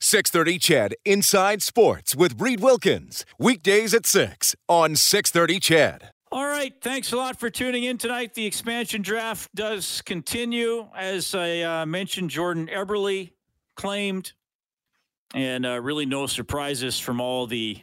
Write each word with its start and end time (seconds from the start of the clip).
630 0.00 0.58
CHED 0.58 0.94
Inside 1.04 1.62
Sports 1.62 2.14
with 2.14 2.40
Reed 2.40 2.60
Wilkins. 2.60 3.24
Weekdays 3.38 3.94
at 3.94 4.06
6 4.06 4.54
on 4.68 4.96
630 4.96 5.60
CHED. 5.60 6.10
All 6.32 6.46
right. 6.46 6.74
Thanks 6.82 7.12
a 7.12 7.16
lot 7.16 7.38
for 7.38 7.50
tuning 7.50 7.84
in 7.84 7.98
tonight. 7.98 8.34
The 8.34 8.44
expansion 8.44 9.00
draft 9.00 9.48
does 9.54 10.02
continue. 10.02 10.88
As 10.94 11.34
I 11.34 11.60
uh, 11.60 11.86
mentioned, 11.86 12.30
Jordan 12.30 12.66
Eberle 12.66 13.30
claimed, 13.76 14.32
and 15.34 15.64
uh, 15.64 15.80
really 15.80 16.04
no 16.04 16.26
surprises 16.26 16.98
from 16.98 17.20
all 17.20 17.46
the 17.46 17.78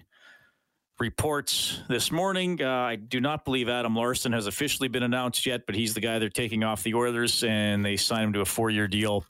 reports 1.00 1.82
this 1.90 2.12
morning. 2.12 2.62
Uh, 2.62 2.70
I 2.70 2.96
do 2.96 3.20
not 3.20 3.46
believe 3.46 3.70
Adam 3.70 3.96
Larsson 3.96 4.32
has 4.34 4.46
officially 4.46 4.88
been 4.88 5.04
announced 5.04 5.46
yet, 5.46 5.66
but 5.66 5.76
he's 5.76 5.94
the 5.94 6.02
guy 6.02 6.20
they're 6.20 6.30
taking 6.30 6.64
off 6.64 6.84
the 6.84 6.94
Oilers, 6.94 7.44
and 7.44 7.84
they 7.84 7.98
signed 7.98 8.26
him 8.26 8.34
to 8.34 8.42
a 8.42 8.46
four 8.46 8.70
year 8.70 8.88
deal 8.88 9.26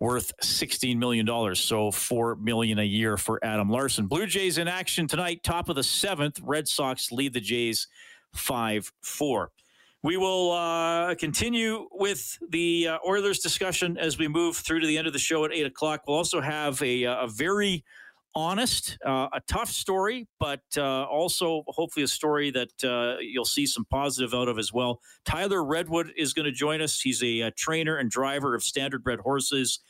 worth 0.00 0.32
$16 0.42 0.96
million. 0.96 1.54
So 1.54 1.90
4 1.90 2.36
million 2.36 2.78
a 2.78 2.84
year 2.84 3.16
for 3.16 3.38
Adam 3.44 3.70
Larsson. 3.70 4.06
Blue 4.06 4.26
Jays 4.26 4.58
in 4.58 4.66
action 4.66 5.06
tonight, 5.06 5.42
top 5.44 5.68
of 5.68 5.76
the 5.76 5.84
seventh. 5.84 6.40
Red 6.42 6.66
Sox 6.66 7.12
lead 7.12 7.34
the 7.34 7.40
Jays 7.40 7.86
5 8.34 8.92
4. 9.02 9.50
We 10.02 10.16
will 10.16 10.52
uh, 10.52 11.14
continue 11.16 11.86
with 11.92 12.38
the 12.48 12.88
uh, 12.88 12.98
Oilers 13.06 13.40
discussion 13.40 13.98
as 13.98 14.16
we 14.16 14.28
move 14.28 14.56
through 14.56 14.80
to 14.80 14.86
the 14.86 14.96
end 14.96 15.06
of 15.06 15.12
the 15.12 15.18
show 15.18 15.44
at 15.44 15.52
8 15.52 15.66
o'clock. 15.66 16.04
We'll 16.08 16.16
also 16.16 16.40
have 16.40 16.80
a, 16.80 17.04
a 17.04 17.28
very 17.28 17.84
honest, 18.34 18.96
uh, 19.04 19.28
a 19.32 19.40
tough 19.46 19.68
story, 19.68 20.26
but 20.38 20.62
uh, 20.76 21.04
also 21.04 21.64
hopefully 21.68 22.04
a 22.04 22.08
story 22.08 22.50
that 22.50 22.84
uh, 22.84 23.18
you'll 23.20 23.44
see 23.44 23.66
some 23.66 23.84
positive 23.90 24.32
out 24.32 24.48
of 24.48 24.58
as 24.58 24.72
well. 24.72 25.00
Tyler 25.24 25.64
Redwood 25.64 26.12
is 26.16 26.32
going 26.32 26.46
to 26.46 26.52
join 26.52 26.80
us. 26.80 27.00
He's 27.00 27.22
a, 27.22 27.40
a, 27.42 27.50
trainer 27.50 27.96
and 27.96 28.10
driver 28.10 28.54
of 28.54 28.62
Standardbred 28.62 29.18
horses 29.18 29.80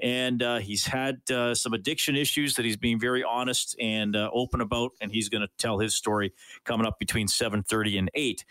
and 0.00 0.42
uh, 0.42 0.58
he's 0.58 0.86
had 0.86 1.20
uh, 1.30 1.54
some 1.54 1.72
addiction 1.72 2.16
issues 2.16 2.54
that 2.54 2.64
he's 2.64 2.76
being 2.76 2.98
very 2.98 3.24
honest 3.24 3.76
and 3.80 4.16
uh, 4.16 4.30
open 4.32 4.60
about, 4.60 4.92
and 5.00 5.10
he's 5.12 5.28
going 5.28 5.42
to 5.42 5.48
tell 5.58 5.78
his 5.78 5.94
story 5.94 6.32
coming 6.64 6.86
up 6.86 6.98
between 6.98 7.26
7.30 7.26 7.98
and 7.98 8.10
8. 8.14 8.44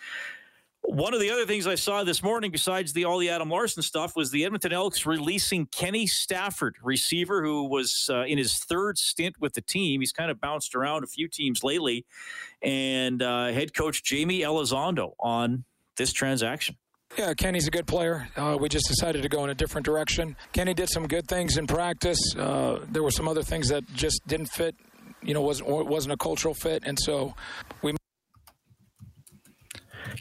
One 0.82 1.14
of 1.14 1.20
the 1.20 1.30
other 1.32 1.46
things 1.46 1.68
I 1.68 1.76
saw 1.76 2.04
this 2.04 2.24
morning, 2.24 2.50
besides 2.50 2.94
the 2.94 3.04
all 3.04 3.18
the 3.18 3.30
Adam 3.30 3.50
Larsson 3.50 3.84
stuff, 3.84 4.16
was 4.16 4.32
the 4.32 4.46
Edmonton 4.46 4.72
Elks 4.72 5.06
releasing 5.06 5.66
Kenny 5.66 6.08
Stafford, 6.08 6.78
receiver 6.82 7.44
who 7.44 7.66
was 7.66 8.10
uh, 8.10 8.24
in 8.24 8.38
his 8.38 8.60
third 8.60 8.98
stint 8.98 9.36
with 9.40 9.54
the 9.54 9.62
team. 9.62 10.00
He's 10.00 10.14
kind 10.14 10.32
of 10.32 10.40
bounced 10.40 10.76
around 10.76 11.04
a 11.04 11.08
few 11.08 11.28
teams 11.28 11.62
lately, 11.62 12.06
and 12.62 13.22
uh, 13.22 13.48
head 13.48 13.74
coach 13.74 14.02
Jaime 14.10 14.42
Elizondo 14.42 15.12
on 15.20 15.66
this 15.98 16.14
transaction. 16.14 16.78
Yeah, 17.18 17.34
Kenny's 17.34 17.68
a 17.68 17.72
good 17.72 17.88
player. 17.88 18.30
Uh, 18.36 18.58
we 18.60 18.70
just 18.70 18.88
decided 18.88 19.23
to 19.23 19.30
go 19.30 19.44
in 19.44 19.50
a 19.50 19.56
different 19.56 19.86
direction. 19.86 20.36
Kenny 20.54 20.76
did 20.76 20.88
some 20.90 21.08
good 21.08 21.28
things 21.28 21.58
in 21.58 21.66
practice. 21.66 22.20
Uh, 22.38 22.80
there 22.92 23.02
were 23.02 23.12
some 23.12 23.28
other 23.28 23.42
things 23.42 23.70
that 23.70 23.84
just 23.94 24.22
didn't 24.28 24.48
fit. 24.48 24.76
You 25.23 25.34
know, 25.34 25.42
wasn't 25.42 25.68
wasn't 25.88 26.14
a 26.14 26.18
cultural 26.18 26.54
fit, 26.54 26.84
and 26.86 26.98
so 27.00 27.34
we. 27.82 27.95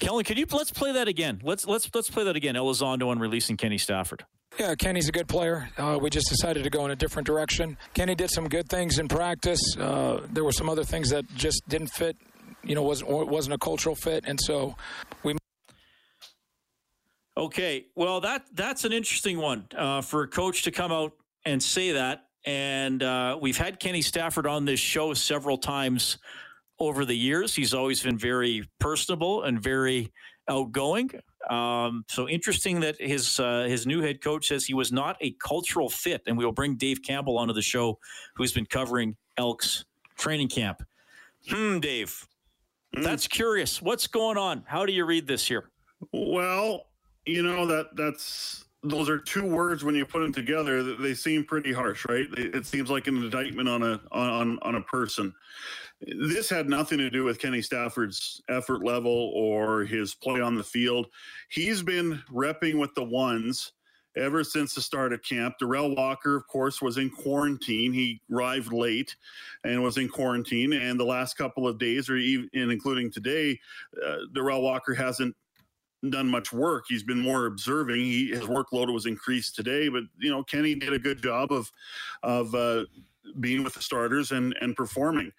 Kellen, 0.01 0.25
could 0.25 0.39
you 0.39 0.47
let's 0.51 0.71
play 0.71 0.93
that 0.93 1.07
again? 1.07 1.41
Let's 1.45 1.67
let's 1.67 1.91
let's 1.95 2.09
play 2.09 2.25
that 2.25 2.35
again. 2.35 2.55
Elizondo 2.55 3.09
on 3.09 3.19
releasing 3.19 3.59
Kenny 3.59 3.79
Stafford. 3.79 4.25
Yeah, 4.59 4.75
Kenny's 4.75 5.09
a 5.09 5.13
good 5.13 5.29
player. 5.29 5.69
Uh, 5.77 5.99
we 6.01 6.09
just 6.09 6.31
decided 6.31 6.65
to 6.65 6.71
go 6.71 6.87
in 6.87 6.91
a 6.91 6.97
different 6.97 7.27
direction. 7.27 7.77
Kenny 7.93 8.15
did 8.15 8.31
some 8.31 8.49
good 8.49 8.71
things 8.71 8.99
in 8.99 9.07
practice. 9.07 9.61
Uh, 9.79 10.21
there 10.33 10.45
were 10.45 10.53
some 10.53 10.71
other 10.71 10.85
things 10.85 11.11
that 11.11 11.27
just 11.35 11.61
didn't 11.69 11.89
fit. 11.89 12.17
You 12.65 12.75
know, 12.75 12.83
wasn't 12.83 13.11
wasn't 13.29 13.55
a 13.55 13.59
cultural 13.59 13.95
fit, 13.95 14.25
and 14.27 14.41
so 14.41 14.77
we. 15.23 15.37
Okay, 17.37 17.87
well 17.95 18.21
that 18.21 18.47
that's 18.55 18.85
an 18.85 18.93
interesting 18.93 19.39
one 19.39 19.67
uh, 19.77 20.01
for 20.01 20.23
a 20.23 20.29
coach 20.29 20.63
to 20.63 20.71
come 20.71 20.91
out 20.91 21.13
and 21.45 21.63
say 21.63 21.93
that. 21.93 22.25
And 22.47 23.03
uh, 23.03 23.39
we've 23.41 23.57
had 23.57 23.81
Kenny 23.81 24.03
Stafford 24.03 24.47
on 24.47 24.65
this 24.65 24.81
show 24.81 25.13
several 25.15 25.59
times 25.59 26.19
over 26.79 27.05
the 27.05 27.17
years. 27.17 27.55
He's 27.55 27.75
always 27.75 28.03
been 28.03 28.17
very 28.17 28.69
personable 28.79 29.43
and 29.43 29.61
very 29.61 30.13
outgoing. 30.49 31.11
Um, 31.51 32.05
so 32.09 32.29
interesting 32.29 32.81
that 32.81 33.01
his 33.01 33.39
uh, 33.39 33.65
his 33.69 33.87
new 33.87 34.01
head 34.01 34.21
coach 34.21 34.49
says 34.49 34.65
he 34.65 34.75
was 34.75 34.93
not 34.93 35.17
a 35.21 35.33
cultural 35.33 35.89
fit, 35.89 36.23
and 36.27 36.37
we 36.37 36.45
will 36.45 36.53
bring 36.53 36.77
Dave 36.77 37.03
Campbell 37.03 37.39
onto 37.39 37.55
the 37.55 37.63
show, 37.63 37.99
who's 38.35 38.53
been 38.53 38.67
covering 38.67 39.17
Elks 39.37 39.85
training 40.17 40.49
camp. 40.49 40.83
Hmm, 41.49 41.79
Dave, 41.79 42.27
mm. 42.97 43.03
that's 43.03 43.29
curious. 43.29 43.81
What's 43.81 44.07
going 44.07 44.39
on? 44.39 44.65
How 44.67 44.87
do 44.87 44.93
you 44.93 45.05
read 45.05 45.27
this 45.27 45.47
here? 45.47 45.71
Well, 46.13 46.87
you 47.27 47.43
know 47.43 47.67
that 47.67 47.95
that's 47.97 48.65
those 48.83 49.09
are 49.09 49.19
two 49.19 49.45
words 49.45 49.83
when 49.83 49.95
you 49.97 50.07
put 50.07 50.21
them 50.21 50.33
together 50.33 50.83
they 50.97 51.13
seem 51.13 51.45
pretty 51.45 51.73
harsh 51.73 52.07
right? 52.09 52.27
It 52.37 52.67
seems 52.67 52.89
like 52.89 53.09
an 53.09 53.17
indictment 53.17 53.69
on 53.69 53.83
a 53.83 54.01
on 54.13 54.59
on 54.63 54.77
a 54.77 54.83
person. 54.83 55.35
This 56.01 56.49
had 56.49 56.69
nothing 56.69 56.99
to 56.99 57.11
do 57.11 57.25
with 57.25 57.41
kenny 57.41 57.63
stafford's 57.63 58.41
effort 58.49 58.85
level 58.85 59.33
or 59.35 59.85
his 59.85 60.15
play 60.15 60.41
on 60.41 60.55
the 60.55 60.63
field. 60.63 61.07
He's 61.49 61.83
been 61.83 62.23
repping 62.31 62.79
with 62.79 62.95
the 62.95 63.05
ones 63.05 63.73
ever 64.15 64.45
since 64.45 64.75
the 64.75 64.81
start 64.81 65.13
of 65.13 65.23
camp. 65.23 65.55
Derel 65.61 65.97
walker 65.97 66.37
of 66.37 66.47
course 66.47 66.81
was 66.81 66.99
in 66.99 67.11
quarantine. 67.11 67.93
He 67.93 68.21
arrived 68.33 68.73
late 68.73 69.17
and 69.65 69.83
was 69.83 69.97
in 69.99 70.09
quarantine. 70.09 70.75
And 70.75 71.01
the 71.01 71.05
last 71.05 71.37
couple 71.37 71.67
of 71.67 71.79
days 71.79 72.09
or 72.09 72.17
even 72.17 72.49
including 72.53 73.11
today 73.11 73.59
uh, 74.07 74.19
derel 74.35 74.63
walker 74.63 74.95
hasn't 74.95 75.35
done 76.11 76.29
much 76.29 76.53
work. 76.53 76.85
He's 76.89 77.03
been 77.03 77.21
more 77.21 77.47
observing. 77.47 78.01
He, 78.01 78.29
his 78.29 78.43
workload 78.43 78.93
was 78.93 79.07
increased 79.07 79.55
today, 79.57 79.89
but 79.89 80.05
you 80.19 80.31
know 80.31 80.43
Kenny 80.45 80.75
did 80.75 80.93
a 80.93 80.99
good 80.99 81.23
job 81.23 81.53
of 81.53 81.71
of 82.23 82.55
uh, 82.55 82.85
being 83.41 83.65
with 83.65 83.75
the 83.75 83.83
starters 83.83 84.33
and 84.33 84.55
and 84.61 84.77
performing. 84.77 85.33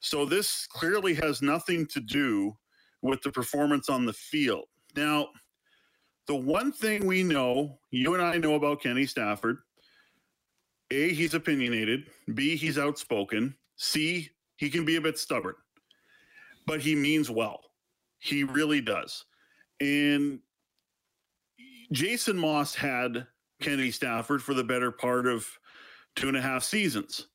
So 0.00 0.24
this 0.24 0.66
clearly 0.66 1.14
has 1.14 1.42
nothing 1.42 1.86
to 1.86 2.00
do 2.00 2.56
with 3.02 3.22
the 3.22 3.30
performance 3.30 3.88
on 3.88 4.04
the 4.04 4.12
field. 4.12 4.64
Now, 4.96 5.28
the 6.26 6.34
one 6.34 6.72
thing 6.72 7.06
we 7.06 7.22
know, 7.22 7.78
you 7.90 8.14
and 8.14 8.22
I 8.22 8.36
know 8.36 8.54
about 8.54 8.82
Kenny 8.82 9.06
Stafford, 9.06 9.58
A, 10.90 11.12
he's 11.14 11.34
opinionated, 11.34 12.10
B, 12.34 12.56
he's 12.56 12.78
outspoken, 12.78 13.54
C, 13.76 14.28
he 14.56 14.70
can 14.70 14.84
be 14.84 14.96
a 14.96 15.00
bit 15.00 15.18
stubborn. 15.18 15.54
But 16.66 16.80
he 16.80 16.94
means 16.94 17.30
well. 17.30 17.60
He 18.18 18.44
really 18.44 18.80
does. 18.80 19.24
And 19.82 20.38
Jason 21.90 22.38
Maas 22.38 22.72
had 22.72 23.26
Kenny 23.60 23.90
Stafford 23.90 24.40
for 24.40 24.54
the 24.54 24.62
better 24.62 24.92
part 24.92 25.26
of 25.26 25.44
two 26.14 26.28
and 26.28 26.36
a 26.36 26.40
half 26.40 26.62
seasons. 26.62 27.26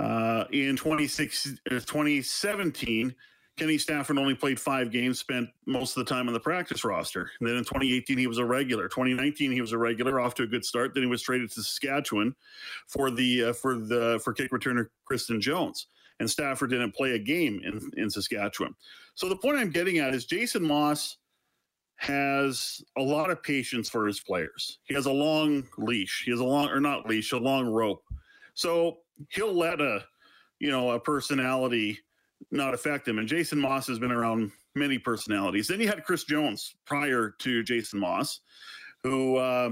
Uh, 0.00 0.46
in 0.50 0.76
2017, 0.76 3.08
uh, 3.08 3.12
Kenny 3.56 3.78
Stafford 3.78 4.18
only 4.18 4.34
played 4.34 4.58
five 4.58 4.90
games, 4.90 5.20
spent 5.20 5.48
most 5.64 5.96
of 5.96 6.04
the 6.04 6.12
time 6.12 6.26
on 6.26 6.34
the 6.34 6.40
practice 6.40 6.84
roster. 6.84 7.30
And 7.38 7.48
then 7.48 7.56
in 7.56 7.62
2018, 7.62 8.18
he 8.18 8.26
was 8.26 8.38
a 8.38 8.44
regular. 8.44 8.88
2019, 8.88 9.52
he 9.52 9.60
was 9.60 9.70
a 9.70 9.78
regular, 9.78 10.18
off 10.18 10.34
to 10.34 10.42
a 10.42 10.46
good 10.46 10.64
start. 10.64 10.92
Then 10.92 11.04
he 11.04 11.08
was 11.08 11.22
traded 11.22 11.52
to 11.52 11.62
Saskatchewan 11.62 12.34
for 12.88 13.12
the 13.12 13.44
uh, 13.44 13.52
for 13.52 13.78
the 13.78 14.20
for 14.24 14.32
kick 14.32 14.50
returner 14.50 14.88
Christion 15.04 15.40
Jones. 15.40 15.86
And 16.18 16.28
Stafford 16.28 16.70
didn't 16.70 16.96
play 16.96 17.12
a 17.12 17.18
game 17.18 17.60
in, 17.64 17.92
in 17.96 18.10
Saskatchewan. 18.10 18.74
So 19.14 19.28
the 19.28 19.36
point 19.36 19.58
I'm 19.58 19.70
getting 19.70 19.98
at 19.98 20.14
is 20.14 20.24
Jason 20.24 20.66
Maas 20.66 21.18
has 21.96 22.82
a 22.96 23.02
lot 23.02 23.30
of 23.30 23.42
patience 23.42 23.88
for 23.88 24.06
his 24.06 24.20
players. 24.20 24.78
He 24.84 24.94
has 24.94 25.06
a 25.06 25.12
long 25.12 25.64
leash. 25.78 26.22
He 26.24 26.30
has 26.30 26.40
a 26.40 26.44
long 26.44 26.68
or 26.68 26.80
not 26.80 27.08
leash, 27.08 27.32
a 27.32 27.38
long 27.38 27.66
rope. 27.66 28.02
So 28.54 28.98
he'll 29.30 29.54
let 29.54 29.80
a 29.80 30.04
you 30.58 30.70
know 30.70 30.90
a 30.90 31.00
personality 31.00 31.98
not 32.50 32.74
affect 32.74 33.08
him. 33.08 33.18
And 33.18 33.28
Jason 33.28 33.58
Maas 33.58 33.86
has 33.86 33.98
been 33.98 34.12
around 34.12 34.52
many 34.74 34.98
personalities. 34.98 35.68
Then 35.68 35.80
you 35.80 35.88
had 35.88 36.04
Chris 36.04 36.24
Jones 36.24 36.74
prior 36.84 37.34
to 37.38 37.62
Jason 37.62 37.98
Maas, 37.98 38.40
who 39.02 39.36
uh, 39.36 39.70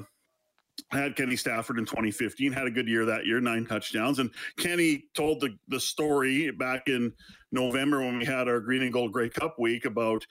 had 0.90 1.16
Kenny 1.16 1.36
Stafford 1.36 1.78
in 1.78 1.84
2015, 1.84 2.52
had 2.52 2.66
a 2.66 2.70
good 2.70 2.88
year 2.88 3.04
that 3.04 3.26
year, 3.26 3.40
nine 3.40 3.66
touchdowns. 3.66 4.18
And 4.18 4.30
Kenny 4.58 5.04
told 5.14 5.40
the, 5.40 5.56
the 5.68 5.80
story 5.80 6.50
back 6.50 6.88
in 6.88 7.12
November 7.52 8.00
when 8.00 8.18
we 8.18 8.24
had 8.24 8.48
our 8.48 8.60
Green 8.60 8.82
and 8.82 8.92
Gold 8.92 9.12
Grey 9.12 9.28
Cup 9.28 9.58
week 9.58 9.84
about 9.84 10.26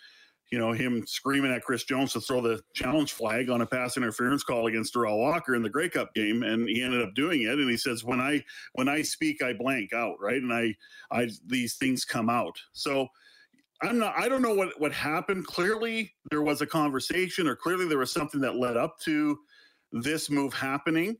you 0.53 0.59
know, 0.59 0.71
him 0.71 1.03
screaming 1.07 1.51
at 1.51 1.63
Chris 1.63 1.83
Jones 1.83 2.13
to 2.13 2.21
throw 2.21 2.39
the 2.39 2.61
challenge 2.75 3.13
flag 3.13 3.49
on 3.49 3.61
a 3.61 3.65
pass 3.65 3.97
interference 3.97 4.43
call 4.43 4.67
against 4.67 4.93
Derel 4.93 5.17
Walker 5.17 5.55
in 5.55 5.63
the 5.63 5.69
Grey 5.69 5.89
Cup 5.89 6.13
game, 6.13 6.43
and 6.43 6.69
he 6.69 6.83
ended 6.83 7.01
up 7.01 7.15
doing 7.15 7.41
it. 7.41 7.57
And 7.57 7.67
he 7.67 7.75
says, 7.75 8.03
"When 8.03 8.21
I 8.21 8.45
when 8.73 8.87
I 8.87 9.01
speak, 9.01 9.41
I 9.41 9.53
blank 9.53 9.93
out, 9.93 10.17
right? 10.21 10.39
And 10.39 10.53
I 10.53 10.75
I 11.09 11.27
these 11.47 11.77
things 11.77 12.05
come 12.05 12.29
out." 12.29 12.55
So. 12.73 13.07
I'm 13.81 13.97
not. 13.97 14.13
I 14.15 14.29
don't 14.29 14.43
know 14.43 14.53
what 14.53 14.79
what 14.79 14.93
happened. 14.93 15.45
Clearly, 15.45 16.13
there 16.29 16.43
was 16.43 16.61
a 16.61 16.65
conversation, 16.65 17.47
or 17.47 17.55
clearly 17.55 17.85
there 17.85 17.97
was 17.97 18.13
something 18.13 18.39
that 18.39 18.55
led 18.55 18.77
up 18.77 18.97
to 18.99 19.37
this 19.91 20.29
move 20.29 20.53
happening. 20.53 21.17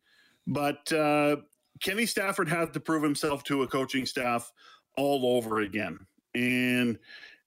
But 0.47 0.89
uh, 0.93 1.37
Kenny 1.81 2.05
Stafford 2.05 2.47
had 2.47 2.71
to 2.71 2.79
prove 2.79 3.03
himself 3.03 3.43
to 3.45 3.63
a 3.63 3.67
coaching 3.67 4.05
staff 4.05 4.49
all 4.95 5.35
over 5.35 5.61
again, 5.61 5.97
and 6.35 6.97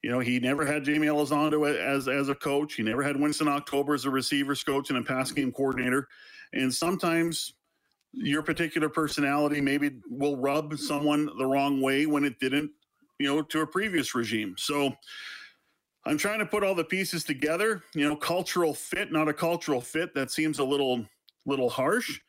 you 0.06 0.12
know, 0.12 0.20
he 0.20 0.38
never 0.38 0.64
had 0.64 0.86
Jaime 0.86 1.08
Elizondo 1.08 1.68
as 1.68 2.06
as 2.06 2.28
a 2.28 2.34
coach. 2.36 2.74
He 2.74 2.84
never 2.84 3.02
had 3.02 3.20
Winston 3.20 3.48
October 3.48 3.92
as 3.92 4.04
a 4.04 4.10
receivers 4.10 4.62
coach 4.62 4.88
and 4.88 5.00
a 5.00 5.02
pass 5.02 5.32
game 5.32 5.50
coordinator. 5.50 6.06
And 6.52 6.72
sometimes 6.72 7.54
your 8.12 8.40
particular 8.40 8.88
personality 8.88 9.60
maybe 9.60 9.98
will 10.08 10.36
rub 10.36 10.78
someone 10.78 11.28
the 11.38 11.44
wrong 11.44 11.82
way 11.82 12.06
when 12.06 12.24
it 12.24 12.38
didn't, 12.38 12.70
you 13.18 13.26
know, 13.26 13.42
to 13.42 13.62
a 13.62 13.66
previous 13.66 14.14
regime. 14.14 14.54
So 14.56 14.92
I'm 16.04 16.18
trying 16.18 16.38
to 16.38 16.46
put 16.46 16.62
all 16.62 16.76
the 16.76 16.84
pieces 16.84 17.24
together. 17.24 17.82
You 17.92 18.08
know, 18.08 18.14
cultural 18.14 18.74
fit, 18.74 19.10
not 19.10 19.26
a 19.26 19.34
cultural 19.34 19.80
fit. 19.80 20.14
That 20.14 20.30
seems 20.30 20.60
a 20.60 20.64
little 20.64 21.04
little 21.46 21.68
harsh, 21.68 22.20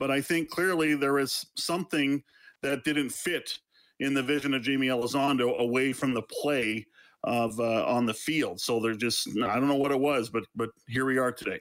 but 0.00 0.10
I 0.10 0.20
think 0.20 0.50
clearly 0.50 0.96
there 0.96 1.20
is 1.20 1.46
something 1.56 2.24
that 2.62 2.82
didn't 2.82 3.10
fit 3.10 3.56
in 4.00 4.14
the 4.14 4.22
vision 4.24 4.52
of 4.52 4.66
Jaime 4.66 4.88
Elizondo 4.88 5.56
away 5.60 5.92
from 5.92 6.12
the 6.12 6.22
play 6.22 6.86
of 7.24 7.58
uh, 7.60 7.84
on 7.86 8.06
the 8.06 8.14
field. 8.14 8.60
So 8.60 8.80
they're 8.80 8.94
just 8.94 9.28
I 9.42 9.54
don't 9.56 9.68
know 9.68 9.76
what 9.76 9.92
it 9.92 10.00
was, 10.00 10.30
but 10.30 10.44
but 10.54 10.70
here 10.88 11.04
we 11.04 11.18
are 11.18 11.32
today. 11.32 11.60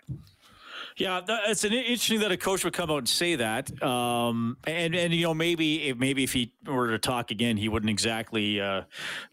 Yeah, 0.97 1.21
it's 1.47 1.63
an 1.63 1.71
interesting 1.71 2.19
that 2.19 2.31
a 2.31 2.38
coach 2.38 2.65
would 2.65 2.73
come 2.73 2.91
out 2.91 2.97
and 2.97 3.09
say 3.09 3.35
that, 3.35 3.81
um, 3.81 4.57
and 4.65 4.94
and 4.94 5.13
you 5.13 5.23
know 5.23 5.33
maybe 5.33 5.89
if, 5.89 5.97
maybe 5.97 6.23
if 6.25 6.33
he 6.33 6.53
were 6.65 6.89
to 6.89 7.00
talk 7.00 7.31
again, 7.31 7.56
he 7.56 7.69
wouldn't 7.69 7.89
exactly 7.89 8.59
uh, 8.59 8.83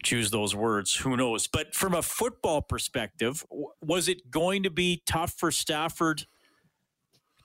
choose 0.01 0.31
those 0.31 0.55
words. 0.55 0.95
Who 0.95 1.17
knows? 1.17 1.47
But 1.47 1.75
from 1.75 1.93
a 1.93 2.01
football 2.01 2.61
perspective, 2.61 3.45
was 3.81 4.07
it 4.07 4.31
going 4.31 4.63
to 4.63 4.69
be 4.69 5.03
tough 5.05 5.33
for 5.33 5.51
Stafford 5.51 6.25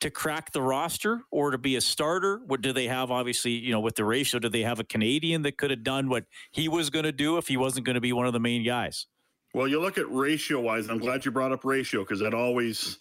to 0.03 0.11
crack 0.11 0.53
the 0.53 0.61
roster 0.61 1.23
or 1.31 1.53
to 1.53 1.59
be 1.59 1.77
a 1.77 1.81
starter? 1.81 2.41
What 2.47 2.61
do 2.61 2.73
they 2.73 2.89
have? 2.89 3.11
Obviously, 3.11 3.53
you 3.53 3.73
know, 3.73 3.81
with 3.81 3.95
the 3.95 4.05
ratio, 4.05 4.41
do 4.41 4.49
they 4.49 4.63
have 4.63 4.81
a 4.81 4.85
Canadian 4.85 5.43
that 5.43 5.57
could 5.57 5.71
have 5.71 5.85
done 5.85 6.09
what 6.09 6.25
he 6.51 6.69
was 6.69 6.91
going 6.91 7.05
to 7.05 7.13
do 7.13 7.39
if 7.39 7.47
he 7.47 7.57
wasn't 7.57 7.87
going 7.87 7.95
to 7.95 8.01
be 8.01 8.13
one 8.13 8.27
of 8.27 8.33
the 8.33 8.41
main 8.41 8.65
guys? 8.65 9.07
Well, 9.55 9.69
you 9.69 9.81
look 9.81 9.99
at 9.99 10.11
ratio 10.11 10.61
wise. 10.61 10.89
I'm 10.89 10.99
glad 10.99 11.25
you 11.25 11.31
brought 11.31 11.53
up 11.53 11.65
ratio 11.65 12.03
because 12.03 12.21
that 12.21 12.35
always, 12.35 12.99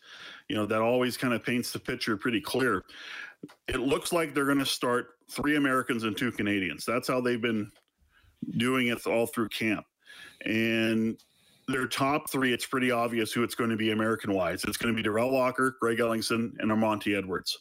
you 0.48 0.56
know, 0.56 0.65
that 0.68 0.81
always 0.81 1.18
kind 1.18 1.33
of 1.33 1.44
paints 1.44 1.71
the 1.71 1.80
picture 1.80 2.18
pretty 2.18 2.42
clear. 2.42 2.83
It 3.68 3.80
looks 3.80 4.12
like 4.12 4.33
they're 4.33 4.45
going 4.45 4.59
to 4.59 4.65
start 4.65 5.15
three 5.30 5.56
Americans 5.56 6.04
and 6.04 6.15
two 6.15 6.31
Canadians. 6.31 6.86
That's 6.86 7.07
how 7.07 7.19
they've 7.19 7.42
been 7.42 7.71
doing 8.57 8.88
it 8.88 9.07
all 9.07 9.25
through 9.25 9.50
camp. 9.50 9.86
And 10.45 11.18
their 11.71 11.88
top 11.88 12.29
three, 12.29 12.53
it's 12.53 12.65
pretty 12.65 12.91
obvious 12.91 13.31
who 13.31 13.44
it's 13.44 13.56
going 13.56 13.69
to 13.69 13.77
be 13.77 13.91
American 13.91 14.33
wise. 14.33 14.63
It's 14.63 14.77
going 14.77 14.95
to 14.95 15.01
be 15.01 15.07
Derel 15.07 15.31
Walker, 15.31 15.75
Greg 15.79 15.97
Ellingson, 15.97 16.53
and 16.59 16.71
Armanti 16.71 17.18
Edwards. 17.18 17.59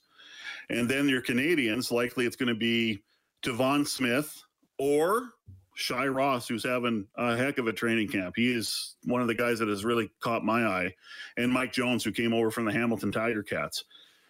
And 0.68 0.88
then 0.88 1.08
your 1.08 1.20
Canadians, 1.20 1.90
likely 1.90 2.26
it's 2.26 2.36
going 2.36 2.48
to 2.48 2.54
be 2.54 3.02
Tevaun 3.42 3.86
Smith 3.86 4.42
or 4.78 5.30
Shai 5.74 6.06
Ross, 6.06 6.46
who's 6.46 6.64
having 6.64 7.06
a 7.16 7.36
heck 7.36 7.58
of 7.58 7.66
a 7.66 7.72
training 7.72 8.08
camp. 8.08 8.34
He 8.36 8.52
is 8.52 8.96
one 9.04 9.20
of 9.20 9.28
the 9.28 9.34
guys 9.34 9.58
that 9.58 9.68
has 9.68 9.84
really 9.84 10.10
caught 10.20 10.44
my 10.44 10.64
eye, 10.64 10.94
and 11.36 11.50
Mike 11.50 11.72
Jones, 11.72 12.04
who 12.04 12.12
came 12.12 12.34
over 12.34 12.50
from 12.50 12.66
the 12.66 12.72
Hamilton 12.72 13.10
Tiger 13.10 13.42
Cats. 13.42 13.84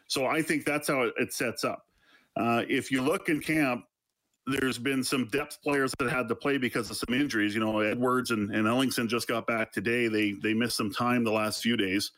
So 0.06 0.26
I 0.26 0.42
think 0.42 0.64
that's 0.64 0.88
how 0.88 1.10
it, 1.16 1.32
sets 1.32 1.64
up. 1.64 1.86
Uh, 2.36 2.62
if 2.68 2.90
you 2.90 3.02
look 3.02 3.28
in 3.28 3.40
camp, 3.40 3.84
there's 4.58 4.79
been 4.79 5.02
some 5.02 5.26
depth 5.26 5.62
players 5.62 5.93
that 5.99 6.11
had 6.11 6.29
to 6.29 6.35
play 6.35 6.58
because 6.58 6.91
of 6.91 6.97
some 6.97 7.14
injuries. 7.14 7.55
You 7.55 7.61
know, 7.61 7.81
Edwards 7.81 8.31
and, 8.31 8.55
and 8.55 8.67
Ellingson 8.67 9.08
just 9.08 9.29
got 9.29 9.47
back 9.47 9.73
today. 9.73 10.08
They 10.08 10.32
they 10.32 10.55
missed 10.55 10.76
some 10.76 10.93
time 10.93 11.25
the 11.25 11.32
last 11.32 11.62
few 11.62 11.76
days. 11.76 12.12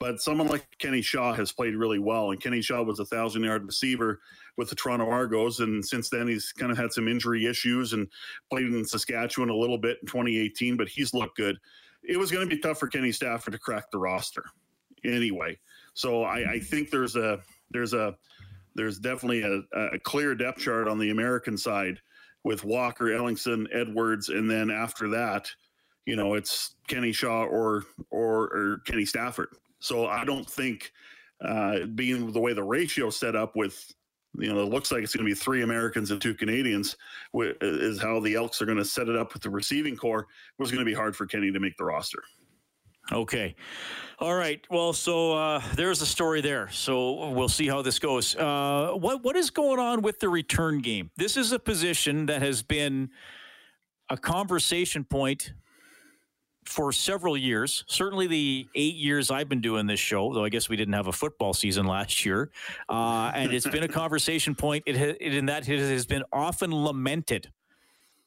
But 0.00 0.20
someone 0.20 0.48
like 0.48 0.66
Kenny 0.78 1.02
Shaw 1.02 1.32
has 1.34 1.52
played 1.52 1.76
really 1.76 2.00
well. 2.00 2.32
And 2.32 2.40
Kenny 2.40 2.60
Shaw 2.60 2.82
was 2.82 2.98
a 2.98 3.04
thousand 3.04 3.44
yard 3.44 3.64
receiver 3.64 4.20
with 4.56 4.68
the 4.68 4.74
Toronto 4.74 5.08
Argos. 5.08 5.60
And 5.60 5.84
since 5.84 6.10
then, 6.10 6.26
he's 6.26 6.52
kind 6.52 6.72
of 6.72 6.78
had 6.78 6.92
some 6.92 7.06
injury 7.06 7.46
issues 7.46 7.92
and 7.92 8.08
played 8.50 8.66
in 8.66 8.84
Saskatchewan 8.84 9.50
a 9.50 9.56
little 9.56 9.78
bit 9.78 9.98
in 10.02 10.08
2018, 10.08 10.76
but 10.76 10.88
he's 10.88 11.14
looked 11.14 11.36
good. 11.36 11.56
It 12.02 12.18
was 12.18 12.30
going 12.30 12.48
to 12.48 12.54
be 12.54 12.60
tough 12.60 12.78
for 12.78 12.88
Kenny 12.88 13.12
Stafford 13.12 13.52
to 13.52 13.58
crack 13.58 13.90
the 13.90 13.98
roster 13.98 14.44
anyway. 15.04 15.58
So 15.94 16.24
I, 16.24 16.52
I 16.52 16.58
think 16.58 16.90
there's 16.90 17.16
a 17.16 17.40
there's 17.70 17.94
a 17.94 18.16
there's 18.74 18.98
definitely 18.98 19.42
a, 19.42 19.62
a 19.94 19.98
clear 19.98 20.34
depth 20.34 20.60
chart 20.60 20.88
on 20.88 20.98
the 20.98 21.10
American 21.10 21.56
side 21.56 22.00
with 22.42 22.64
Walker, 22.64 23.06
Ellingson, 23.06 23.66
Edwards, 23.72 24.28
and 24.28 24.50
then 24.50 24.70
after 24.70 25.08
that, 25.08 25.50
you 26.06 26.16
know, 26.16 26.34
it's 26.34 26.76
Kenny 26.88 27.12
Shaw 27.12 27.44
or 27.44 27.84
or, 28.10 28.44
or 28.44 28.80
Kenny 28.86 29.04
Stafford. 29.04 29.48
So 29.78 30.06
I 30.06 30.24
don't 30.24 30.48
think 30.48 30.92
uh, 31.42 31.86
being 31.94 32.32
the 32.32 32.40
way 32.40 32.52
the 32.52 32.62
ratio 32.62 33.10
set 33.10 33.36
up 33.36 33.56
with 33.56 33.92
you 34.36 34.52
know, 34.52 34.60
it 34.60 34.68
looks 34.68 34.90
like 34.90 35.02
it's 35.02 35.14
going 35.14 35.24
to 35.24 35.30
be 35.30 35.34
three 35.34 35.62
Americans 35.62 36.10
and 36.10 36.20
two 36.20 36.34
Canadians, 36.34 36.96
is 37.60 38.00
how 38.00 38.18
the 38.20 38.34
Elks 38.34 38.60
are 38.60 38.66
going 38.66 38.78
to 38.78 38.84
set 38.84 39.08
it 39.08 39.16
up 39.16 39.32
with 39.32 39.42
the 39.42 39.50
receiving 39.50 39.96
core. 39.96 40.26
Was 40.58 40.70
going 40.70 40.84
to 40.84 40.90
be 40.90 40.94
hard 40.94 41.14
for 41.14 41.26
Kenny 41.26 41.52
to 41.52 41.60
make 41.60 41.76
the 41.76 41.84
roster. 41.84 42.22
Okay. 43.12 43.54
All 44.18 44.34
right. 44.34 44.64
Well, 44.70 44.92
so 44.92 45.32
uh, 45.34 45.62
there's 45.74 46.00
a 46.00 46.06
story 46.06 46.40
there. 46.40 46.70
So 46.70 47.30
we'll 47.30 47.48
see 47.48 47.68
how 47.68 47.82
this 47.82 47.98
goes. 47.98 48.34
Uh, 48.36 48.92
what 48.94 49.22
what 49.22 49.36
is 49.36 49.50
going 49.50 49.78
on 49.78 50.02
with 50.02 50.20
the 50.20 50.28
return 50.28 50.80
game? 50.80 51.10
This 51.16 51.36
is 51.36 51.52
a 51.52 51.58
position 51.58 52.26
that 52.26 52.40
has 52.40 52.62
been 52.62 53.10
a 54.08 54.16
conversation 54.16 55.04
point 55.04 55.52
for 56.64 56.92
several 56.92 57.36
years. 57.36 57.84
Certainly, 57.88 58.28
the 58.28 58.68
eight 58.74 58.94
years 58.94 59.30
I've 59.30 59.48
been 59.48 59.60
doing 59.60 59.86
this 59.86 60.00
show, 60.00 60.32
though 60.32 60.44
I 60.44 60.48
guess 60.48 60.68
we 60.68 60.76
didn't 60.76 60.94
have 60.94 61.08
a 61.08 61.12
football 61.12 61.52
season 61.52 61.86
last 61.86 62.24
year, 62.24 62.50
uh, 62.88 63.32
and 63.34 63.52
it's 63.52 63.66
been 63.66 63.82
a 63.84 63.88
conversation 64.02 64.54
point. 64.54 64.84
It, 64.86 64.96
ha- 64.96 65.16
in 65.20 65.46
that 65.46 65.68
it 65.68 65.78
has 65.78 66.06
been 66.06 66.24
often 66.32 66.72
lamented 66.72 67.50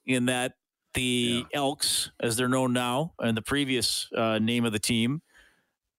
in 0.05 0.25
that 0.25 0.53
the 0.97 1.45
yeah. 1.53 1.59
Elks, 1.59 2.11
as 2.19 2.35
they're 2.35 2.49
known 2.49 2.73
now, 2.73 3.13
and 3.19 3.37
the 3.37 3.41
previous 3.41 4.09
uh, 4.17 4.39
name 4.39 4.65
of 4.65 4.71
the 4.71 4.79
team, 4.79 5.21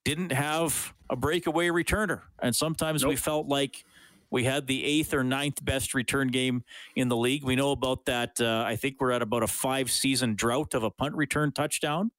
didn't 0.04 0.32
have 0.32 0.92
a 1.08 1.16
breakaway 1.16 1.68
returner. 1.68 2.22
And 2.42 2.54
sometimes 2.54 3.02
nope. 3.02 3.10
we 3.10 3.16
felt 3.16 3.46
like 3.46 3.84
we 4.30 4.44
had 4.44 4.66
the 4.66 4.84
eighth 4.84 5.14
or 5.14 5.22
ninth 5.22 5.64
best 5.64 5.94
return 5.94 6.28
game 6.28 6.64
in 6.96 7.08
the 7.08 7.16
league. 7.16 7.44
We 7.44 7.54
know 7.54 7.70
about 7.70 8.06
that. 8.06 8.40
Uh, 8.40 8.64
I 8.66 8.74
think 8.74 8.96
we're 9.00 9.12
at 9.12 9.22
about 9.22 9.42
a 9.42 9.46
five 9.46 9.90
season 9.90 10.34
drought 10.34 10.74
of 10.74 10.82
a 10.82 10.90
punt 10.90 11.14
return 11.14 11.52
touchdown. 11.52 12.10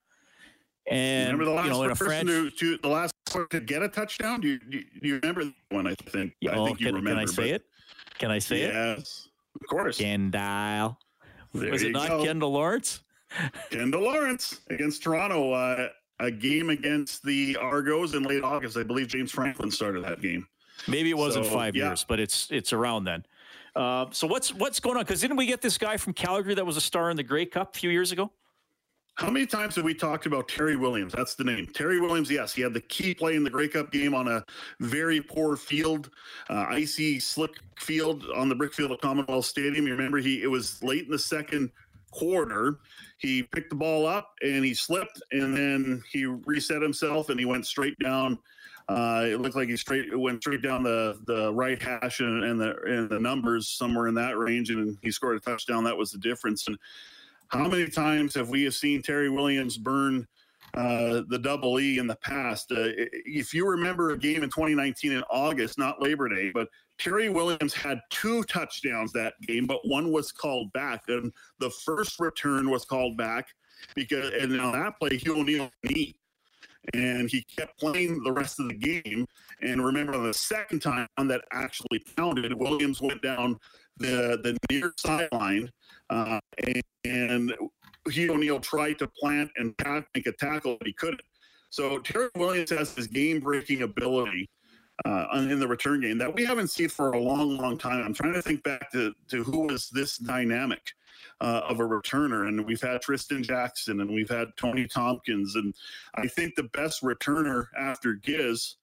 And 0.90 1.38
remember 1.38 1.46
the 1.46 1.52
last 1.52 1.66
you 1.66 1.72
know, 1.72 1.84
in 1.84 1.92
a 1.92 1.96
person 1.96 2.28
to, 2.28 2.50
to, 2.50 2.78
the 2.78 2.88
last 2.88 3.14
to 3.28 3.60
get 3.60 3.84
a 3.84 3.90
touchdown. 3.90 4.40
Do 4.40 4.48
you, 4.48 4.60
do 4.60 4.84
you 5.02 5.20
remember 5.22 5.52
one? 5.70 5.86
I 5.86 5.96
think. 5.96 6.34
Yeah, 6.40 6.60
I 6.60 6.66
think 6.66 6.80
you 6.80 6.88
can, 6.88 6.96
remember. 6.96 7.20
Can 7.20 7.30
I 7.30 7.32
say 7.32 7.50
it? 7.52 7.64
Can 8.18 8.32
I 8.32 8.40
say 8.40 8.60
yes, 8.60 8.70
it? 8.70 8.98
Yes, 8.98 9.30
of 9.62 9.68
course. 9.68 10.00
Kendial. 10.00 10.98
There 11.54 11.72
Was 11.72 11.84
it 11.84 11.92
not 11.92 12.08
go. 12.08 12.24
Kendial 12.24 12.52
Lawrence? 12.52 13.02
Kendial 13.72 14.02
Lawrence 14.02 14.62
against 14.70 15.04
Toronto. 15.04 15.54
Uh, 15.54 15.90
a 16.20 16.30
game 16.30 16.70
against 16.70 17.24
the 17.24 17.58
Argos 17.58 18.14
in 18.14 18.24
late 18.24 18.44
August. 18.44 18.78
I 18.78 18.84
believe 18.84 19.08
James 19.08 19.32
Franklin 19.32 19.72
started 19.72 20.04
that 20.04 20.22
game. 20.22 20.48
Maybe 20.88 21.10
it 21.10 21.18
wasn't 21.18 21.46
so, 21.46 21.52
five 21.52 21.76
yeah. 21.76 21.88
years, 21.88 22.06
but 22.08 22.20
it's 22.20 22.50
it's 22.52 22.74
around 22.74 23.06
then. 23.06 23.26
Uh, 23.76 24.08
so 24.12 24.28
what's 24.28 24.54
what's 24.54 24.80
going 24.80 24.98
on? 24.98 25.04
Because 25.04 25.22
didn't 25.22 25.38
we 25.38 25.46
get 25.46 25.62
this 25.62 25.78
guy 25.78 25.98
from 25.98 26.14
Calgary 26.14 26.56
that 26.56 26.66
was 26.66 26.78
a 26.78 26.82
star 26.82 27.10
in 27.10 27.18
the 27.18 27.24
Grey 27.24 27.46
Cup 27.46 27.76
a 27.76 27.80
few 27.80 27.90
years 27.90 28.12
ago? 28.12 28.32
How 29.20 29.30
many 29.30 29.46
times 29.46 29.76
have 29.76 29.84
we 29.84 29.94
talked 29.94 30.28
about 30.28 30.48
Terry 30.48 30.78
Williams? 30.78 31.12
That's 31.12 31.36
the 31.36 31.44
name. 31.44 31.68
Terry 31.68 32.00
Williams, 32.00 32.32
yes. 32.32 32.54
He 32.54 32.62
had 32.62 32.74
the 32.74 32.80
key 32.80 33.14
play 33.14 33.36
in 33.36 33.44
the 33.44 33.50
Grey 33.50 33.68
Cup 33.68 33.92
game 33.92 34.16
on 34.16 34.30
a 34.30 34.46
very 34.80 35.20
poor 35.20 35.58
field, 35.58 36.10
uh, 36.50 36.68
icy, 36.70 37.20
slick 37.20 37.52
field 37.78 38.24
on 38.34 38.48
the 38.48 38.56
brick 38.56 38.74
field 38.74 38.92
of 38.92 39.02
Commonwealth 39.02 39.44
Stadium. 39.44 39.86
You 39.86 39.92
remember 39.92 40.20
he 40.20 40.42
it 40.42 40.48
was 40.48 40.82
late 40.82 41.04
in 41.04 41.12
the 41.12 41.20
second 41.20 41.70
quarter. 42.12 42.80
He 43.18 43.44
picked 43.44 43.72
the 43.72 43.76
ball 43.76 44.06
up 44.06 44.36
and 44.42 44.64
he 44.64 44.74
slipped, 44.74 45.22
and 45.34 45.54
then 45.54 46.02
he 46.10 46.24
reset 46.24 46.82
himself 46.82 47.28
and 47.28 47.38
he 47.38 47.46
went 47.46 47.66
straight 47.66 48.00
down. 48.00 48.40
Uh, 48.88 49.26
it 49.28 49.42
looked 49.42 49.58
like 49.58 49.68
he 49.68 49.76
straight 49.76 50.18
went 50.18 50.42
straight 50.42 50.62
down 50.62 50.82
the 50.82 51.20
the 51.28 51.54
right 51.54 51.82
hash 51.82 52.22
and, 52.22 52.46
and 52.46 52.58
the 52.58 52.74
and 52.84 53.10
the 53.10 53.20
numbers 53.20 53.68
somewhere 53.68 54.08
in 54.08 54.16
that 54.16 54.38
range, 54.38 54.70
and 54.70 54.98
he 55.02 55.12
scored 55.12 55.36
a 55.36 55.42
touchdown. 55.42 55.84
That 55.84 55.98
was 55.98 56.10
the 56.10 56.20
difference. 56.20 56.70
And 56.70 56.78
how 57.50 57.68
many 57.68 57.88
times 57.90 58.34
have 58.36 58.50
we 58.50 58.64
have 58.64 58.76
seen 58.76 59.02
Terry 59.02 59.30
Williams 59.30 59.78
burn 59.78 60.28
uh, 60.76 61.22
the 61.30 61.40
double 61.40 61.80
E 61.80 61.98
in 61.98 62.08
the 62.08 62.16
past? 62.18 62.72
Uh, 62.72 62.94
if 63.26 63.54
you 63.54 63.68
remember 63.68 64.12
a 64.12 64.18
game 64.18 64.44
in 64.44 64.50
2019 64.50 65.12
in 65.12 65.24
August, 65.30 65.78
not 65.78 66.02
Labor 66.02 66.30
Day, 66.30 66.52
but 66.54 66.68
Terry 67.00 67.30
Williams 67.30 67.74
had 67.74 68.00
two 68.12 68.44
touchdowns 68.44 69.12
that 69.14 69.34
game, 69.42 69.66
but 69.66 69.80
one 69.88 70.12
was 70.12 70.32
called 70.32 70.72
back, 70.74 71.04
and 71.08 71.32
the 71.60 71.72
first 71.86 72.20
return 72.20 72.70
was 72.70 72.86
called 72.86 73.18
back 73.18 73.48
because, 73.96 74.32
and 74.34 74.60
on 74.60 74.74
that 74.74 75.00
play, 75.00 75.18
Hugh 75.18 75.40
O'Neill 75.40 75.72
knee. 75.84 76.16
and 76.94 77.30
he 77.30 77.44
kept 77.44 77.80
playing 77.80 78.24
the 78.24 78.32
rest 78.32 78.60
of 78.60 78.68
the 78.68 78.76
game. 78.76 79.26
And 79.62 79.84
remember, 79.84 80.18
the 80.18 80.34
second 80.34 80.82
time 80.82 81.08
that 81.18 81.42
actually 81.52 82.04
counted, 82.16 82.54
Williams 82.54 83.02
went 83.02 83.22
down 83.22 83.58
the 83.98 84.40
the 84.44 84.58
near 84.72 84.94
sideline, 84.98 85.70
uh, 86.10 86.40
and, 86.66 86.84
and 87.06 87.54
Hugh 88.08 88.34
O'Neill 88.34 88.60
tried 88.60 89.00
to 89.00 89.08
plant 89.08 89.52
and 89.58 89.76
make 90.16 90.28
a 90.28 90.32
tackle, 90.34 90.78
but 90.78 90.88
he 90.88 90.94
couldn't. 90.94 91.22
So 91.70 92.00
Terry 92.00 92.30
Williams 92.36 92.72
has 92.72 92.96
this 92.96 93.08
game 93.08 93.40
breaking 93.40 93.84
ability 93.84 94.50
uh, 95.06 95.28
in 95.34 95.60
the 95.60 95.68
return 95.68 96.02
game 96.02 96.18
that 96.18 96.34
we 96.34 96.44
haven't 96.44 96.70
seen 96.70 96.90
for 96.90 97.12
a 97.12 97.20
long, 97.20 97.58
long 97.58 97.78
time. 97.78 98.04
I'm 98.04 98.14
trying 98.14 98.34
to 98.34 98.42
think 98.42 98.64
back 98.64 98.92
to, 98.92 99.14
to 99.30 99.44
who 99.44 99.68
was 99.68 99.90
this 99.90 100.18
dynamic 100.18 100.82
uh, 101.42 101.62
of 101.68 101.80
a 101.80 101.84
returner. 101.84 102.48
And 102.48 102.66
we've 102.66 102.82
had 102.82 103.02
Tristan 103.02 103.44
Jackson 103.44 104.02
and 104.02 104.10
we've 104.10 104.30
had 104.30 104.48
Tony 104.58 104.88
Tompkins. 104.88 105.56
And 105.56 105.74
I 106.16 106.28
think 106.28 106.56
the 106.56 106.64
best 106.64 107.02
returner 107.02 107.68
after 107.78 108.14
Giz 108.14 108.76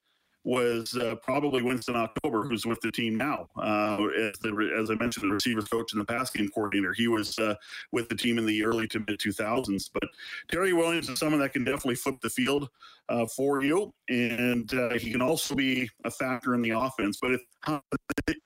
was 0.46 0.96
uh, 0.96 1.16
probably 1.24 1.60
Winston 1.60 1.96
October, 1.96 2.44
who's 2.44 2.64
with 2.64 2.80
the 2.80 2.92
team 2.92 3.16
now. 3.16 3.48
Uh, 3.56 3.98
as, 4.16 4.38
the, 4.38 4.78
as 4.80 4.92
I 4.92 4.94
mentioned, 4.94 5.28
the 5.28 5.34
receivers 5.34 5.64
coach 5.64 5.92
and 5.92 6.00
the 6.00 6.04
pass 6.04 6.30
game 6.30 6.48
coordinator. 6.54 6.92
He 6.92 7.08
was 7.08 7.36
uh, 7.40 7.56
with 7.90 8.08
the 8.08 8.14
team 8.14 8.38
in 8.38 8.46
the 8.46 8.64
early 8.64 8.86
to 8.88 9.00
mid 9.00 9.18
2000s. 9.18 9.90
But 9.92 10.04
Terry 10.48 10.72
Williams 10.72 11.08
is 11.08 11.18
someone 11.18 11.40
that 11.40 11.52
can 11.52 11.64
definitely 11.64 11.96
flip 11.96 12.20
the 12.22 12.30
field 12.30 12.68
uh, 13.08 13.26
for 13.26 13.64
you, 13.64 13.92
and 14.08 14.72
uh, 14.72 14.90
he 14.90 15.10
can 15.10 15.20
also 15.20 15.56
be 15.56 15.90
a 16.04 16.10
factor 16.12 16.54
in 16.54 16.62
the 16.62 16.70
offense. 16.70 17.18
But 17.20 17.32
if, 17.32 17.40
how 17.62 17.82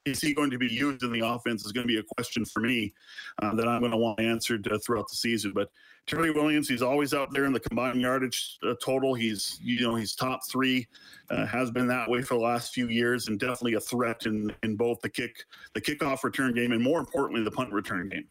is 0.07 0.23
he 0.23 0.33
going 0.33 0.50
to 0.50 0.59
be 0.59 0.69
used 0.69 1.02
in 1.02 1.12
the 1.12 1.21
offense 1.21 1.66
is 1.66 1.73
going 1.73 1.87
to 1.87 1.92
be 1.92 1.99
a 1.99 2.14
question 2.16 2.47
for 2.47 2.61
me 2.61 2.95
uh, 3.42 3.54
that 3.54 3.69
I'm 3.69 3.80
going 3.80 3.92
to 3.92 3.99
want 3.99 4.21
answered 4.21 4.66
throughout 4.85 5.09
the 5.09 5.16
season. 5.16 5.52
But 5.54 5.71
Terry 6.07 6.30
Williams, 6.30 6.69
he's 6.69 6.83
always 6.83 7.14
out 7.14 7.33
there 7.33 7.45
in 7.45 7.52
the 7.52 7.61
combined 7.61 8.00
yardage 8.00 8.59
uh, 8.66 8.75
total. 8.83 9.14
He's 9.14 9.59
you 9.62 9.80
know 9.80 9.95
he's 9.95 10.14
top 10.14 10.40
three, 10.49 10.87
uh, 11.30 11.47
has 11.47 11.71
been 11.71 11.87
that 11.88 12.09
way 12.09 12.23
for 12.23 12.35
the 12.35 12.40
last 12.40 12.75
few 12.75 12.88
years, 12.88 13.28
and 13.28 13.38
definitely 13.38 13.75
a 13.75 13.80
threat 13.80 14.26
in 14.26 14.52
in 14.62 14.76
both 14.76 15.00
the 15.00 15.09
kick 15.09 15.45
the 15.75 15.80
kickoff 15.80 16.25
return 16.25 16.54
game 16.54 16.73
and 16.73 16.83
more 16.83 16.99
importantly 16.99 17.45
the 17.45 17.50
punt 17.50 17.73
return 17.73 18.09
game. 18.09 18.26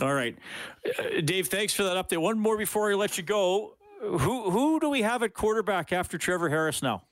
All 0.00 0.14
right, 0.14 0.36
uh, 0.98 1.20
Dave. 1.24 1.48
Thanks 1.48 1.74
for 1.74 1.82
that 1.84 1.96
update. 1.96 2.18
One 2.18 2.38
more 2.38 2.56
before 2.56 2.90
I 2.90 2.94
let 2.94 3.16
you 3.16 3.24
go. 3.24 3.76
Who 4.00 4.50
who 4.50 4.80
do 4.80 4.88
we 4.88 5.02
have 5.02 5.22
at 5.22 5.34
quarterback 5.34 5.92
after 5.92 6.18
Trevor 6.18 6.48
Harris 6.48 6.82
now? 6.82 7.02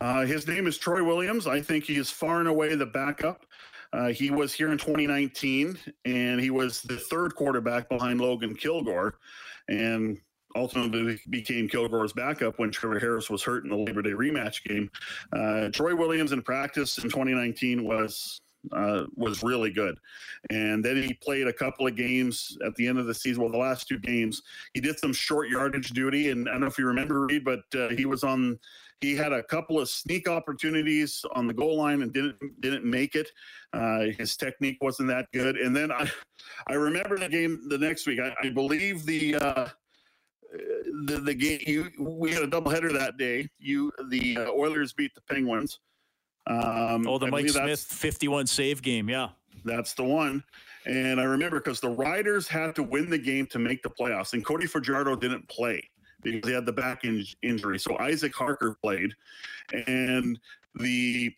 Uh, 0.00 0.24
his 0.24 0.46
name 0.46 0.66
is 0.66 0.78
Troy 0.78 1.02
Williams. 1.02 1.46
I 1.46 1.60
think 1.60 1.84
he 1.84 1.96
is 1.96 2.10
far 2.10 2.38
and 2.38 2.48
away 2.48 2.74
the 2.74 2.86
backup. 2.86 3.44
Uh, 3.92 4.08
he 4.08 4.30
was 4.30 4.52
here 4.52 4.72
in 4.72 4.78
2019, 4.78 5.78
and 6.04 6.40
he 6.40 6.50
was 6.50 6.82
the 6.82 6.96
third 6.96 7.34
quarterback 7.34 7.88
behind 7.88 8.20
Logan 8.20 8.54
Kilgore, 8.54 9.18
and 9.68 10.18
ultimately 10.54 11.18
became 11.30 11.68
Kilgore's 11.68 12.12
backup 12.12 12.58
when 12.58 12.70
Trevor 12.70 12.98
Harris 12.98 13.30
was 13.30 13.42
hurt 13.42 13.64
in 13.64 13.70
the 13.70 13.76
Labor 13.76 14.02
Day 14.02 14.10
rematch 14.10 14.64
game. 14.64 14.90
Uh, 15.32 15.68
Troy 15.70 15.94
Williams 15.94 16.32
in 16.32 16.42
practice 16.42 16.98
in 16.98 17.04
2019 17.04 17.84
was 17.84 18.40
uh, 18.70 19.04
was 19.16 19.42
really 19.42 19.70
good. 19.70 19.96
And 20.50 20.84
then 20.84 21.02
he 21.02 21.14
played 21.14 21.48
a 21.48 21.52
couple 21.52 21.86
of 21.86 21.96
games 21.96 22.56
at 22.64 22.74
the 22.76 22.86
end 22.86 22.98
of 22.98 23.06
the 23.06 23.14
season. 23.14 23.42
Well, 23.42 23.50
the 23.50 23.58
last 23.58 23.88
two 23.88 23.98
games, 23.98 24.42
he 24.72 24.80
did 24.80 24.98
some 24.98 25.12
short 25.12 25.48
yardage 25.48 25.90
duty. 25.90 26.30
And 26.30 26.48
I 26.48 26.52
don't 26.52 26.60
know 26.60 26.66
if 26.68 26.78
you 26.78 26.86
remember, 26.86 27.26
Reed, 27.26 27.44
but 27.44 27.64
uh, 27.74 27.88
he 27.88 28.06
was 28.06 28.22
on 28.22 28.58
he 29.02 29.16
had 29.16 29.32
a 29.32 29.42
couple 29.42 29.80
of 29.80 29.88
sneak 29.88 30.28
opportunities 30.28 31.24
on 31.34 31.46
the 31.46 31.52
goal 31.52 31.76
line 31.76 32.02
and 32.02 32.12
didn't 32.12 32.36
didn't 32.60 32.84
make 32.84 33.14
it. 33.14 33.28
Uh, 33.72 34.06
his 34.16 34.36
technique 34.36 34.78
wasn't 34.80 35.08
that 35.08 35.26
good. 35.32 35.56
And 35.56 35.74
then 35.74 35.90
I, 35.90 36.10
I 36.68 36.74
remember 36.74 37.18
the 37.18 37.28
game 37.28 37.68
the 37.68 37.78
next 37.78 38.06
week. 38.06 38.20
I, 38.20 38.34
I 38.42 38.50
believe 38.50 39.04
the 39.04 39.34
uh, 39.34 39.68
the 41.06 41.18
the 41.18 41.34
game 41.34 41.60
you 41.66 41.90
we 41.98 42.32
had 42.32 42.42
a 42.42 42.48
doubleheader 42.48 42.92
that 42.92 43.16
day. 43.18 43.48
You 43.58 43.92
the 44.08 44.38
uh, 44.38 44.50
Oilers 44.50 44.92
beat 44.92 45.14
the 45.14 45.22
Penguins. 45.22 45.80
Um, 46.46 47.06
oh, 47.06 47.18
the 47.18 47.26
Mike 47.26 47.48
Smith 47.48 47.80
fifty-one 47.80 48.46
save 48.46 48.82
game. 48.82 49.08
Yeah, 49.08 49.30
that's 49.64 49.94
the 49.94 50.04
one. 50.04 50.42
And 50.84 51.20
I 51.20 51.24
remember 51.24 51.60
because 51.60 51.78
the 51.78 51.90
Riders 51.90 52.48
had 52.48 52.74
to 52.74 52.82
win 52.82 53.08
the 53.08 53.18
game 53.18 53.46
to 53.46 53.60
make 53.60 53.82
the 53.82 53.90
playoffs, 53.90 54.32
and 54.32 54.44
Cody 54.44 54.66
Fajardo 54.66 55.14
didn't 55.14 55.48
play 55.48 55.88
because 56.22 56.48
he 56.48 56.54
had 56.54 56.66
the 56.66 56.72
back 56.72 57.04
in- 57.04 57.24
injury. 57.42 57.78
So 57.78 57.98
Isaac 57.98 58.34
Harker 58.34 58.76
played, 58.82 59.14
and 59.86 60.38
the 60.76 61.34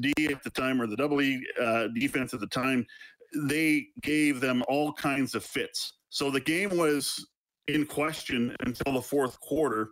D 0.00 0.12
at 0.30 0.42
the 0.42 0.50
time 0.50 0.80
or 0.80 0.86
the 0.86 0.96
double 0.96 1.20
E 1.20 1.44
uh, 1.60 1.88
defense 1.94 2.32
at 2.34 2.40
the 2.40 2.46
time, 2.46 2.86
they 3.34 3.88
gave 4.02 4.40
them 4.40 4.62
all 4.68 4.92
kinds 4.92 5.34
of 5.34 5.44
fits. 5.44 5.94
So 6.08 6.30
the 6.30 6.40
game 6.40 6.76
was 6.76 7.26
in 7.68 7.86
question 7.86 8.54
until 8.60 8.94
the 8.94 9.02
fourth 9.02 9.38
quarter. 9.40 9.90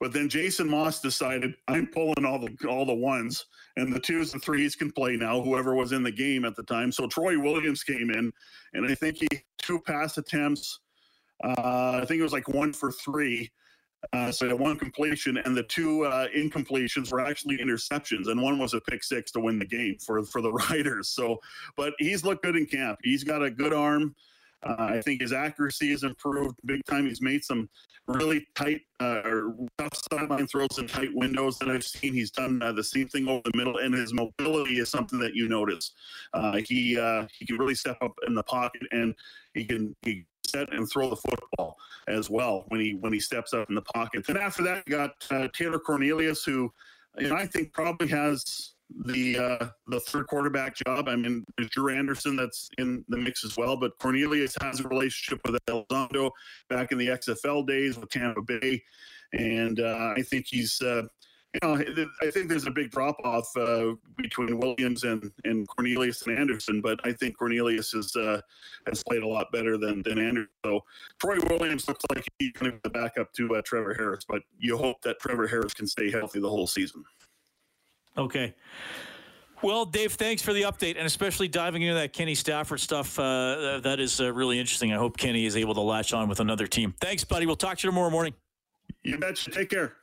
But 0.00 0.12
then 0.12 0.28
Jason 0.28 0.68
Maas 0.68 1.00
decided 1.00 1.54
I'm 1.68 1.86
pulling 1.86 2.24
all 2.26 2.40
the 2.40 2.52
all 2.68 2.84
the 2.84 2.92
ones 2.92 3.46
and 3.76 3.92
the 3.92 4.00
twos 4.00 4.32
and 4.32 4.42
threes 4.42 4.74
can 4.74 4.90
play 4.90 5.16
now. 5.16 5.40
Whoever 5.40 5.76
was 5.76 5.92
in 5.92 6.02
the 6.02 6.10
game 6.10 6.44
at 6.44 6.56
the 6.56 6.64
time. 6.64 6.90
So 6.90 7.06
Troy 7.06 7.38
Williams 7.38 7.84
came 7.84 8.10
in, 8.10 8.32
and 8.74 8.90
I 8.90 8.96
think 8.96 9.18
he 9.18 9.28
two 9.58 9.80
pass 9.80 10.18
attempts. 10.18 10.80
Uh, 11.44 12.00
I 12.02 12.04
think 12.04 12.18
it 12.18 12.24
was 12.24 12.32
like 12.32 12.48
one 12.48 12.72
for 12.72 12.90
three, 12.90 13.50
uh, 14.12 14.32
so 14.32 14.54
one 14.56 14.76
completion, 14.76 15.36
and 15.38 15.56
the 15.56 15.62
two 15.62 16.04
uh, 16.04 16.26
incompletions 16.36 17.12
were 17.12 17.20
actually 17.20 17.58
interceptions, 17.58 18.28
and 18.28 18.40
one 18.40 18.58
was 18.58 18.74
a 18.74 18.80
pick 18.80 19.04
six 19.04 19.30
to 19.32 19.40
win 19.40 19.58
the 19.58 19.64
game 19.64 19.96
for 20.04 20.22
for 20.24 20.40
the 20.42 20.52
Riders. 20.70 21.08
So, 21.08 21.38
but 21.76 21.94
he's 21.98 22.24
looked 22.24 22.42
good 22.42 22.56
in 22.56 22.66
camp. 22.66 22.98
He's 23.02 23.24
got 23.24 23.42
a 23.42 23.50
good 23.50 23.72
arm. 23.72 24.14
Uh, 24.64 24.76
I 24.78 25.00
think 25.00 25.20
his 25.20 25.32
accuracy 25.32 25.90
has 25.90 26.04
improved 26.04 26.56
big 26.64 26.84
time. 26.84 27.06
He's 27.06 27.20
made 27.20 27.42
some 27.42 27.68
really 28.06 28.46
tight 28.54 28.82
uh, 29.00 29.22
or 29.24 29.56
tough 29.78 29.92
sideline 30.12 30.46
throws 30.46 30.78
in 30.78 30.86
tight 30.86 31.10
windows 31.14 31.58
that 31.58 31.68
I've 31.68 31.82
seen. 31.82 32.12
He's 32.12 32.30
done 32.30 32.62
uh, 32.62 32.72
the 32.72 32.84
same 32.84 33.08
thing 33.08 33.28
over 33.28 33.42
the 33.44 33.56
middle, 33.56 33.78
and 33.78 33.94
his 33.94 34.12
mobility 34.12 34.78
is 34.78 34.88
something 34.88 35.18
that 35.20 35.34
you 35.34 35.48
notice. 35.48 35.92
Uh, 36.32 36.58
he 36.66 36.94
he 37.38 37.46
can 37.46 37.56
really 37.56 37.74
step 37.74 37.98
up 38.02 38.12
in 38.26 38.34
the 38.34 38.42
pocket, 38.42 38.82
and 38.90 39.14
he 39.54 39.64
can 39.64 39.94
he 40.02 40.24
set 40.54 40.72
and 40.72 40.88
throw 40.90 41.10
the 41.10 41.16
football 41.16 41.76
as 42.08 42.30
well 42.30 42.64
when 42.68 42.80
he 42.80 42.94
when 42.94 43.12
he 43.12 43.20
steps 43.20 43.52
up 43.52 43.68
in 43.68 43.74
the 43.74 43.82
pocket. 43.82 44.24
And 44.28 44.38
after 44.38 44.62
that, 44.64 44.84
you 44.86 44.96
got 44.96 45.12
uh, 45.30 45.48
Taylor 45.54 45.78
Cornelius, 45.78 46.44
who 46.44 46.72
you 47.18 47.28
know, 47.28 47.36
I 47.36 47.46
think 47.46 47.72
probably 47.72 48.08
has 48.08 48.72
the 49.06 49.38
uh, 49.38 49.66
the 49.86 50.00
third 50.00 50.26
quarterback 50.26 50.76
job. 50.76 51.08
I 51.08 51.16
mean, 51.16 51.44
there's 51.56 51.70
Drew 51.70 51.94
Anderson 51.94 52.36
that's 52.36 52.68
in 52.78 53.04
the 53.08 53.16
mix 53.16 53.44
as 53.44 53.56
well, 53.56 53.76
but 53.76 53.98
Cornelius 53.98 54.56
has 54.60 54.80
a 54.80 54.88
relationship 54.88 55.40
with 55.44 55.58
Elizondo 55.66 56.30
back 56.68 56.92
in 56.92 56.98
the 56.98 57.08
XFL 57.08 57.66
days 57.66 57.98
with 57.98 58.10
Tampa 58.10 58.42
Bay, 58.42 58.82
and 59.32 59.80
uh, 59.80 60.14
I 60.16 60.22
think 60.22 60.46
he's 60.48 60.80
uh, 60.80 61.02
you 61.54 61.60
know, 61.62 62.06
I 62.22 62.30
think 62.30 62.48
there's 62.48 62.66
a 62.66 62.70
big 62.70 62.90
drop 62.90 63.16
off 63.24 63.54
uh, 63.56 63.92
between 64.16 64.58
Williams 64.58 65.04
and, 65.04 65.30
and 65.44 65.68
Cornelius 65.68 66.22
and 66.22 66.38
Anderson, 66.38 66.80
but 66.80 66.98
I 67.04 67.12
think 67.12 67.36
Cornelius 67.36 67.92
is, 67.92 68.16
uh, 68.16 68.40
has 68.86 69.02
played 69.02 69.22
a 69.22 69.28
lot 69.28 69.52
better 69.52 69.76
than, 69.76 70.02
than 70.02 70.18
Anderson. 70.18 70.48
So 70.64 70.80
Troy 71.20 71.36
Williams 71.50 71.86
looks 71.88 72.04
like 72.14 72.24
he's 72.38 72.52
going 72.52 72.72
to 72.72 72.76
be 72.78 72.80
the 72.84 72.90
backup 72.90 73.32
to 73.34 73.56
uh, 73.56 73.62
Trevor 73.62 73.92
Harris, 73.92 74.24
but 74.26 74.42
you 74.58 74.78
hope 74.78 75.02
that 75.02 75.18
Trevor 75.20 75.46
Harris 75.46 75.74
can 75.74 75.86
stay 75.86 76.10
healthy 76.10 76.40
the 76.40 76.48
whole 76.48 76.66
season. 76.66 77.04
Okay. 78.16 78.54
Well, 79.62 79.84
Dave, 79.84 80.14
thanks 80.14 80.42
for 80.42 80.52
the 80.52 80.62
update, 80.62 80.96
and 80.96 81.06
especially 81.06 81.48
diving 81.48 81.82
into 81.82 81.94
that 81.94 82.12
Kenny 82.12 82.34
Stafford 82.34 82.80
stuff. 82.80 83.18
Uh, 83.18 83.78
that 83.84 84.00
is 84.00 84.20
uh, 84.20 84.32
really 84.32 84.58
interesting. 84.58 84.92
I 84.92 84.96
hope 84.96 85.16
Kenny 85.16 85.46
is 85.46 85.56
able 85.56 85.74
to 85.74 85.80
latch 85.80 86.12
on 86.12 86.28
with 86.28 86.40
another 86.40 86.66
team. 86.66 86.94
Thanks, 87.00 87.24
buddy. 87.24 87.46
We'll 87.46 87.56
talk 87.56 87.78
to 87.78 87.86
you 87.86 87.90
tomorrow 87.90 88.10
morning. 88.10 88.34
You 89.04 89.18
betcha. 89.18 89.50
Take 89.50 89.70
care. 89.70 89.96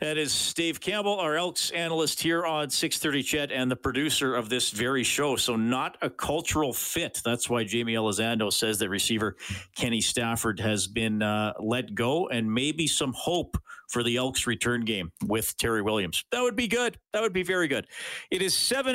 That 0.00 0.16
is 0.16 0.54
Dave 0.54 0.80
Campbell, 0.80 1.18
our 1.20 1.36
Elks 1.36 1.70
analyst 1.72 2.22
here 2.22 2.46
on 2.46 2.70
630 2.70 3.22
CHED 3.22 3.52
and 3.52 3.70
the 3.70 3.76
producer 3.76 4.34
of 4.34 4.48
this 4.48 4.70
very 4.70 5.04
show. 5.04 5.36
So, 5.36 5.56
not 5.56 5.98
a 6.00 6.08
cultural 6.08 6.72
fit. 6.72 7.20
That's 7.22 7.50
why 7.50 7.66
Jaime 7.70 7.92
Elizondo 7.92 8.50
says 8.50 8.78
that 8.78 8.88
receiver 8.88 9.36
Kenny 9.76 10.00
Stafford 10.00 10.58
has 10.58 10.86
been 10.86 11.20
uh, 11.20 11.52
let 11.60 11.94
go 11.94 12.28
and 12.28 12.50
maybe 12.50 12.86
some 12.86 13.12
hope 13.12 13.58
for 13.90 14.02
the 14.02 14.16
Elks 14.16 14.46
return 14.46 14.86
game 14.86 15.12
with 15.26 15.54
Terry 15.58 15.82
Williams. 15.82 16.24
That 16.32 16.42
would 16.42 16.56
be 16.56 16.66
good. 16.66 16.96
That 17.12 17.20
would 17.20 17.34
be 17.34 17.42
very 17.42 17.68
good. 17.68 17.86
It 18.30 18.40
is 18.40 18.56
7 18.56 18.94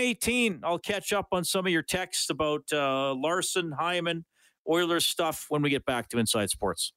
18. 0.00 0.60
I'll 0.64 0.78
catch 0.78 1.12
up 1.12 1.28
on 1.32 1.44
some 1.44 1.66
of 1.66 1.72
your 1.72 1.82
texts 1.82 2.30
about 2.30 2.64
uh, 2.72 3.14
Larsson, 3.14 3.72
Hyman, 3.72 4.24
Oilers 4.68 5.06
stuff 5.06 5.46
when 5.48 5.62
we 5.62 5.70
get 5.70 5.84
back 5.84 6.08
to 6.10 6.18
Inside 6.18 6.50
Sports. 6.50 6.92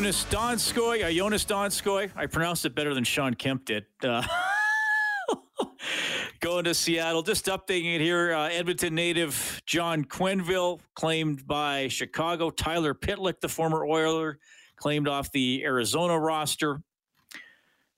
Eunice 0.00 0.24
Donskoi, 0.30 1.04
uh, 1.04 1.08
Joonas 1.08 1.44
Donskoi. 1.44 2.10
I 2.16 2.24
pronounced 2.24 2.64
it 2.64 2.74
better 2.74 2.94
than 2.94 3.04
Sean 3.04 3.34
Kemp 3.34 3.66
did. 3.66 3.84
Uh, 4.02 4.22
going 6.40 6.64
to 6.64 6.72
Seattle. 6.72 7.22
Just 7.22 7.44
updating 7.44 7.96
it 7.96 8.00
here. 8.00 8.32
Uh, 8.32 8.48
Edmonton 8.48 8.94
native 8.94 9.60
John 9.66 10.06
Quenneville 10.06 10.80
claimed 10.94 11.46
by 11.46 11.88
Chicago. 11.88 12.48
Tyler 12.48 12.94
Pitlick, 12.94 13.42
the 13.42 13.48
former 13.50 13.84
Oiler, 13.84 14.38
claimed 14.76 15.06
off 15.06 15.30
the 15.32 15.62
Arizona 15.66 16.18
roster. 16.18 16.80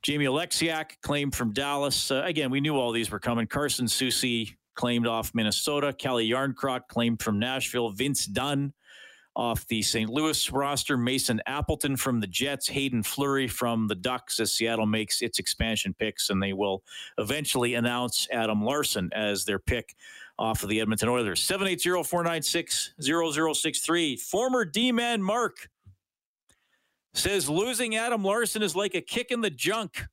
Jamie 0.02 0.24
Oleksiak, 0.24 1.00
claimed 1.02 1.36
from 1.36 1.52
Dallas. 1.52 2.10
Uh, 2.10 2.22
again, 2.24 2.50
we 2.50 2.60
knew 2.60 2.74
all 2.74 2.90
these 2.90 3.12
were 3.12 3.20
coming. 3.20 3.46
Carson 3.46 3.86
Soucy 3.86 4.56
claimed 4.74 5.06
off 5.06 5.36
Minnesota. 5.36 5.92
Calle 5.92 6.28
Jarnkrok 6.28 6.88
claimed 6.88 7.22
from 7.22 7.38
Nashville. 7.38 7.90
Vince 7.90 8.26
Dunn 8.26 8.72
off 9.34 9.66
the 9.66 9.82
St. 9.82 10.10
Louis 10.10 10.50
roster. 10.52 10.96
Mason 10.96 11.40
Appleton 11.46 11.96
from 11.96 12.20
the 12.20 12.26
Jets. 12.26 12.68
Haydn 12.68 13.02
Fleury 13.02 13.48
from 13.48 13.88
the 13.88 13.94
Ducks 13.94 14.40
as 14.40 14.52
Seattle 14.52 14.86
makes 14.86 15.22
its 15.22 15.38
expansion 15.38 15.94
picks, 15.98 16.30
and 16.30 16.42
they 16.42 16.52
will 16.52 16.82
eventually 17.18 17.74
announce 17.74 18.28
Adam 18.30 18.64
Larsson 18.64 19.10
as 19.12 19.44
their 19.44 19.58
pick 19.58 19.94
off 20.38 20.62
of 20.62 20.68
the 20.68 20.80
Edmonton 20.80 21.08
Oilers. 21.08 21.40
780 21.40 22.02
496 22.02 22.94
0063. 23.00 24.16
Former 24.16 24.64
D 24.64 24.92
man 24.92 25.22
Mark 25.22 25.68
says 27.14 27.48
losing 27.48 27.96
Adam 27.96 28.24
Larsson 28.24 28.62
is 28.62 28.74
like 28.74 28.94
a 28.94 29.00
kick 29.00 29.30
in 29.30 29.40
the 29.40 29.50
junk. 29.50 30.04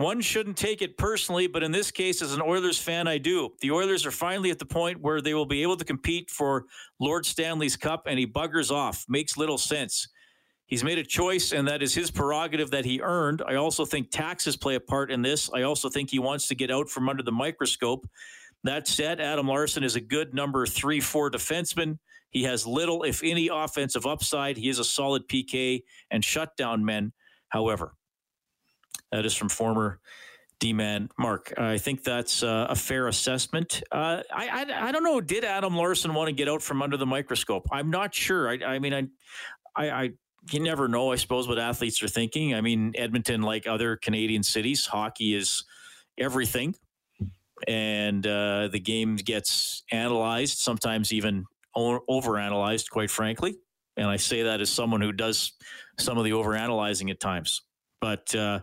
One 0.00 0.22
shouldn't 0.22 0.56
take 0.56 0.80
it 0.80 0.96
personally, 0.96 1.46
but 1.46 1.62
in 1.62 1.72
this 1.72 1.90
case, 1.90 2.22
as 2.22 2.32
an 2.32 2.40
Oilers 2.40 2.78
fan, 2.78 3.06
I 3.06 3.18
do. 3.18 3.50
The 3.60 3.70
Oilers 3.70 4.06
are 4.06 4.10
finally 4.10 4.50
at 4.50 4.58
the 4.58 4.64
point 4.64 4.98
where 5.02 5.20
they 5.20 5.34
will 5.34 5.44
be 5.44 5.62
able 5.62 5.76
to 5.76 5.84
compete 5.84 6.30
for 6.30 6.64
Lord 6.98 7.26
Stanley's 7.26 7.76
Cup, 7.76 8.04
and 8.06 8.18
he 8.18 8.26
buggers 8.26 8.70
off. 8.70 9.04
Makes 9.10 9.36
little 9.36 9.58
sense. 9.58 10.08
He's 10.64 10.82
made 10.82 10.96
a 10.96 11.04
choice, 11.04 11.52
and 11.52 11.68
that 11.68 11.82
is 11.82 11.92
his 11.92 12.10
prerogative 12.10 12.70
that 12.70 12.86
he 12.86 13.02
earned. 13.02 13.42
I 13.46 13.56
also 13.56 13.84
think 13.84 14.10
taxes 14.10 14.56
play 14.56 14.76
a 14.76 14.80
part 14.80 15.10
in 15.10 15.20
this. 15.20 15.50
I 15.52 15.62
also 15.62 15.90
think 15.90 16.08
he 16.08 16.18
wants 16.18 16.48
to 16.48 16.54
get 16.54 16.70
out 16.70 16.88
from 16.88 17.10
under 17.10 17.22
the 17.22 17.32
microscope. 17.32 18.08
That 18.64 18.88
said, 18.88 19.20
Adam 19.20 19.48
Larsson 19.48 19.84
is 19.84 19.96
a 19.96 20.00
good 20.00 20.32
number 20.32 20.64
three, 20.64 21.00
four 21.00 21.30
defenseman. 21.30 21.98
He 22.30 22.44
has 22.44 22.66
little, 22.66 23.02
if 23.02 23.22
any, 23.22 23.48
offensive 23.48 24.06
upside. 24.06 24.56
He 24.56 24.70
is 24.70 24.78
a 24.78 24.84
solid 24.84 25.28
PK 25.28 25.82
and 26.10 26.24
shutdown 26.24 26.86
men, 26.86 27.12
however. 27.50 27.92
That 29.12 29.26
is 29.26 29.34
from 29.34 29.48
former 29.48 30.00
D-man 30.60 31.08
Mark. 31.18 31.52
I 31.58 31.78
think 31.78 32.04
that's 32.04 32.42
uh, 32.42 32.66
a 32.68 32.76
fair 32.76 33.08
assessment. 33.08 33.82
Uh, 33.90 34.22
I, 34.32 34.48
I, 34.48 34.88
I 34.88 34.92
don't 34.92 35.02
know. 35.02 35.20
Did 35.20 35.44
Adam 35.44 35.74
Larsson 35.74 36.14
want 36.14 36.28
to 36.28 36.32
get 36.32 36.48
out 36.48 36.62
from 36.62 36.82
under 36.82 36.96
the 36.96 37.06
microscope? 37.06 37.66
I'm 37.72 37.90
not 37.90 38.14
sure. 38.14 38.48
I, 38.48 38.74
I 38.74 38.78
mean, 38.78 38.94
I, 38.94 39.06
I, 39.74 39.90
I 39.90 40.10
you 40.52 40.60
never 40.60 40.86
know. 40.86 41.12
I 41.12 41.16
suppose 41.16 41.48
what 41.48 41.58
athletes 41.58 42.02
are 42.02 42.08
thinking. 42.08 42.54
I 42.54 42.60
mean, 42.60 42.92
Edmonton, 42.96 43.42
like 43.42 43.66
other 43.66 43.96
Canadian 43.96 44.42
cities, 44.42 44.86
hockey 44.86 45.34
is 45.34 45.64
everything, 46.18 46.74
and 47.66 48.26
uh, 48.26 48.68
the 48.68 48.80
game 48.80 49.16
gets 49.16 49.82
analyzed, 49.90 50.58
sometimes 50.58 51.12
even 51.12 51.44
overanalyzed, 51.76 52.90
quite 52.90 53.10
frankly. 53.10 53.56
And 53.96 54.08
I 54.08 54.16
say 54.16 54.42
that 54.44 54.60
as 54.60 54.70
someone 54.70 55.00
who 55.00 55.12
does 55.12 55.52
some 55.98 56.16
of 56.18 56.24
the 56.24 56.30
overanalyzing 56.30 57.10
at 57.10 57.20
times. 57.20 57.62
But 58.00 58.34
uh, 58.34 58.60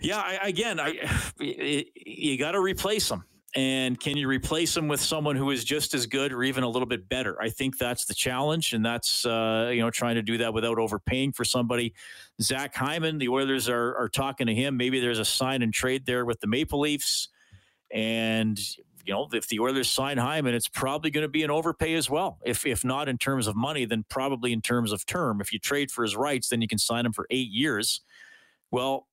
yeah, 0.00 0.18
I, 0.18 0.48
again, 0.48 0.80
I 0.80 0.94
it, 1.40 1.88
you 1.94 2.38
got 2.38 2.52
to 2.52 2.60
replace 2.60 3.08
them. 3.08 3.24
And 3.56 4.00
can 4.00 4.16
you 4.16 4.26
replace 4.26 4.74
them 4.74 4.88
with 4.88 5.00
someone 5.00 5.36
who 5.36 5.52
is 5.52 5.62
just 5.64 5.94
as 5.94 6.06
good 6.06 6.32
or 6.32 6.42
even 6.42 6.64
a 6.64 6.68
little 6.68 6.86
bit 6.86 7.08
better? 7.08 7.40
I 7.40 7.50
think 7.50 7.78
that's 7.78 8.04
the 8.04 8.14
challenge, 8.14 8.72
and 8.72 8.84
that's 8.84 9.24
uh, 9.24 9.70
you 9.72 9.80
know 9.80 9.90
trying 9.90 10.16
to 10.16 10.22
do 10.22 10.38
that 10.38 10.52
without 10.52 10.78
overpaying 10.78 11.32
for 11.32 11.44
somebody. 11.44 11.94
Zach 12.42 12.74
Hyman, 12.74 13.18
the 13.18 13.28
Oilers 13.28 13.68
are 13.68 13.96
are 13.96 14.08
talking 14.08 14.48
to 14.48 14.54
him. 14.54 14.76
Maybe 14.76 14.98
there's 14.98 15.20
a 15.20 15.24
sign 15.24 15.62
and 15.62 15.72
trade 15.72 16.04
there 16.04 16.24
with 16.24 16.40
the 16.40 16.48
Maple 16.48 16.80
Leafs, 16.80 17.28
and 17.92 18.58
you 19.06 19.12
know, 19.12 19.28
if 19.32 19.48
the 19.48 19.60
Oilers 19.60 19.90
sign 19.90 20.18
Hyman, 20.18 20.54
it's 20.54 20.68
probably 20.68 21.10
going 21.10 21.22
to 21.22 21.28
be 21.28 21.42
an 21.42 21.50
overpay 21.50 21.94
as 21.94 22.08
well. 22.08 22.38
If 22.44 22.66
if 22.66 22.84
not 22.84 23.08
in 23.08 23.18
terms 23.18 23.46
of 23.46 23.54
money, 23.54 23.84
then 23.84 24.04
probably 24.08 24.52
in 24.52 24.62
terms 24.62 24.92
of 24.92 25.06
term. 25.06 25.40
If 25.40 25.52
you 25.52 25.58
trade 25.58 25.90
for 25.90 26.02
his 26.02 26.16
rights, 26.16 26.48
then 26.48 26.60
you 26.60 26.68
can 26.68 26.78
sign 26.78 27.06
him 27.06 27.12
for 27.12 27.26
eight 27.30 27.50
years. 27.50 28.00
Well, 28.74 29.06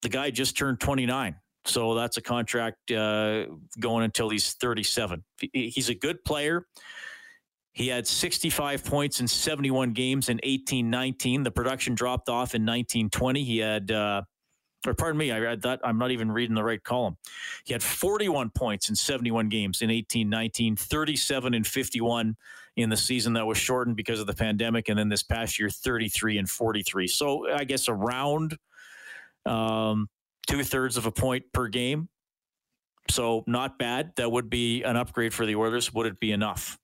the 0.00 0.08
guy 0.08 0.30
just 0.30 0.56
turned 0.56 0.80
29. 0.80 1.36
So 1.66 1.94
that's 1.94 2.16
a 2.16 2.22
contract 2.22 2.90
uh, 2.90 3.44
going 3.78 4.04
until 4.04 4.30
he's 4.30 4.54
37. 4.54 5.22
He's 5.52 5.90
a 5.90 5.94
good 5.94 6.24
player. 6.24 6.66
He 7.74 7.88
had 7.88 8.06
65 8.06 8.82
points 8.86 9.20
in 9.20 9.28
71 9.28 9.92
games 9.92 10.30
in 10.30 10.36
1819. 10.36 11.42
The 11.42 11.50
production 11.50 11.94
dropped 11.94 12.30
off 12.30 12.54
in 12.54 12.62
1920. 12.62 13.44
He 13.44 13.58
had 13.58 13.90
uh, 13.90 14.22
or 14.86 14.94
pardon 14.94 15.18
me, 15.18 15.30
I 15.30 15.40
read 15.40 15.60
that. 15.60 15.80
I'm 15.84 15.98
not 15.98 16.10
even 16.10 16.32
reading 16.32 16.54
the 16.54 16.64
right 16.64 16.82
column. 16.82 17.18
He 17.66 17.74
had 17.74 17.82
41 17.82 18.48
points 18.48 18.88
in 18.88 18.96
71 18.96 19.50
games 19.50 19.82
in 19.82 19.90
1819, 19.90 20.74
37 20.76 21.52
and 21.52 21.66
51 21.66 22.34
in 22.76 22.88
the 22.88 22.96
season 22.96 23.34
that 23.34 23.46
was 23.46 23.58
shortened 23.58 23.96
because 23.96 24.20
of 24.20 24.26
the 24.26 24.32
pandemic. 24.32 24.88
And 24.88 24.98
then 24.98 25.10
this 25.10 25.22
past 25.22 25.58
year, 25.58 25.68
33 25.68 26.38
and 26.38 26.48
43. 26.48 27.06
So 27.06 27.52
I 27.52 27.64
guess 27.64 27.90
around 27.90 28.56
um, 29.46 30.08
two 30.46 30.64
thirds 30.64 30.96
of 30.96 31.06
a 31.06 31.12
point 31.12 31.44
per 31.52 31.68
game. 31.68 32.08
So 33.10 33.44
not 33.46 33.78
bad. 33.78 34.12
That 34.16 34.30
would 34.30 34.48
be 34.48 34.82
an 34.82 34.96
upgrade 34.96 35.34
for 35.34 35.44
the 35.44 35.56
Oilers. 35.56 35.92
Would 35.92 36.06
it 36.06 36.20
be 36.20 36.32
enough? 36.32 36.78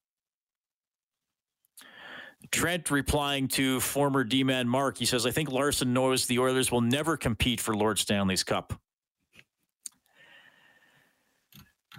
Trent 2.51 2.91
replying 2.91 3.49
to 3.49 3.81
former 3.81 4.25
D 4.25 4.43
man 4.45 4.69
Mark, 4.69 4.99
he 4.99 5.05
says, 5.05 5.27
I 5.27 5.31
think 5.31 5.51
Larsson 5.51 5.93
knows 5.93 6.27
the 6.27 6.39
Oilers 6.39 6.73
will 6.73 6.81
never 6.81 7.17
compete 7.17 7.61
for 7.61 7.77
Lord 7.77 7.99
Stanley's 7.99 8.45
Cup. 8.45 8.73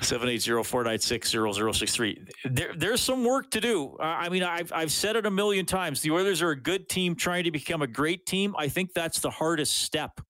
780-496-0063. 0.02 2.32
There, 2.46 2.74
there's 2.76 3.02
some 3.02 3.26
work 3.26 3.52
to 3.52 3.60
do. 3.60 3.98
I 4.00 4.30
mean, 4.30 4.44
I've, 4.44 4.72
I've 4.74 4.94
said 4.94 5.18
it 5.18 5.26
a 5.26 5.32
million 5.32 5.66
times. 5.66 6.00
The 6.02 6.12
Oilers 6.12 6.42
are 6.42 6.52
a 6.52 6.60
good 6.60 6.88
team 6.88 7.16
trying 7.16 7.44
to 7.44 7.52
become 7.52 7.82
a 7.82 7.88
great 7.88 8.26
team. 8.26 8.56
I 8.58 8.70
think 8.70 8.94
that's 8.94 9.20
the 9.20 9.30
hardest 9.30 9.82
step. 9.82 10.22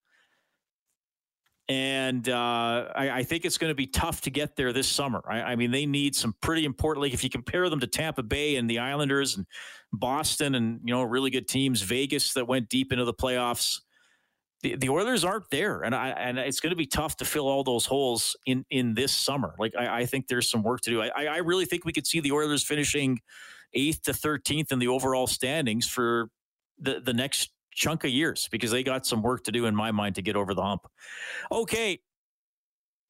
And 1.70 2.28
uh, 2.28 2.88
I, 2.96 3.10
I, 3.10 3.22
think 3.22 3.44
it's 3.44 3.56
going 3.56 3.70
to 3.70 3.76
be 3.76 3.86
tough 3.86 4.22
to 4.22 4.30
get 4.30 4.56
there 4.56 4.72
this 4.72 4.88
summer. 4.88 5.22
I, 5.28 5.52
I, 5.52 5.56
mean, 5.56 5.70
they 5.70 5.86
need 5.86 6.16
some 6.16 6.34
pretty 6.40 6.64
important. 6.64 7.02
Like 7.02 7.14
if 7.14 7.22
you 7.22 7.30
compare 7.30 7.70
them 7.70 7.78
to 7.78 7.86
Tampa 7.86 8.24
Bay 8.24 8.56
and 8.56 8.68
the 8.68 8.80
Islanders 8.80 9.36
and 9.36 9.46
Boston, 9.92 10.56
and 10.56 10.80
you 10.82 10.92
know, 10.92 11.04
really 11.04 11.30
good 11.30 11.46
teams, 11.46 11.82
Vegas 11.82 12.32
that 12.32 12.48
went 12.48 12.68
deep 12.70 12.90
into 12.90 13.04
the 13.04 13.14
playoffs. 13.14 13.82
The, 14.62 14.74
the 14.74 14.88
Oilers 14.88 15.24
aren't 15.24 15.48
there, 15.50 15.82
and 15.82 15.94
I, 15.94 16.08
and 16.08 16.40
it's 16.40 16.58
going 16.58 16.70
to 16.70 16.76
be 16.76 16.86
tough 16.86 17.16
to 17.18 17.24
fill 17.24 17.46
all 17.46 17.62
those 17.62 17.86
holes 17.86 18.36
in 18.46 18.64
in 18.70 18.94
this 18.94 19.12
summer. 19.12 19.54
Like 19.56 19.72
I, 19.78 20.00
I 20.00 20.06
think 20.06 20.26
there's 20.26 20.50
some 20.50 20.64
work 20.64 20.80
to 20.82 20.90
do. 20.90 21.00
I, 21.02 21.26
I 21.26 21.36
really 21.38 21.66
think 21.66 21.84
we 21.84 21.92
could 21.92 22.06
see 22.06 22.18
the 22.18 22.32
Oilers 22.32 22.64
finishing 22.64 23.20
eighth 23.74 24.02
to 24.02 24.12
thirteenth 24.12 24.72
in 24.72 24.80
the 24.80 24.88
overall 24.88 25.28
standings 25.28 25.86
for 25.86 26.30
the 26.80 26.98
the 26.98 27.14
next 27.14 27.52
chunk 27.80 28.04
of 28.04 28.10
years 28.10 28.46
because 28.52 28.70
they 28.70 28.82
got 28.82 29.06
some 29.06 29.22
work 29.22 29.42
to 29.44 29.50
do 29.50 29.64
in 29.64 29.74
my 29.74 29.90
mind 29.90 30.14
to 30.14 30.22
get 30.22 30.36
over 30.36 30.54
the 30.54 30.62
hump. 30.62 30.86
Okay. 31.50 31.98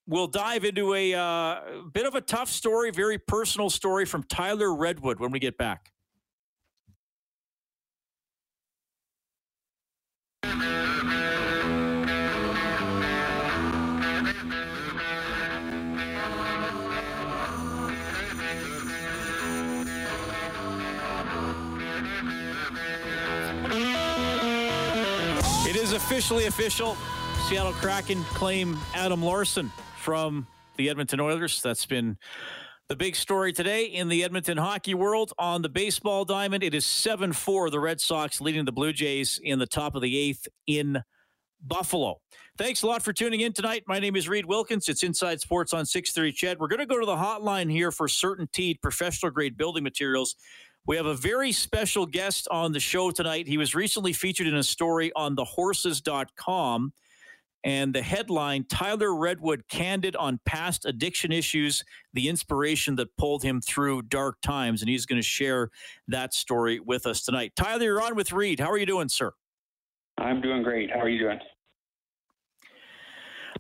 We'll 0.07 0.29
dive 0.29 0.65
into 0.65 0.95
a 0.95 1.13
uh, 1.15 1.61
bit 1.93 2.07
of 2.07 2.15
a 2.15 2.21
tough 2.21 2.49
story, 2.49 2.91
very 2.91 3.19
personal 3.19 3.69
story 3.69 4.07
from 4.07 4.23
Tyler 4.25 4.75
Redwood 4.75 5.21
when 5.21 5.31
we 5.31 5.39
get 5.39 5.59
back. 5.59 5.93
Officially 26.05 26.47
official. 26.47 26.97
Seattle 27.49 27.73
Kraken 27.73 28.25
claim 28.25 28.77
Adam 28.95 29.23
Larsson 29.23 29.71
from 29.97 30.47
the 30.77 30.91
Edmonton 30.91 31.21
Oilers. 31.21 31.63
That's 31.63 31.87
been 31.87 32.19
the 32.89 32.97
big 32.97 33.15
story 33.15 33.53
today 33.53 33.85
in 33.85 34.09
the 34.09 34.25
Edmonton 34.25 34.57
hockey 34.57 34.95
world. 34.95 35.33
On 35.39 35.63
the 35.63 35.69
baseball 35.69 36.25
diamond, 36.25 36.65
it 36.65 36.75
is 36.75 36.85
7 36.85 37.33
4, 37.33 37.71
the 37.71 37.79
Red 37.79 38.01
Sox 38.01 38.41
leading 38.41 38.65
the 38.65 38.73
Blue 38.73 38.93
Jays 38.93 39.39
in 39.43 39.61
the 39.61 39.67
top 39.67 39.95
of 39.95 40.03
the 40.03 40.19
eighth 40.19 40.49
in 40.67 41.01
Buffalo. 41.63 42.21
Thanks 42.59 42.83
a 42.83 42.87
lot 42.87 43.03
for 43.03 43.13
tuning 43.13 43.41
in 43.41 43.53
tonight. 43.53 43.85
My 43.87 43.99
name 43.99 44.17
is 44.17 44.29
Reed 44.29 44.47
Wilkins. 44.47 44.89
It's 44.89 45.03
Inside 45.03 45.41
Sports 45.41 45.73
on 45.73 45.87
630 45.87 46.33
CHED. 46.33 46.59
We're 46.59 46.69
going 46.69 46.81
to 46.81 46.87
go 46.87 46.99
to 46.99 47.07
the 47.07 47.17
hotline 47.17 47.71
here 47.71 47.93
for 47.93 48.09
CertainTeed 48.09 48.83
professional 48.83 49.31
grade 49.31 49.57
building 49.57 49.85
materials. 49.85 50.35
We 50.91 50.97
have 50.97 51.07
a 51.07 51.15
very 51.15 51.53
special 51.53 52.05
guest 52.05 52.49
on 52.51 52.73
the 52.73 52.81
show 52.81 53.13
tonight. 53.13 53.47
He 53.47 53.59
was 53.59 53.77
recently 53.77 54.13
featured 54.13 54.49
in 54.49 54.57
a 54.57 54.63
story 54.65 55.13
on 55.15 55.37
thehorses.com. 55.37 56.93
and 57.63 57.95
the 57.95 58.03
headline 58.03 58.65
Tyler 58.69 59.15
Redwood 59.15 59.69
candid 59.69 60.17
on 60.17 60.41
past 60.45 60.85
addiction 60.87 61.31
issues, 61.31 61.85
the 62.13 62.29
inspiration 62.29 62.97
that 62.97 63.17
pulled 63.17 63.45
him 63.45 63.61
through 63.61 64.03
dark 64.03 64.41
times. 64.41 64.83
And 64.83 64.91
he's 64.91 65.07
going 65.07 65.23
to 65.23 65.29
share 65.29 65.71
that 66.09 66.35
story 66.35 66.81
with 66.81 67.07
us 67.07 67.23
tonight. 67.23 67.53
Tyler, 67.55 67.85
you're 67.85 68.03
on 68.03 68.17
with 68.17 68.33
Reed. 68.33 68.59
How 68.59 68.73
are 68.73 68.79
you 68.79 68.85
doing, 68.85 69.09
sir? 69.09 69.31
I'm 70.19 70.41
doing 70.41 70.65
great. 70.65 70.91
How 70.91 71.03
are 71.03 71.09
you 71.09 71.21
doing? 71.21 71.39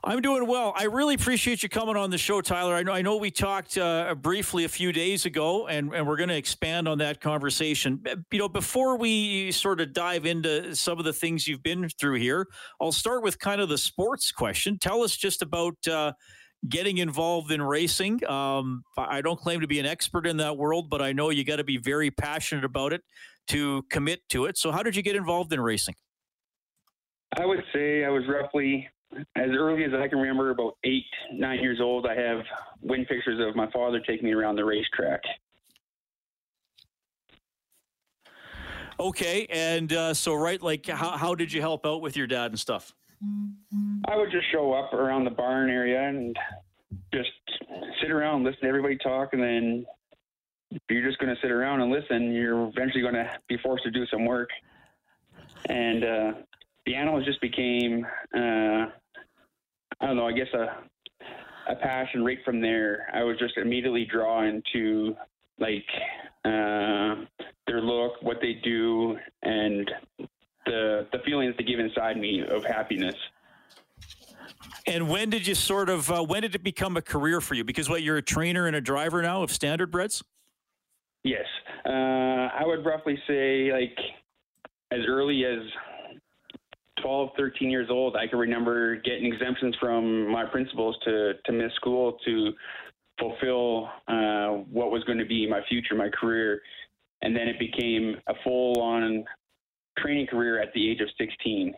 I'm 0.03 0.23
doing 0.23 0.47
well. 0.47 0.73
I 0.75 0.85
really 0.85 1.15
appreciate 1.15 1.63
you 1.63 1.69
coming 1.69 1.95
on 1.95 2.09
the 2.09 2.17
show, 2.17 2.41
Tyler. 2.41 2.75
I 2.75 2.83
know 2.83 2.93
I 2.93 3.03
know 3.03 3.17
we 3.17 3.31
talked 3.31 3.77
uh, 3.77 4.15
briefly 4.15 4.65
a 4.65 4.69
few 4.69 4.93
days 4.93 5.27
ago, 5.27 5.67
and, 5.67 5.93
and 5.93 6.07
we're 6.07 6.17
going 6.17 6.31
to 6.31 6.37
expand 6.37 6.89
on 6.89 6.99
that 6.99 7.21
conversation. 7.21 8.03
You 8.31 8.39
know, 8.39 8.49
before 8.49 8.97
we 8.97 9.53
sort 9.53 9.79
of 9.79 9.93
dive 9.93 10.25
into 10.25 10.75
some 10.75 10.99
of 10.99 11.05
the 11.05 11.13
things 11.13 11.47
you've 11.47 11.63
been 11.63 11.87
through 12.01 12.15
here, 12.15 12.47
I'll 12.81 12.93
start 12.93 13.23
with 13.23 13.39
kind 13.39 13.61
of 13.61 13.69
the 13.69 13.77
sports 13.77 14.33
question. 14.33 14.79
Tell 14.79 15.03
us 15.03 15.15
just 15.15 15.43
about 15.43 15.77
uh, 15.87 16.13
getting 16.67 16.97
involved 16.97 17.53
in 17.53 17.61
racing. 17.61 18.25
Um, 18.27 18.85
I 18.97 19.21
don't 19.21 19.39
claim 19.39 19.61
to 19.61 19.67
be 19.67 19.81
an 19.81 19.87
expert 19.87 20.27
in 20.27 20.39
that 20.39 20.57
world, 20.57 20.89
but 20.89 21.03
I 21.03 21.13
know 21.13 21.29
you 21.29 21.45
got 21.45 21.57
to 21.57 21.65
be 21.65 21.77
very 21.77 22.11
passionate 22.11 22.65
about 22.65 22.95
it 22.95 23.03
to 23.49 23.83
commit 23.91 24.21
to 24.31 24.47
it. 24.47 24.57
So, 24.57 24.73
how 24.73 24.83
did 24.83 24.97
you 24.97 25.03
get 25.03 25.15
involved 25.15 25.53
in 25.53 25.61
racing? 25.61 25.95
I 27.37 27.45
would 27.45 27.63
say 27.75 28.05
I 28.05 28.09
was 28.09 28.23
roughly 28.27 28.89
as 29.37 29.51
early 29.51 29.85
as 29.85 29.93
I 29.93 30.09
can 30.09 30.19
remember, 30.19 30.51
about 30.51 30.77
eight, 30.85 31.05
nine 31.33 31.61
years 31.61 31.81
old, 31.81 32.07
I 32.07 32.15
have 32.15 32.41
wind 32.81 33.07
pictures 33.09 33.41
of 33.47 33.57
my 33.57 33.71
father 33.71 34.01
taking 34.01 34.27
me 34.27 34.33
around 34.33 34.57
the 34.57 34.65
racetrack. 34.65 35.21
Okay, 38.99 39.47
and 39.49 39.93
uh, 39.93 40.15
so 40.15 40.35
right, 40.35 40.61
like, 40.61 40.87
how 40.87 41.17
how 41.17 41.35
did 41.35 41.53
you 41.53 41.61
help 41.61 41.87
out 41.87 42.03
with 42.03 42.17
your 42.17 42.27
dad 42.27 42.51
and 42.51 42.61
stuff? 42.61 42.95
I 44.09 44.17
would 44.17 44.31
just 44.31 44.51
show 44.53 44.73
up 44.73 44.93
around 44.93 45.25
the 45.25 45.31
barn 45.31 45.71
area 45.71 46.09
and 46.09 46.37
just 47.13 47.31
sit 48.01 48.11
around, 48.11 48.45
listen 48.45 48.61
to 48.63 48.69
everybody 48.69 48.97
talk, 48.99 49.31
and 49.33 49.43
then 49.43 49.87
if 50.71 50.83
you're 50.89 51.07
just 51.07 51.19
going 51.19 51.35
to 51.35 51.41
sit 51.41 51.51
around 51.51 51.81
and 51.81 51.91
listen, 51.91 52.33
you're 52.33 52.69
eventually 52.69 53.03
going 53.03 53.15
to 53.15 53.31
be 53.49 53.57
forced 53.59 53.85
to 53.85 53.91
do 53.91 54.07
some 54.07 54.25
work. 54.25 54.51
And 55.69 56.05
uh, 56.05 56.33
the 56.87 56.95
animals 56.95 57.25
just 57.25 57.41
became 57.41 58.07
uh, 58.35 58.87
I 60.01 60.07
don't 60.07 60.17
know, 60.17 60.27
I 60.27 60.33
guess 60.33 60.53
a 60.55 60.79
a 61.71 61.77
passion 61.77 62.25
right 62.25 62.39
from 62.45 62.61
there. 62.61 63.07
I 63.13 63.23
was 63.23 63.39
just 63.39 63.57
immediately 63.57 64.05
drawn 64.05 64.63
to 64.73 65.15
like 65.59 65.85
uh, 66.45 67.27
their 67.67 67.81
look, 67.81 68.15
what 68.23 68.39
they 68.41 68.55
do, 68.65 69.17
and 69.43 69.91
the 70.67 71.07
the 71.13 71.19
feelings 71.25 71.55
they 71.59 71.65
give 71.65 71.79
inside 71.79 72.17
me 72.17 72.43
of 72.47 72.65
happiness. 72.65 73.15
And 74.87 75.09
when 75.09 75.31
did 75.31 75.47
you 75.47 75.55
sort 75.55 75.89
of 75.89 76.11
uh, 76.11 76.25
when 76.25 76.43
did 76.43 76.55
it 76.55 76.65
become 76.65 76.97
a 76.97 77.03
career 77.03 77.41
for 77.41 77.55
you? 77.55 77.65
Because 77.65 77.89
what 77.89 78.03
you're 78.03 78.17
a 78.17 78.23
trainer 78.23 78.67
and 78.67 78.75
a 78.75 78.81
driver 78.81 79.23
now 79.23 79.43
of 79.43 79.53
standard 79.53 79.91
breds. 79.91 80.23
Yes, 81.23 81.47
uh, 81.85 81.91
I 81.91 82.63
would 82.65 82.85
roughly 82.85 83.19
say 83.29 83.71
like 83.73 83.97
as 84.91 85.01
early 85.07 85.45
as 85.45 85.59
12, 87.03 87.31
13 87.37 87.71
years 87.71 87.89
old, 87.91 88.17
I 88.17 88.27
can 88.27 88.39
remember 88.39 88.97
getting 88.97 89.33
exemptions 89.33 89.75
from 89.81 90.31
my 90.31 90.45
principals 90.45 90.97
to, 91.05 91.35
to 91.45 91.53
miss 91.53 91.73
school 91.75 92.19
to 92.25 92.53
fulfill 93.19 93.89
uh, 94.09 94.63
what 94.71 94.91
was 94.91 95.05
going 95.05 95.19
to 95.19 95.27
be 95.27 95.49
my 95.49 95.61
future, 95.69 95.95
my 95.95 96.09
career. 96.09 96.61
And 97.23 97.37
then 97.37 97.49
it 97.49 97.59
became 97.59 98.17
a 98.29 98.35
full 98.43 98.81
on 98.81 99.25
training 99.99 100.27
career 100.27 100.61
at 100.61 100.73
the 100.75 100.91
age 100.91 101.01
of 101.01 101.09
16. 101.19 101.75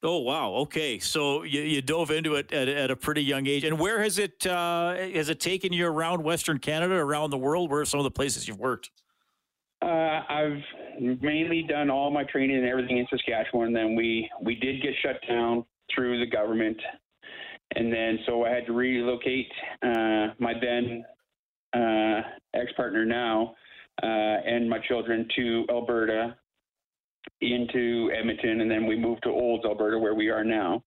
Oh 0.00 0.18
wow! 0.18 0.52
Okay, 0.52 1.00
so 1.00 1.42
you, 1.42 1.60
you 1.62 1.82
dove 1.82 2.12
into 2.12 2.36
it 2.36 2.52
at, 2.52 2.68
at, 2.68 2.88
a 2.88 2.94
pretty 2.94 3.24
young 3.24 3.48
age. 3.48 3.64
And 3.64 3.80
where 3.80 4.00
has 4.00 4.16
it 4.16 4.46
uh, 4.46 4.94
has 4.94 5.28
it 5.28 5.40
taken 5.40 5.72
you 5.72 5.88
around 5.88 6.22
Western 6.22 6.58
Canada, 6.58 6.94
around 6.94 7.30
the 7.30 7.38
world? 7.38 7.68
Where 7.68 7.80
are 7.80 7.84
some 7.84 7.98
of 7.98 8.04
the 8.04 8.10
places 8.12 8.46
you've 8.46 8.60
worked? 8.60 8.90
Uh, 9.80 10.22
I've 10.28 10.62
mainly 11.20 11.64
done 11.68 11.90
all 11.90 12.10
my 12.10 12.24
training 12.24 12.56
and 12.56 12.66
everything 12.66 12.98
in 12.98 13.06
Saskatchewan. 13.10 13.68
And 13.68 13.76
Then 13.76 13.94
we 13.94 14.28
we 14.42 14.56
did 14.56 14.82
get 14.82 14.92
shut 15.02 15.16
down 15.28 15.64
through 15.94 16.18
the 16.18 16.30
government, 16.30 16.76
and 17.76 17.92
then 17.92 18.18
so 18.26 18.44
I 18.44 18.50
had 18.50 18.66
to 18.66 18.72
relocate 18.72 19.50
uh, 19.82 20.28
my 20.38 20.54
then 20.60 21.04
uh, 21.74 22.22
ex 22.54 22.72
partner 22.76 23.04
now 23.04 23.54
uh, 24.02 24.06
and 24.06 24.68
my 24.68 24.78
children 24.86 25.28
to 25.36 25.66
Alberta, 25.70 26.36
into 27.40 28.10
Edmonton, 28.16 28.60
and 28.60 28.70
then 28.70 28.86
we 28.86 28.98
moved 28.98 29.22
to 29.24 29.30
Olds, 29.30 29.64
Alberta, 29.64 29.98
where 29.98 30.14
we 30.14 30.28
are 30.28 30.44
now. 30.44 30.82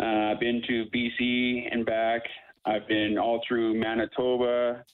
Uh, 0.00 0.32
I've 0.32 0.40
been 0.40 0.62
to 0.68 0.84
BC 0.94 1.68
and 1.72 1.84
back. 1.84 2.22
I've 2.64 2.86
been 2.86 3.18
all 3.18 3.40
through 3.46 3.78
Manitoba, 3.78 4.84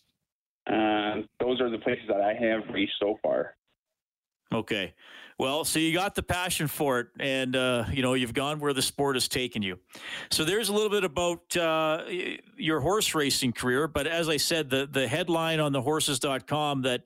um, 0.67 1.29
those 1.41 1.61
are 1.61 1.71
the 1.71 1.79
places 1.79 2.05
that 2.09 2.21
I 2.21 2.35
have 2.35 2.63
reached 2.73 2.95
so 3.01 3.19
far. 3.23 3.57
Okay. 4.53 4.95
Well, 5.39 5.65
so 5.65 5.81
you 5.81 5.93
got 5.93 6.15
the 6.15 6.23
passion 6.23 6.69
for 6.69 7.01
it, 7.01 7.09
and 7.19 7.57
uh, 7.57 7.87
you 7.91 8.03
know 8.03 8.15
you've 8.15 8.35
gone 8.35 8.61
where 8.61 8.73
the 8.73 8.83
sport 8.83 9.17
has 9.17 9.27
taken 9.27 9.63
you. 9.63 9.81
So 10.31 10.45
there's 10.45 10.69
a 10.69 10.73
little 10.73 10.91
bit 10.91 11.03
about 11.03 11.57
uh, 11.57 12.05
your 12.57 12.81
horse 12.81 13.15
racing 13.17 13.53
career, 13.53 13.89
but 13.89 14.07
as 14.07 14.29
I 14.29 14.37
said, 14.37 14.71
the 14.71 14.89
the 14.91 15.09
headline 15.09 15.59
on 15.59 15.73
thehorses.com 15.73 16.83
that 16.83 17.03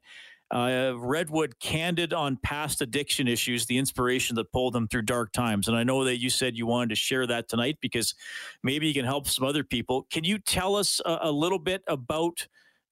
uh, 0.51 0.93
Redwood 0.97 1.59
candid 1.59 2.13
on 2.13 2.37
past 2.43 2.83
addiction 2.83 3.29
issues, 3.29 3.65
the 3.65 3.79
inspiration 3.79 4.37
that 4.37 4.53
pulled 4.53 4.75
them 4.75 4.89
through 4.89 5.03
dark 5.03 5.33
times. 5.33 5.69
And 5.69 5.77
I 5.77 5.83
know 5.83 6.05
that 6.05 6.19
you 6.19 6.29
said 6.29 6.57
you 6.57 6.67
wanted 6.67 6.91
to 6.91 6.97
share 6.97 7.27
that 7.27 7.49
tonight 7.49 7.79
because 7.81 8.15
maybe 8.63 8.89
you 8.89 8.95
can 8.95 9.05
help 9.05 9.27
some 9.27 9.47
other 9.47 9.65
people. 9.65 10.07
Can 10.11 10.25
you 10.25 10.39
tell 10.39 10.77
us 10.77 11.01
a, 11.05 11.19
a 11.23 11.33
little 11.33 11.59
bit 11.59 11.83
about? 11.87 12.47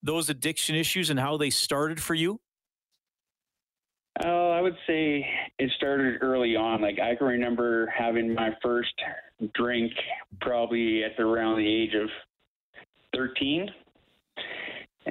Those 0.06 0.30
addiction 0.30 0.74
issues 0.76 1.10
and 1.10 1.18
how 1.18 1.36
they 1.36 1.50
started 1.50 2.00
for 2.00 2.14
you? 2.14 2.40
Uh, 4.24 4.48
I 4.50 4.60
would 4.62 4.76
say 4.86 5.26
it 5.58 5.70
started 5.76 6.22
early 6.22 6.56
on. 6.56 6.80
Like 6.80 6.98
I 6.98 7.14
can 7.16 7.26
remember 7.26 7.92
having 7.96 8.34
my 8.34 8.50
first 8.62 8.94
drink 9.54 9.92
probably 10.40 11.04
at 11.04 11.20
around 11.20 11.58
the 11.58 11.66
age 11.66 11.94
of 11.94 12.08
13. 13.14 13.68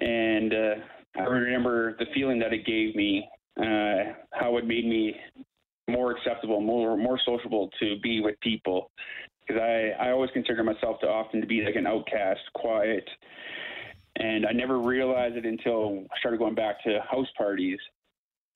And 0.01 0.53
uh, 0.53 0.75
I 1.17 1.23
remember 1.23 1.95
the 1.99 2.05
feeling 2.13 2.39
that 2.39 2.51
it 2.51 2.65
gave 2.65 2.95
me, 2.95 3.29
uh, 3.59 4.13
how 4.33 4.57
it 4.57 4.65
made 4.65 4.85
me 4.85 5.15
more 5.87 6.11
acceptable, 6.11 6.59
more 6.61 6.97
more 6.97 7.19
sociable 7.25 7.69
to 7.79 7.99
be 8.01 8.21
with 8.21 8.39
people. 8.41 8.91
Because 9.45 9.61
I, 9.61 10.07
I 10.07 10.11
always 10.11 10.31
consider 10.33 10.63
myself 10.63 10.99
to 11.01 11.07
often 11.07 11.39
to 11.39 11.47
be 11.47 11.61
like 11.61 11.75
an 11.75 11.85
outcast, 11.85 12.41
quiet, 12.55 13.07
and 14.17 14.45
I 14.45 14.51
never 14.51 14.79
realized 14.79 15.35
it 15.35 15.45
until 15.45 16.05
I 16.11 16.19
started 16.19 16.39
going 16.39 16.55
back 16.55 16.81
to 16.83 16.99
house 17.09 17.27
parties. 17.37 17.79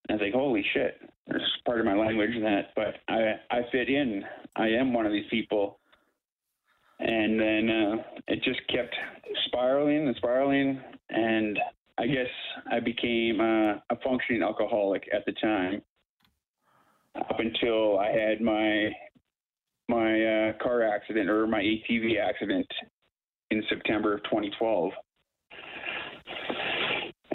And 0.08 0.20
I 0.20 0.24
was 0.24 0.32
like, 0.32 0.40
holy 0.40 0.66
shit, 0.74 1.00
there's 1.28 1.42
part 1.66 1.80
of 1.80 1.86
my 1.86 1.96
language 1.96 2.32
that, 2.42 2.74
but 2.76 2.96
I, 3.08 3.36
I 3.52 3.62
fit 3.72 3.90
in. 3.90 4.24
I 4.56 4.68
am 4.68 4.94
one 4.94 5.06
of 5.06 5.12
these 5.12 5.30
people. 5.30 5.80
And 7.00 7.40
then 7.40 7.70
uh, 7.70 8.04
it 8.28 8.44
just 8.44 8.60
kept 8.68 8.96
spiraling 9.46 10.08
and 10.08 10.16
spiraling. 10.16 10.82
And 11.10 11.60
I 11.98 12.08
guess 12.08 12.28
I 12.72 12.80
became 12.80 13.40
uh, 13.42 13.74
a 13.90 14.00
functioning 14.04 14.42
alcoholic 14.42 15.04
at 15.14 15.26
the 15.26 15.34
time 15.34 15.82
up 17.16 17.40
until 17.40 18.00
I 18.00 18.12
had 18.12 18.42
my 18.42 18.90
my 19.90 20.24
uh, 20.24 20.54
car 20.64 20.84
accident 20.84 21.30
or 21.30 21.48
my 21.48 21.62
ATV 21.62 22.20
accident 22.20 22.68
in 23.50 23.64
September 23.68 24.14
of 24.14 24.24
2012. 24.26 24.92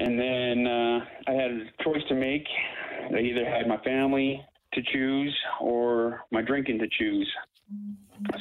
And 0.04 0.18
then 0.18 0.66
uh, 0.66 1.00
I 1.28 1.32
had 1.32 1.50
a 1.50 1.82
choice 1.82 2.02
to 2.10 2.14
make. 2.14 2.46
I 3.10 3.20
either 3.20 3.48
had 3.48 3.66
my 3.66 3.78
family 3.78 4.44
to 4.74 4.82
choose 4.92 5.34
or 5.62 6.20
my 6.30 6.42
drinking 6.42 6.78
to 6.80 6.86
choose. 6.98 7.30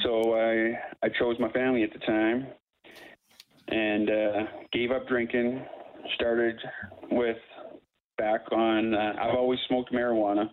So 0.03 0.35
I 0.35 0.77
I 1.05 1.09
chose 1.17 1.37
my 1.39 1.49
family 1.53 1.83
at 1.83 1.93
the 1.93 1.99
time 1.99 2.47
and 3.69 4.09
uh, 4.09 4.43
gave 4.73 4.91
up 4.91 5.07
drinking. 5.07 5.65
Started 6.15 6.59
with 7.11 7.37
back 8.17 8.41
on. 8.51 8.93
Uh, 8.93 9.13
I've 9.21 9.35
always 9.35 9.59
smoked 9.69 9.93
marijuana, 9.93 10.49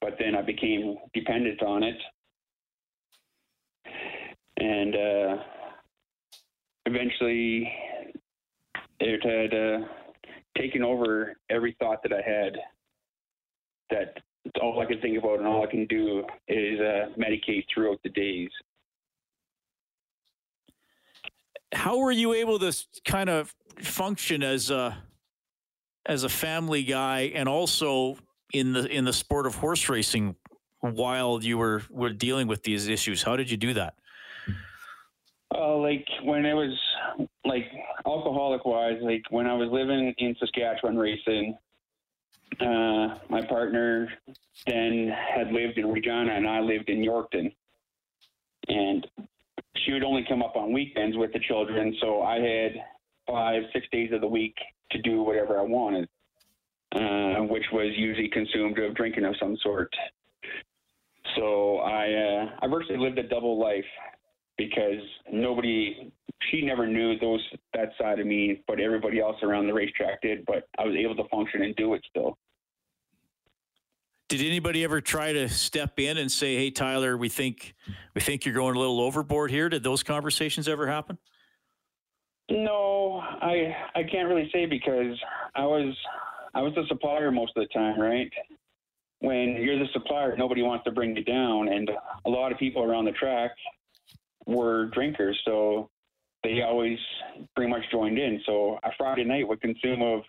but 0.00 0.16
then 0.18 0.34
I 0.34 0.42
became 0.42 0.96
dependent 1.14 1.62
on 1.62 1.84
it, 1.84 1.96
and 4.56 4.94
uh, 4.96 5.42
eventually 6.86 7.72
it 8.98 9.22
had 9.22 9.54
uh, 9.54 9.86
taken 10.56 10.82
over 10.82 11.36
every 11.50 11.76
thought 11.78 12.02
that 12.02 12.12
I 12.12 12.22
had. 12.22 12.56
That 13.90 14.18
all 14.60 14.80
I 14.80 14.86
can 14.86 15.00
think 15.00 15.18
about 15.18 15.38
and 15.38 15.46
all 15.46 15.62
I 15.62 15.70
can 15.70 15.86
do 15.86 16.24
is 16.48 16.80
uh, 16.80 17.08
medicate 17.18 17.64
throughout 17.72 18.00
the 18.02 18.10
days. 18.10 18.50
How 21.72 21.98
were 21.98 22.12
you 22.12 22.32
able 22.32 22.58
to 22.60 22.72
kind 23.04 23.28
of 23.28 23.54
function 23.80 24.42
as 24.42 24.70
a 24.70 24.96
as 26.06 26.22
a 26.22 26.28
family 26.28 26.84
guy 26.84 27.32
and 27.34 27.48
also 27.48 28.16
in 28.52 28.72
the 28.72 28.86
in 28.86 29.04
the 29.04 29.12
sport 29.12 29.46
of 29.46 29.56
horse 29.56 29.88
racing 29.88 30.36
while 30.80 31.42
you 31.42 31.58
were 31.58 31.82
were 31.90 32.10
dealing 32.12 32.46
with 32.46 32.62
these 32.62 32.88
issues? 32.88 33.22
How 33.22 33.36
did 33.36 33.50
you 33.50 33.56
do 33.56 33.74
that? 33.74 33.94
Uh, 35.54 35.76
like 35.76 36.06
when 36.22 36.46
I 36.46 36.54
was 36.54 36.76
like 37.44 37.70
alcoholic 38.06 38.64
wise, 38.64 38.98
like 39.02 39.22
when 39.30 39.46
I 39.46 39.54
was 39.54 39.68
living 39.70 40.14
in 40.18 40.36
Saskatchewan 40.38 40.96
racing, 40.96 41.56
uh, 42.60 43.18
my 43.28 43.44
partner 43.48 44.08
then 44.66 45.12
had 45.34 45.52
lived 45.52 45.78
in 45.78 45.90
Regina 45.90 46.32
and 46.32 46.48
I 46.48 46.60
lived 46.60 46.88
in 46.88 46.98
Yorkton. 46.98 47.52
And 48.68 49.06
she 49.84 49.92
would 49.92 50.04
only 50.04 50.24
come 50.28 50.42
up 50.42 50.56
on 50.56 50.72
weekends 50.72 51.16
with 51.16 51.32
the 51.32 51.40
children, 51.40 51.96
so 52.00 52.22
I 52.22 52.36
had 52.36 52.72
five, 53.26 53.62
six 53.72 53.86
days 53.92 54.12
of 54.12 54.20
the 54.20 54.26
week 54.26 54.56
to 54.92 55.02
do 55.02 55.22
whatever 55.22 55.58
I 55.58 55.62
wanted, 55.62 56.08
uh, 56.94 57.42
which 57.44 57.64
was 57.72 57.92
usually 57.96 58.28
consumed 58.28 58.78
of 58.78 58.94
drinking 58.94 59.24
of 59.24 59.34
some 59.40 59.56
sort. 59.62 59.92
So 61.36 61.78
I 61.78 62.12
uh, 62.12 62.50
I 62.62 62.68
virtually 62.68 62.98
lived 62.98 63.18
a 63.18 63.28
double 63.28 63.58
life 63.58 63.84
because 64.56 65.02
nobody 65.30 66.12
she 66.50 66.62
never 66.62 66.86
knew 66.86 67.18
those 67.18 67.40
that 67.74 67.90
side 67.98 68.20
of 68.20 68.26
me, 68.26 68.62
but 68.66 68.80
everybody 68.80 69.20
else 69.20 69.36
around 69.42 69.66
the 69.66 69.74
racetrack 69.74 70.22
did. 70.22 70.44
But 70.46 70.68
I 70.78 70.84
was 70.84 70.94
able 70.94 71.16
to 71.16 71.28
function 71.28 71.62
and 71.62 71.74
do 71.76 71.94
it 71.94 72.02
still. 72.08 72.36
Did 74.28 74.40
anybody 74.40 74.82
ever 74.82 75.00
try 75.00 75.32
to 75.32 75.48
step 75.48 75.98
in 76.00 76.18
and 76.18 76.30
say, 76.30 76.56
"Hey, 76.56 76.70
Tyler, 76.70 77.16
we 77.16 77.28
think 77.28 77.74
we 78.14 78.20
think 78.20 78.44
you're 78.44 78.54
going 78.54 78.76
a 78.76 78.78
little 78.78 79.00
overboard 79.00 79.50
here"? 79.50 79.68
Did 79.68 79.82
those 79.82 80.02
conversations 80.02 80.68
ever 80.68 80.86
happen? 80.86 81.18
No, 82.50 83.20
I 83.22 83.76
I 83.94 84.02
can't 84.04 84.28
really 84.28 84.50
say 84.52 84.66
because 84.66 85.18
I 85.54 85.64
was 85.64 85.96
I 86.54 86.62
was 86.62 86.74
the 86.74 86.84
supplier 86.88 87.30
most 87.30 87.52
of 87.56 87.62
the 87.62 87.68
time, 87.72 88.00
right? 88.00 88.30
When 89.20 89.56
you're 89.56 89.78
the 89.78 89.88
supplier, 89.92 90.36
nobody 90.36 90.62
wants 90.62 90.84
to 90.84 90.90
bring 90.90 91.16
you 91.16 91.24
down, 91.24 91.68
and 91.68 91.90
a 92.24 92.30
lot 92.30 92.52
of 92.52 92.58
people 92.58 92.82
around 92.82 93.06
the 93.06 93.12
track 93.12 93.52
were 94.46 94.86
drinkers, 94.86 95.40
so 95.44 95.90
they 96.42 96.62
always 96.62 96.98
pretty 97.54 97.70
much 97.70 97.82
joined 97.90 98.18
in. 98.18 98.40
So 98.46 98.78
a 98.84 98.90
Friday 98.96 99.24
night 99.24 99.46
would 99.46 99.60
consume 99.60 100.02
of 100.02 100.22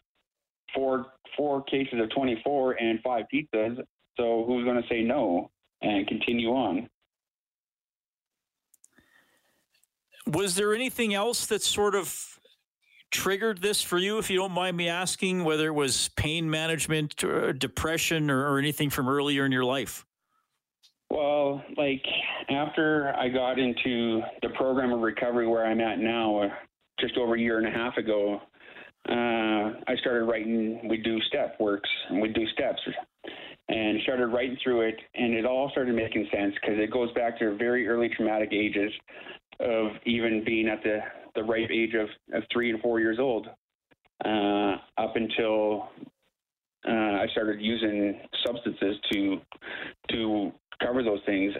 four 0.73 1.07
four 1.35 1.63
cases 1.63 1.99
of 2.01 2.09
24 2.09 2.73
and 2.73 2.99
five 3.01 3.25
pizzas. 3.33 3.77
So 4.17 4.43
who's 4.47 4.65
going 4.65 4.81
to 4.81 4.87
say 4.89 5.03
no 5.03 5.51
and 5.81 6.07
continue 6.07 6.49
on? 6.49 6.89
Was 10.25 10.55
there 10.55 10.73
anything 10.73 11.13
else 11.13 11.45
that 11.47 11.61
sort 11.61 11.95
of 11.95 12.39
triggered 13.11 13.61
this 13.61 13.81
for 13.81 13.97
you, 13.97 14.17
if 14.17 14.29
you 14.29 14.37
don't 14.37 14.51
mind 14.51 14.75
me 14.75 14.89
asking, 14.89 15.43
whether 15.43 15.67
it 15.67 15.73
was 15.73 16.09
pain 16.17 16.49
management, 16.49 17.23
or 17.23 17.53
depression, 17.53 18.29
or, 18.29 18.51
or 18.51 18.59
anything 18.59 18.89
from 18.89 19.07
earlier 19.07 19.45
in 19.45 19.51
your 19.51 19.63
life? 19.63 20.06
Well, 21.09 21.63
like 21.77 22.03
after 22.49 23.13
I 23.15 23.29
got 23.29 23.59
into 23.59 24.21
the 24.41 24.49
program 24.55 24.91
of 24.91 24.99
recovery 24.99 25.47
where 25.47 25.65
I'm 25.65 25.79
at 25.79 25.99
now, 25.99 26.41
uh, 26.43 26.49
just 26.99 27.17
over 27.17 27.35
a 27.35 27.39
year 27.39 27.59
and 27.59 27.67
a 27.67 27.71
half 27.71 27.97
ago, 27.97 28.41
uh, 29.09 29.79
I 29.87 29.95
started 30.01 30.25
writing. 30.25 30.87
We 30.89 30.97
do 30.97 31.19
step 31.21 31.55
works 31.59 31.89
and 32.09 32.21
we 32.21 32.29
do 32.29 32.45
steps, 32.47 32.81
and 33.69 34.01
started 34.03 34.27
writing 34.27 34.57
through 34.63 34.81
it, 34.81 34.95
and 35.15 35.33
it 35.33 35.45
all 35.45 35.69
started 35.71 35.95
making 35.95 36.27
sense 36.31 36.53
because 36.55 36.77
it 36.77 36.91
goes 36.91 37.11
back 37.13 37.39
to 37.39 37.55
very 37.55 37.87
early 37.87 38.09
traumatic 38.09 38.49
ages 38.51 38.91
of 39.59 39.91
even 40.05 40.43
being 40.45 40.67
at 40.67 40.83
the 40.83 40.99
the 41.35 41.43
ripe 41.43 41.69
age 41.71 41.93
of, 41.93 42.09
of 42.33 42.43
three 42.51 42.71
and 42.71 42.81
four 42.81 42.99
years 42.99 43.17
old, 43.19 43.47
uh, 44.25 44.75
up 44.97 45.15
until 45.15 45.89
uh, 46.87 46.91
I 46.91 47.27
started 47.31 47.61
using 47.61 48.19
substances 48.45 48.97
to 49.13 49.37
to 50.11 50.51
cover 50.81 51.03
those 51.03 51.21
things, 51.25 51.53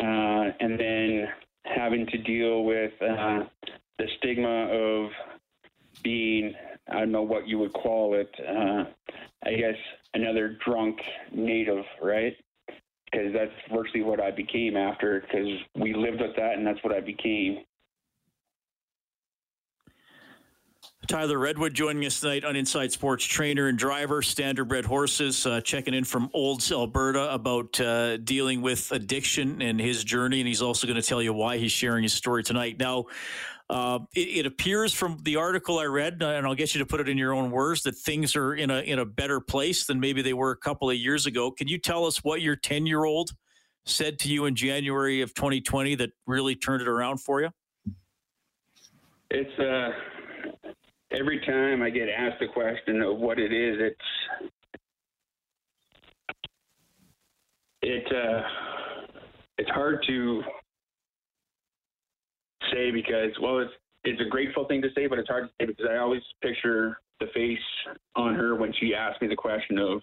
uh, 0.00 0.52
and 0.60 0.78
then 0.78 1.28
having 1.64 2.06
to 2.06 2.18
deal 2.18 2.64
with 2.64 2.92
uh, 3.02 3.44
the 3.98 4.06
stigma 4.18 4.68
of 4.70 5.10
being 6.02 6.54
I 6.90 7.00
don't 7.00 7.12
know 7.12 7.22
what 7.22 7.46
you 7.46 7.58
would 7.58 7.72
call 7.72 8.14
it. 8.14 8.30
Uh, 8.40 8.84
I 9.44 9.50
guess 9.54 9.76
another 10.14 10.56
drunk 10.64 10.98
native, 11.32 11.84
right? 12.02 12.34
Because 12.66 13.32
that's 13.32 13.52
virtually 13.72 14.02
what 14.02 14.20
I 14.20 14.30
became 14.30 14.76
after. 14.76 15.20
Because 15.20 15.48
we 15.74 15.94
lived 15.94 16.20
with 16.20 16.34
that, 16.36 16.54
and 16.54 16.66
that's 16.66 16.82
what 16.82 16.94
I 16.94 17.00
became. 17.00 17.58
Tyler 21.08 21.38
Redwood 21.38 21.72
joining 21.72 22.04
us 22.04 22.20
tonight 22.20 22.44
on 22.44 22.54
Inside 22.54 22.92
Sports, 22.92 23.24
trainer 23.24 23.68
and 23.68 23.78
driver, 23.78 24.20
Standardbred 24.20 24.84
Horses, 24.84 25.46
uh, 25.46 25.62
checking 25.62 25.94
in 25.94 26.04
from 26.04 26.28
Olds, 26.34 26.70
Alberta 26.70 27.32
about 27.32 27.80
uh, 27.80 28.18
dealing 28.18 28.60
with 28.60 28.92
addiction 28.92 29.62
and 29.62 29.80
his 29.80 30.04
journey. 30.04 30.40
And 30.40 30.46
he's 30.46 30.60
also 30.60 30.86
going 30.86 31.00
to 31.00 31.06
tell 31.06 31.22
you 31.22 31.32
why 31.32 31.56
he's 31.56 31.72
sharing 31.72 32.02
his 32.02 32.12
story 32.12 32.42
tonight. 32.42 32.76
Now, 32.78 33.06
uh, 33.70 34.00
it, 34.14 34.40
it, 34.40 34.46
appears 34.46 34.92
from 34.92 35.18
the 35.22 35.36
article 35.36 35.78
I 35.78 35.86
read, 35.86 36.22
and 36.22 36.46
I'll 36.46 36.54
get 36.54 36.74
you 36.74 36.78
to 36.80 36.86
put 36.86 37.00
it 37.00 37.08
in 37.08 37.16
your 37.16 37.32
own 37.32 37.50
words, 37.50 37.84
that 37.84 37.96
things 37.96 38.36
are 38.36 38.54
in 38.54 38.70
a 38.70 38.80
in 38.80 38.98
a 38.98 39.06
better 39.06 39.40
place 39.40 39.86
than 39.86 40.00
maybe 40.00 40.20
they 40.20 40.34
were 40.34 40.50
a 40.50 40.56
couple 40.58 40.90
of 40.90 40.96
years 40.96 41.24
ago. 41.24 41.50
Can 41.50 41.68
you 41.68 41.78
tell 41.78 42.04
us 42.04 42.22
what 42.22 42.42
your 42.42 42.56
ten 42.56 42.86
year 42.86 43.04
old 43.04 43.30
said 43.86 44.18
to 44.20 44.28
you 44.28 44.44
in 44.44 44.54
January 44.54 45.22
of 45.22 45.32
2020 45.32 45.94
that 45.94 46.10
really 46.26 46.54
turned 46.54 46.82
it 46.82 46.88
around 46.88 47.18
for 47.22 47.40
you? 47.40 47.48
It's 49.30 49.58
uh 49.58 49.90
every 51.10 51.40
time 51.40 51.82
I 51.82 51.90
get 51.90 52.08
asked 52.08 52.40
the 52.40 52.48
question 52.48 53.02
of 53.02 53.18
what 53.18 53.38
it 53.38 53.52
is, 53.52 53.76
it's 53.80 54.50
it 57.82 58.06
uh, 58.12 58.42
it's 59.58 59.70
hard 59.70 60.04
to 60.06 60.42
say 62.72 62.90
because 62.90 63.30
well, 63.40 63.58
it's 63.58 63.72
it's 64.04 64.20
a 64.20 64.28
grateful 64.28 64.66
thing 64.66 64.82
to 64.82 64.88
say, 64.94 65.06
but 65.06 65.18
it's 65.18 65.28
hard 65.28 65.48
to 65.48 65.50
say 65.60 65.66
because 65.66 65.86
I 65.90 65.96
always 65.96 66.22
picture 66.42 67.00
the 67.20 67.26
face 67.34 67.58
on 68.14 68.34
her 68.34 68.54
when 68.54 68.72
she 68.80 68.94
asked 68.94 69.20
me 69.20 69.28
the 69.28 69.36
question 69.36 69.78
of 69.78 70.02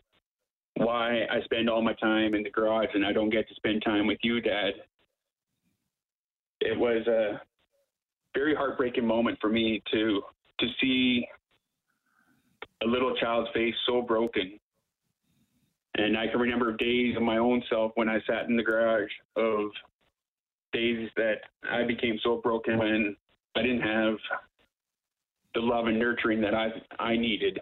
why 0.75 1.25
I 1.31 1.41
spend 1.45 1.69
all 1.69 1.81
my 1.81 1.93
time 1.93 2.33
in 2.33 2.43
the 2.43 2.49
garage 2.49 2.89
and 2.93 3.05
I 3.05 3.13
don't 3.13 3.29
get 3.29 3.47
to 3.47 3.55
spend 3.55 3.81
time 3.83 4.07
with 4.07 4.17
you, 4.21 4.41
Dad. 4.41 4.73
It 6.59 6.77
was 6.77 7.07
a 7.07 7.41
very 8.33 8.53
heartbreaking 8.53 9.05
moment 9.05 9.37
for 9.39 9.49
me 9.49 9.81
to 9.93 10.21
to 10.59 10.67
see 10.81 11.27
a 12.83 12.87
little 12.87 13.15
child's 13.15 13.49
face 13.53 13.73
so 13.87 14.01
broken. 14.01 14.59
And 15.97 16.17
I 16.17 16.27
can 16.27 16.39
remember 16.39 16.75
days 16.75 17.15
of 17.15 17.23
my 17.23 17.37
own 17.37 17.63
self 17.69 17.91
when 17.95 18.09
I 18.09 18.19
sat 18.27 18.49
in 18.49 18.57
the 18.57 18.63
garage 18.63 19.11
of 19.37 19.69
days 20.73 21.09
that 21.15 21.35
I 21.69 21.85
became 21.85 22.19
so 22.21 22.41
broken 22.43 22.77
when 22.77 23.15
I 23.55 23.61
didn't 23.61 23.81
have 23.81 24.15
the 25.53 25.61
love 25.61 25.87
and 25.87 25.97
nurturing 25.97 26.41
that 26.41 26.53
I 26.53 26.67
I 26.99 27.15
needed. 27.15 27.59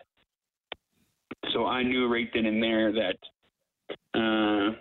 So 1.53 1.67
I 1.67 1.83
knew 1.83 2.11
right 2.11 2.27
then 2.33 2.47
and 2.47 2.61
there 2.61 2.91
that 2.91 3.17
uh, 4.15 4.75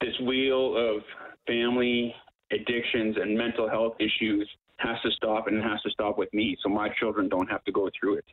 this 0.00 0.18
wheel 0.26 0.74
of 0.76 1.02
family 1.46 2.14
addictions 2.50 3.16
and 3.20 3.36
mental 3.36 3.68
health 3.68 3.94
issues 4.00 4.48
has 4.80 4.96
to 5.02 5.10
stop 5.12 5.46
and 5.46 5.56
it 5.56 5.62
has 5.62 5.80
to 5.82 5.90
stop 5.90 6.18
with 6.18 6.32
me 6.32 6.56
so 6.62 6.68
my 6.68 6.88
children 6.98 7.28
don't 7.28 7.50
have 7.50 7.64
to 7.64 7.72
go 7.72 7.88
through 7.98 8.16
it. 8.16 8.24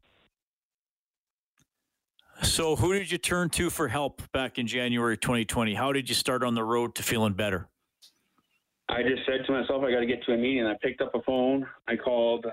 So, 2.44 2.76
who 2.76 2.94
did 2.94 3.12
you 3.12 3.18
turn 3.18 3.50
to 3.52 3.70
for 3.70 3.88
help 3.88 4.22
back 4.32 4.60
in 4.60 4.68
January 4.68 5.18
2020? 5.18 5.74
How 5.74 5.92
did 5.92 6.08
you 6.08 6.14
start 6.14 6.44
on 6.44 6.54
the 6.54 6.64
road 6.64 6.94
to 6.96 7.04
feeling 7.04 7.34
better? 7.34 7.68
I 8.90 9.02
just 9.02 9.26
said 9.26 9.46
to 9.48 9.52
myself, 9.52 9.84
I 9.84 9.92
got 9.92 10.00
to 10.00 10.06
get 10.06 10.24
to 10.26 10.34
a 10.34 10.38
meeting. 10.38 10.66
I 10.66 10.76
picked 10.82 11.02
up 11.02 11.14
a 11.16 11.22
phone. 11.24 11.66
I 11.88 11.96
called 11.96 12.46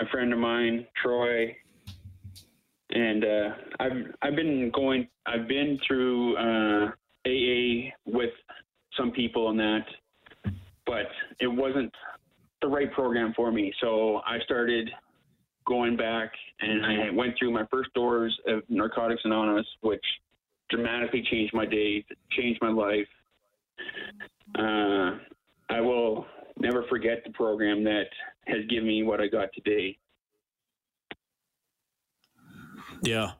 a 0.00 0.06
friend 0.06 0.32
of 0.32 0.38
mine, 0.38 0.86
Troy, 1.02 1.56
and 2.90 3.24
uh, 3.24 3.48
I've 3.80 4.14
I've 4.20 4.36
been 4.36 4.70
going. 4.70 5.08
I've 5.26 5.48
been 5.48 5.78
through 5.86 6.36
uh, 6.36 6.90
AA 7.26 7.90
with 8.04 8.30
some 8.96 9.10
people 9.12 9.46
on 9.46 9.56
that, 9.56 9.84
but 10.86 11.06
it 11.40 11.46
wasn't 11.46 11.92
the 12.62 12.68
right 12.68 12.90
program 12.92 13.32
for 13.34 13.52
me. 13.52 13.72
So 13.80 14.22
I 14.26 14.38
started 14.44 14.90
going 15.66 15.96
back 15.96 16.32
and 16.60 16.84
I 16.84 17.10
went 17.10 17.34
through 17.38 17.52
my 17.52 17.66
first 17.70 17.92
doors 17.94 18.36
of 18.46 18.62
Narcotics 18.68 19.22
Anonymous, 19.24 19.66
which 19.80 20.04
dramatically 20.70 21.26
changed 21.30 21.54
my 21.54 21.66
days, 21.66 22.04
changed 22.30 22.60
my 22.62 22.70
life. 22.70 23.06
Uh, 24.58 25.18
I 25.68 25.80
will 25.80 26.26
never 26.58 26.84
forget 26.88 27.22
the 27.24 27.32
program 27.32 27.84
that 27.84 28.06
has 28.46 28.64
given 28.68 28.86
me 28.86 29.02
what 29.02 29.20
I 29.20 29.28
got 29.28 29.48
today. 29.54 29.96
Yeah. 33.02 33.32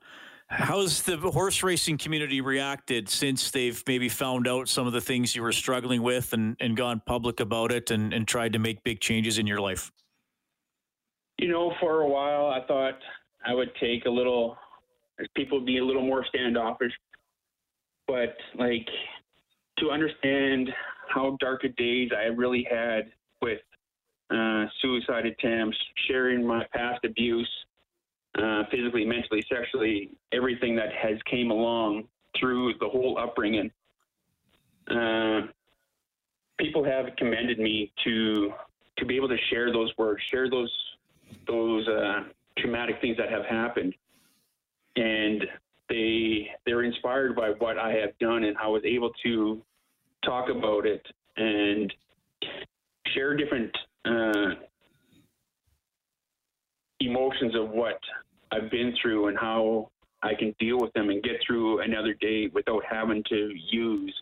How's 0.54 1.00
the 1.00 1.16
horse 1.16 1.62
racing 1.62 1.96
community 1.96 2.42
reacted 2.42 3.08
since 3.08 3.50
they've 3.50 3.82
maybe 3.86 4.10
found 4.10 4.46
out 4.46 4.68
some 4.68 4.86
of 4.86 4.92
the 4.92 5.00
things 5.00 5.34
you 5.34 5.40
were 5.40 5.50
struggling 5.50 6.02
with 6.02 6.34
and, 6.34 6.58
and 6.60 6.76
gone 6.76 7.00
public 7.06 7.40
about 7.40 7.72
it 7.72 7.90
and, 7.90 8.12
and 8.12 8.28
tried 8.28 8.52
to 8.52 8.58
make 8.58 8.84
big 8.84 9.00
changes 9.00 9.38
in 9.38 9.46
your 9.46 9.60
life? 9.60 9.90
You 11.38 11.48
know, 11.48 11.72
for 11.80 12.02
a 12.02 12.08
while, 12.08 12.48
I 12.48 12.66
thought 12.66 12.98
I 13.46 13.54
would 13.54 13.70
take 13.80 14.04
a 14.04 14.10
little, 14.10 14.58
people 15.34 15.58
be 15.58 15.78
a 15.78 15.84
little 15.84 16.04
more 16.04 16.22
standoffish. 16.28 16.92
But 18.06 18.36
like 18.58 18.86
to 19.78 19.90
understand 19.90 20.68
how 21.08 21.38
dark 21.40 21.64
a 21.64 21.68
days 21.68 22.10
I 22.14 22.24
really 22.24 22.66
had 22.70 23.10
with 23.40 23.60
uh, 24.30 24.66
suicide 24.82 25.24
attempts, 25.24 25.78
sharing 26.08 26.46
my 26.46 26.66
past 26.74 27.06
abuse, 27.06 27.48
uh, 28.38 28.62
physically, 28.70 29.04
mentally, 29.04 29.44
sexually, 29.52 30.10
everything 30.32 30.74
that 30.76 30.92
has 30.92 31.18
came 31.30 31.50
along 31.50 32.04
through 32.38 32.74
the 32.80 32.88
whole 32.88 33.18
upbringing. 33.18 33.70
Uh, 34.90 35.42
people 36.58 36.82
have 36.84 37.06
commended 37.16 37.58
me 37.58 37.92
to 38.04 38.52
to 38.98 39.06
be 39.06 39.16
able 39.16 39.28
to 39.28 39.38
share 39.50 39.72
those 39.72 39.90
words, 39.98 40.22
share 40.30 40.48
those 40.48 40.72
those 41.46 41.86
uh, 41.88 42.24
traumatic 42.58 43.00
things 43.00 43.16
that 43.16 43.30
have 43.30 43.44
happened, 43.46 43.94
and 44.96 45.44
they 45.88 46.48
they're 46.64 46.82
inspired 46.82 47.36
by 47.36 47.50
what 47.58 47.78
I 47.78 47.92
have 47.92 48.16
done 48.18 48.44
and 48.44 48.56
I 48.56 48.68
was 48.68 48.82
able 48.84 49.10
to 49.24 49.62
talk 50.24 50.48
about 50.48 50.86
it 50.86 51.04
and 51.36 51.92
share 53.14 53.36
different 53.36 53.76
uh, 54.04 54.54
emotions 57.06 57.54
of 57.54 57.70
what 57.70 57.98
I've 58.50 58.70
been 58.70 58.94
through 59.00 59.28
and 59.28 59.38
how 59.38 59.90
I 60.22 60.34
can 60.34 60.54
deal 60.58 60.78
with 60.78 60.92
them 60.92 61.10
and 61.10 61.22
get 61.22 61.36
through 61.46 61.80
another 61.80 62.14
day 62.14 62.48
without 62.52 62.82
having 62.88 63.22
to 63.28 63.52
use 63.70 64.14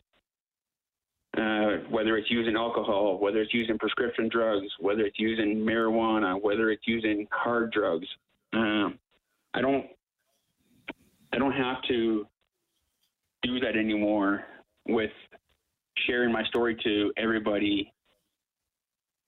uh, 1.37 1.77
whether 1.91 2.17
it's 2.17 2.31
using 2.31 2.57
alcohol, 2.57 3.19
whether 3.21 3.41
it's 3.41 3.55
using 3.55 3.79
prescription 3.79 4.29
drugs, 4.29 4.67
whether 4.81 5.03
it's 5.03 5.19
using 5.19 5.59
marijuana, 5.59 6.41
whether 6.41 6.71
it's 6.71 6.87
using 6.87 7.27
hard 7.31 7.71
drugs. 7.71 8.07
Um, 8.53 8.99
I 9.55 9.61
don't, 9.61 9.87
I 11.33 11.39
don't 11.39 11.53
have 11.53 11.83
to 11.89 12.27
do 13.43 13.61
that 13.61 13.77
anymore 13.77 14.45
with 14.89 15.13
sharing 16.07 16.33
my 16.33 16.45
story 16.45 16.77
to 16.83 17.13
everybody 17.17 17.93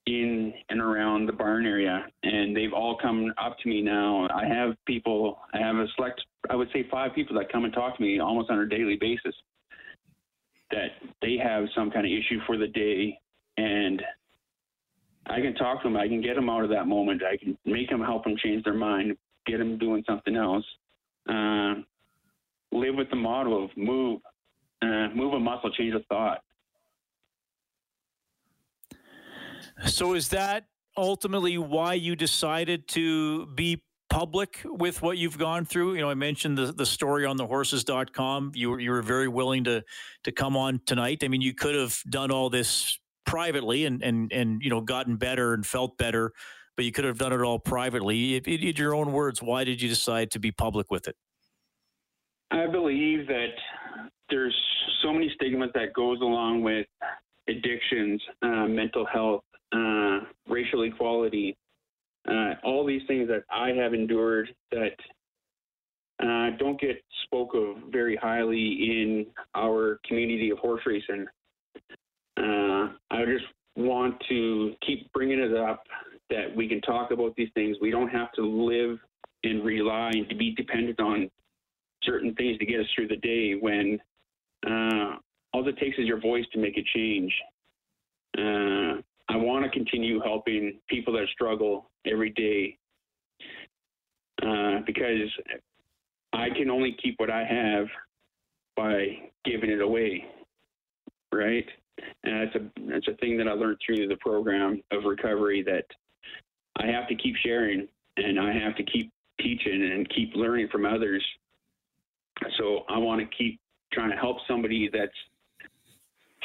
in 0.07 0.53
and 0.69 0.81
around 0.81 1.27
the 1.27 1.33
barn 1.33 1.65
area 1.65 2.05
and 2.25 2.57
they've 2.57 2.73
all 2.73 2.99
come 3.01 3.33
up 3.41 3.57
to 3.59 3.69
me 3.69 3.81
now 3.81 4.27
i 4.35 4.45
have 4.45 4.75
people 4.85 5.39
i 5.55 5.59
have 5.59 5.77
a 5.77 5.87
select 5.95 6.21
i 6.51 6.57
would 6.57 6.69
say 6.73 6.85
five 6.91 7.15
people 7.15 7.37
that 7.37 7.51
come 7.53 7.65
and 7.65 7.73
talk 7.73 7.97
to 7.97 8.03
me 8.03 8.19
almost 8.19 8.51
on 8.51 8.59
a 8.59 8.67
daily 8.67 8.97
basis 9.01 9.35
that 10.73 10.89
they 11.21 11.37
have 11.37 11.65
some 11.75 11.91
kind 11.91 12.05
of 12.05 12.11
issue 12.11 12.41
for 12.47 12.57
the 12.57 12.67
day 12.67 13.17
and 13.59 14.03
I 15.27 15.41
can 15.41 15.55
talk 15.55 15.83
to 15.83 15.89
them. 15.89 15.97
I 15.97 16.09
can 16.09 16.21
get 16.21 16.35
them 16.35 16.51
out 16.51 16.65
of 16.65 16.71
that 16.71 16.87
moment. 16.87 17.23
I 17.23 17.37
can 17.37 17.57
make 17.65 17.89
them 17.89 18.01
help 18.01 18.25
them 18.25 18.37
change 18.43 18.65
their 18.65 18.75
mind, 18.75 19.17
get 19.47 19.59
them 19.59 19.79
doing 19.79 20.03
something 20.07 20.37
else. 20.37 20.65
Uh, 21.29 21.75
live 22.73 22.97
with 22.97 23.09
the 23.11 23.17
motto 23.17 23.65
of 23.65 23.71
move, 23.77 24.21
uh, 24.83 25.09
move 25.15 25.35
a 25.35 25.41
muscle, 25.41 25.71
change 25.73 25.95
a 25.95 26.01
thought. 26.09 26.43
So 29.87 30.15
is 30.15 30.29
that 30.29 30.65
ultimately 30.97 31.59
why 31.59 31.95
you 31.95 32.17
decided 32.17 32.89
to 32.89 33.47
be 33.47 33.83
public 34.11 34.61
with 34.65 35.01
what 35.01 35.17
you've 35.19 35.39
gone 35.39 35.65
through? 35.65 35.95
You 35.95 36.03
know, 36.03 36.11
I 36.11 36.15
mentioned 36.15 36.59
the, 36.59 36.73
the 36.73 36.87
story 36.87 37.25
on 37.25 37.39
thehorses.com. 37.39 38.53
You 38.55 38.71
were, 38.71 38.81
you 38.81 38.91
were 38.91 39.03
very 39.03 39.29
willing 39.29 39.65
to, 39.65 39.83
to 40.25 40.33
come 40.33 40.57
on 40.57 40.81
tonight. 40.87 41.23
I 41.25 41.29
mean, 41.29 41.41
you 41.41 41.55
could 41.55 41.75
have 41.75 41.99
done 42.09 42.31
all 42.31 42.51
this 42.51 42.99
privately 43.25 43.87
and, 43.87 44.03
and, 44.03 44.33
and, 44.33 44.63
you 44.63 44.71
know, 44.71 44.81
gotten 44.81 45.17
better 45.17 45.55
and 45.55 45.65
felt 45.67 45.97
better, 45.97 46.33
but 46.77 46.85
you 46.85 46.93
could 46.93 47.05
have 47.05 47.19
done 47.19 47.33
it 47.33 47.41
all 47.41 47.59
privately. 47.59 48.37
In 48.37 48.77
your 48.77 48.95
own 48.95 49.13
words, 49.13 49.43
why 49.43 49.65
did 49.65 49.81
you 49.81 49.89
decide 49.89 50.31
to 50.33 50.39
be 50.39 50.53
public 50.53 50.91
with 50.91 51.09
it? 51.09 51.17
I 52.51 52.67
believe 52.67 53.27
that 53.29 53.55
there's 54.29 54.55
so 55.03 55.13
many 55.13 55.31
stigmas 55.35 55.71
that 55.75 55.95
goes 55.95 56.21
along 56.21 56.63
with 56.63 56.87
addictions, 57.49 58.23
uh, 58.43 58.67
mental 58.67 59.07
health, 59.07 59.43
uh, 59.73 60.21
racial 60.49 60.83
equality, 60.83 61.57
uh, 62.29 62.55
all 62.65 62.87
these 62.87 63.03
things 63.07 63.29
that 63.29 63.45
I 63.51 63.71
have 63.71 63.95
endured 63.95 64.55
that 64.71 64.97
uh, 66.23 66.57
don't 66.59 66.81
get 66.81 67.03
spoke 67.25 67.55
of 67.55 67.77
very 67.91 68.17
highly 68.17 68.57
in 68.59 69.27
our 69.55 69.99
community 70.07 70.51
of 70.51 70.59
horse 70.59 70.83
racing. 70.87 71.27
Uh, 72.37 72.93
I 73.11 73.25
just 73.25 73.45
want 73.77 74.15
to 74.29 74.75
keep 74.87 75.13
bringing 75.13 75.41
it 75.41 75.57
up 75.57 75.85
that 76.31 76.55
we 76.55 76.69
can 76.69 76.81
talk 76.83 77.11
about 77.11 77.35
these 77.37 77.49
things. 77.55 77.77
We 77.81 77.91
don't 77.91 78.09
have 78.09 78.33
to 78.33 78.43
live 78.43 78.99
and 79.45 79.65
rely 79.65 80.11
and 80.15 80.29
to 80.29 80.37
be 80.37 80.55
dependent 80.55 81.01
on 81.01 81.31
certain 82.05 82.35
things 82.35 82.59
to 82.59 82.67
get 82.67 82.81
us 82.81 82.87
through 82.95 83.09
the 83.09 83.17
day 83.17 83.55
when 83.61 83.99
uh, 84.67 85.17
all 85.53 85.67
it 85.67 85.79
takes 85.79 85.99
is 85.99 86.07
your 86.07 86.21
voice 86.21 86.45
to 86.53 86.59
make 86.59 86.77
a 86.77 86.85
change. 86.95 87.33
Uh, 88.39 89.03
I 89.33 89.37
want 89.37 89.65
to 89.65 89.71
continue 89.71 90.21
helping 90.21 90.79
people 90.89 91.15
that 91.15 91.27
struggle 91.33 91.91
every 92.07 92.31
day 92.31 92.77
uh, 94.47 94.81
because 94.85 95.31
I 96.35 96.51
can 96.51 96.71
only 96.71 96.97
keep 97.03 97.19
what 97.19 97.31
I 97.31 97.45
have 97.45 97.87
by 98.77 99.31
giving 99.45 99.71
it 99.71 99.81
away, 99.81 100.27
right? 101.33 101.65
And 102.25 102.43
that's 102.43 102.57
a 102.57 102.91
that's 102.91 103.09
a 103.09 103.15
thing 103.15 103.39
that 103.39 103.49
I 103.49 103.53
learned 103.53 103.79
through 103.85 104.09
the 104.09 104.17
program 104.17 104.83
of 104.91 105.05
recovery 105.05 105.63
that 105.63 105.85
I 106.77 106.87
have 106.87 107.09
to 107.09 107.15
keep 107.15 107.37
sharing 107.37 107.89
and 108.19 108.39
I 108.39 108.53
have 108.53 108.77
to 108.77 108.83
keep 108.83 109.11
teaching 109.41 109.93
and 109.93 110.09
keep 110.11 110.35
learning 110.35 110.69
from 110.71 110.85
others. 110.85 111.25
So 112.59 112.85
I 112.89 112.99
want 112.99 113.21
to 113.21 113.37
keep 113.37 113.61
trying 113.93 114.11
to 114.11 114.17
help 114.17 114.39
somebody 114.47 114.91
that's 114.93 115.13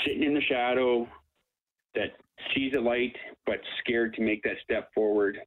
sitting 0.06 0.24
in 0.24 0.34
the 0.34 0.42
shadow 0.42 1.08
that 1.96 2.12
sees 2.54 2.74
a 2.76 2.80
light 2.80 3.16
but 3.46 3.60
scared 3.80 4.14
to 4.16 4.22
make 4.22 4.44
that 4.44 4.58
step 4.64 4.90
forward 4.94 5.40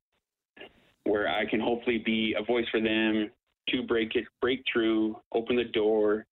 where 1.05 1.29
I 1.29 1.45
can 1.49 1.61
hopefully 1.61 1.99
be 1.99 2.35
a 2.39 2.45
voice 2.45 2.67
for 2.71 2.81
them 2.81 3.31
to 3.69 3.83
break 3.83 4.17
it 4.17 4.25
break 4.41 4.63
through, 4.73 5.17
open 5.33 5.57
the 5.57 5.65
door 5.65 6.27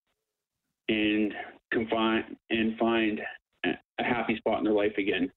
and 0.88 1.32
confine 1.72 2.36
and 2.50 2.76
find 2.78 3.20
a 3.64 4.04
happy 4.04 4.36
spot 4.36 4.58
in 4.58 4.64
their 4.64 4.72
life 4.72 4.94
again. 4.98 5.30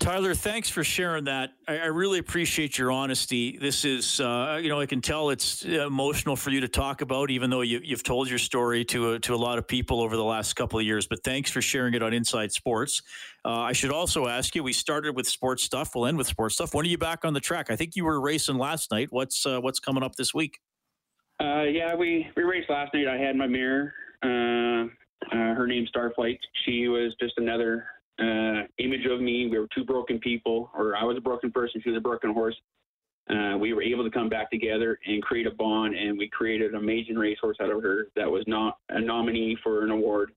Tyler, 0.00 0.34
thanks 0.34 0.68
for 0.68 0.82
sharing 0.82 1.24
that. 1.24 1.52
I, 1.68 1.78
I, 1.78 1.86
really 1.86 2.18
appreciate 2.18 2.76
your 2.76 2.90
honesty. 2.90 3.56
This 3.56 3.84
is, 3.84 4.18
uh, 4.20 4.58
you 4.60 4.68
know, 4.68 4.80
I 4.80 4.86
can 4.86 5.00
tell 5.00 5.30
it's 5.30 5.64
emotional 5.64 6.34
for 6.34 6.50
you 6.50 6.60
to 6.62 6.68
talk 6.68 7.02
about, 7.02 7.30
even 7.30 7.50
though 7.50 7.60
you, 7.60 7.80
have 7.90 8.02
told 8.02 8.28
your 8.28 8.40
story 8.40 8.84
to 8.86 9.12
a, 9.12 9.20
to 9.20 9.32
a 9.32 9.36
lot 9.36 9.58
of 9.58 9.68
people 9.68 10.00
over 10.00 10.16
the 10.16 10.24
last 10.24 10.54
couple 10.56 10.80
of 10.80 10.84
years. 10.84 11.06
But 11.06 11.22
thanks 11.22 11.52
for 11.52 11.62
sharing 11.62 11.94
it 11.94 12.02
on 12.02 12.12
Inside 12.12 12.50
Sports. 12.50 13.00
Uh, 13.44 13.60
I 13.60 13.72
should 13.72 13.92
also 13.92 14.26
ask 14.26 14.56
you. 14.56 14.64
We 14.64 14.72
started 14.72 15.14
with 15.14 15.28
sports 15.28 15.62
stuff. 15.62 15.94
We'll 15.94 16.06
end 16.06 16.18
with 16.18 16.26
sports 16.26 16.56
stuff. 16.56 16.74
When 16.74 16.84
are 16.84 16.88
you 16.88 16.98
back 16.98 17.24
on 17.24 17.32
the 17.32 17.40
track? 17.40 17.70
I 17.70 17.76
think 17.76 17.94
you 17.94 18.04
were 18.04 18.20
racing 18.20 18.58
last 18.58 18.90
night. 18.90 19.08
What's 19.10 19.46
uh, 19.46 19.60
what's 19.60 19.78
coming 19.78 20.02
up 20.02 20.16
this 20.16 20.34
week? 20.34 20.58
Uh, 21.40 21.62
yeah, 21.62 21.94
we 21.94 22.26
we 22.36 22.42
raced 22.42 22.70
last 22.70 22.92
night. 22.92 23.06
I 23.06 23.18
had 23.18 23.36
my 23.36 23.46
mirror. 23.46 23.94
Uh, 24.20 24.88
uh, 25.32 25.54
her 25.54 25.66
name's 25.68 25.90
Starflight. 25.94 26.38
She 26.64 26.88
was 26.88 27.14
just 27.20 27.34
another 27.36 27.84
uh, 28.18 28.62
image 28.78 29.06
of 29.06 29.20
me. 29.20 29.48
We 29.48 29.58
were 29.58 29.68
two 29.74 29.84
broken 29.84 30.18
people, 30.18 30.70
or 30.76 30.96
I 30.96 31.04
was 31.04 31.16
a 31.16 31.20
broken 31.20 31.50
person, 31.50 31.80
she 31.82 31.90
was 31.90 31.98
a 31.98 32.02
broken 32.02 32.32
horse. 32.32 32.56
Uh, 33.28 33.58
we 33.58 33.72
were 33.72 33.82
able 33.82 34.04
to 34.04 34.10
come 34.10 34.28
back 34.28 34.50
together 34.50 34.98
and 35.06 35.22
create 35.22 35.46
a 35.46 35.50
bond, 35.50 35.96
and 35.96 36.16
we 36.16 36.28
created 36.28 36.72
an 36.72 36.76
amazing 36.76 37.16
racehorse 37.16 37.56
out 37.60 37.70
of 37.70 37.82
her 37.82 38.06
that 38.14 38.30
was 38.30 38.44
not 38.46 38.78
a 38.90 39.00
nominee 39.00 39.56
for 39.64 39.84
an 39.84 39.90
award, 39.90 40.32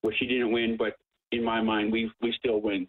which 0.00 0.16
she 0.18 0.26
didn't 0.26 0.50
win, 0.50 0.76
but 0.78 0.96
in 1.32 1.44
my 1.44 1.60
mind, 1.60 1.92
we 1.92 2.10
we 2.22 2.32
still 2.38 2.60
win. 2.60 2.88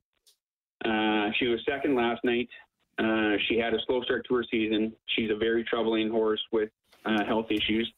Uh, 0.86 1.30
she 1.38 1.48
was 1.48 1.60
second 1.68 1.96
last 1.96 2.24
night. 2.24 2.50
Uh, 2.98 3.36
she 3.48 3.58
had 3.58 3.74
a 3.74 3.78
slow 3.86 4.02
start 4.04 4.26
to 4.28 4.36
her 4.36 4.46
season. 4.50 4.94
She's 5.08 5.30
a 5.30 5.36
very 5.36 5.64
troubling 5.66 6.10
horse 6.10 6.42
with 6.52 6.70
uh, 7.06 7.24
health 7.26 7.52
issues 7.52 7.92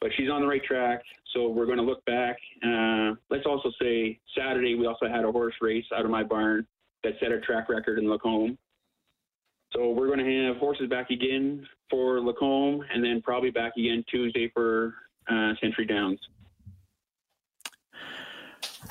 but 0.00 0.10
she's 0.16 0.30
on 0.30 0.40
the 0.40 0.46
right 0.46 0.64
track. 0.64 1.02
So 1.34 1.48
we're 1.48 1.66
going 1.66 1.78
to 1.78 1.84
look 1.84 2.04
back. 2.04 2.36
Uh, 2.64 3.12
let's 3.30 3.46
also 3.46 3.70
say 3.80 4.18
Saturday 4.36 4.74
we 4.74 4.86
also 4.86 5.08
had 5.08 5.24
a 5.24 5.32
horse 5.32 5.54
race 5.60 5.84
out 5.96 6.04
of 6.04 6.10
my 6.10 6.22
barn 6.22 6.66
that 7.04 7.12
set 7.20 7.32
a 7.32 7.40
track 7.40 7.68
record 7.68 7.98
in 7.98 8.08
Lacombe. 8.08 8.58
So 9.72 9.90
we're 9.90 10.08
going 10.08 10.18
to 10.18 10.46
have 10.48 10.56
horses 10.56 10.88
back 10.88 11.10
again 11.10 11.66
for 11.88 12.20
Lacombe, 12.20 12.82
and 12.92 13.04
then 13.04 13.22
probably 13.22 13.50
back 13.50 13.76
again 13.76 14.04
Tuesday 14.10 14.50
for 14.52 14.94
uh, 15.30 15.52
Century 15.60 15.86
Downs. 15.86 16.18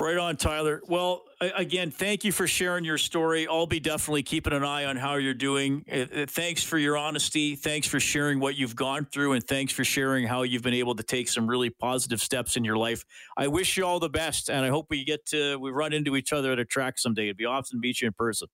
Right 0.00 0.16
on, 0.16 0.38
Tyler. 0.38 0.80
Well, 0.88 1.24
again, 1.42 1.90
thank 1.90 2.24
you 2.24 2.32
for 2.32 2.46
sharing 2.46 2.86
your 2.86 2.96
story. 2.96 3.46
I'll 3.46 3.66
be 3.66 3.80
definitely 3.80 4.22
keeping 4.22 4.54
an 4.54 4.64
eye 4.64 4.86
on 4.86 4.96
how 4.96 5.16
you're 5.16 5.34
doing. 5.34 5.84
Uh, 5.92 5.96
uh, 6.22 6.26
thanks 6.26 6.64
for 6.64 6.78
your 6.78 6.96
honesty. 6.96 7.54
Thanks 7.54 7.86
for 7.86 8.00
sharing 8.00 8.40
what 8.40 8.56
you've 8.56 8.74
gone 8.74 9.04
through, 9.04 9.32
and 9.32 9.46
thanks 9.46 9.74
for 9.74 9.84
sharing 9.84 10.26
how 10.26 10.40
you've 10.42 10.62
been 10.62 10.72
able 10.72 10.94
to 10.94 11.02
take 11.02 11.28
some 11.28 11.46
really 11.46 11.68
positive 11.68 12.22
steps 12.22 12.56
in 12.56 12.64
your 12.64 12.78
life. 12.78 13.04
I 13.36 13.48
wish 13.48 13.76
you 13.76 13.84
all 13.84 14.00
the 14.00 14.08
best, 14.08 14.48
and 14.48 14.64
I 14.64 14.68
hope 14.68 14.86
we 14.88 15.04
get 15.04 15.26
to 15.26 15.58
we 15.58 15.70
run 15.70 15.92
into 15.92 16.16
each 16.16 16.32
other 16.32 16.50
at 16.52 16.58
a 16.58 16.64
track 16.64 16.98
someday. 16.98 17.24
It'd 17.24 17.36
be 17.36 17.44
awesome 17.44 17.78
to 17.78 17.86
meet 17.86 18.00
you 18.00 18.06
in 18.06 18.14
person. 18.14 18.48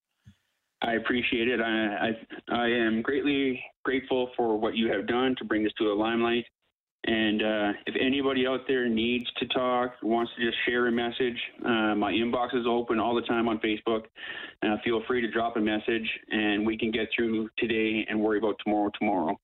I 0.83 0.95
appreciate 0.95 1.47
it. 1.47 1.61
I, 1.61 2.09
I, 2.09 2.57
I 2.57 2.69
am 2.71 3.03
greatly 3.03 3.63
grateful 3.85 4.31
for 4.37 4.59
what 4.59 4.75
you 4.75 4.91
have 4.91 5.07
done 5.07 5.37
to 5.39 5.45
bring 5.45 5.63
this 5.63 5.73
to 5.79 5.85
the 5.85 5.95
limelight. 5.95 6.45
And 7.05 7.41
uh, 7.41 7.73
if 7.87 7.95
anybody 8.01 8.47
out 8.47 8.61
there 8.67 8.89
needs 8.89 9.27
to 9.39 9.47
talk, 9.49 9.93
wants 10.03 10.33
to 10.37 10.45
just 10.45 10.57
share 10.67 10.89
a 10.89 10.93
message, 10.93 11.41
uh, 11.65 11.95
my 11.95 12.13
inbox 12.13 12.55
is 12.55 12.67
open 12.69 12.99
all 12.99 13.15
the 13.15 13.23
time 13.23 13.49
on 13.49 13.59
Facebook. 13.61 14.05
Uh, 14.63 14.77
feel 14.85 15.03
free 15.07 15.21
to 15.21 15.31
drop 15.31 15.57
a 15.57 15.61
message, 15.61 16.09
and 16.31 16.67
we 16.67 16.77
can 16.77 16.91
get 16.91 17.09
through 17.15 17.49
today 17.59 18.05
and 18.09 18.21
worry 18.21 18.39
about 18.39 18.57
tomorrow 18.65 18.91
tomorrow. 18.99 19.39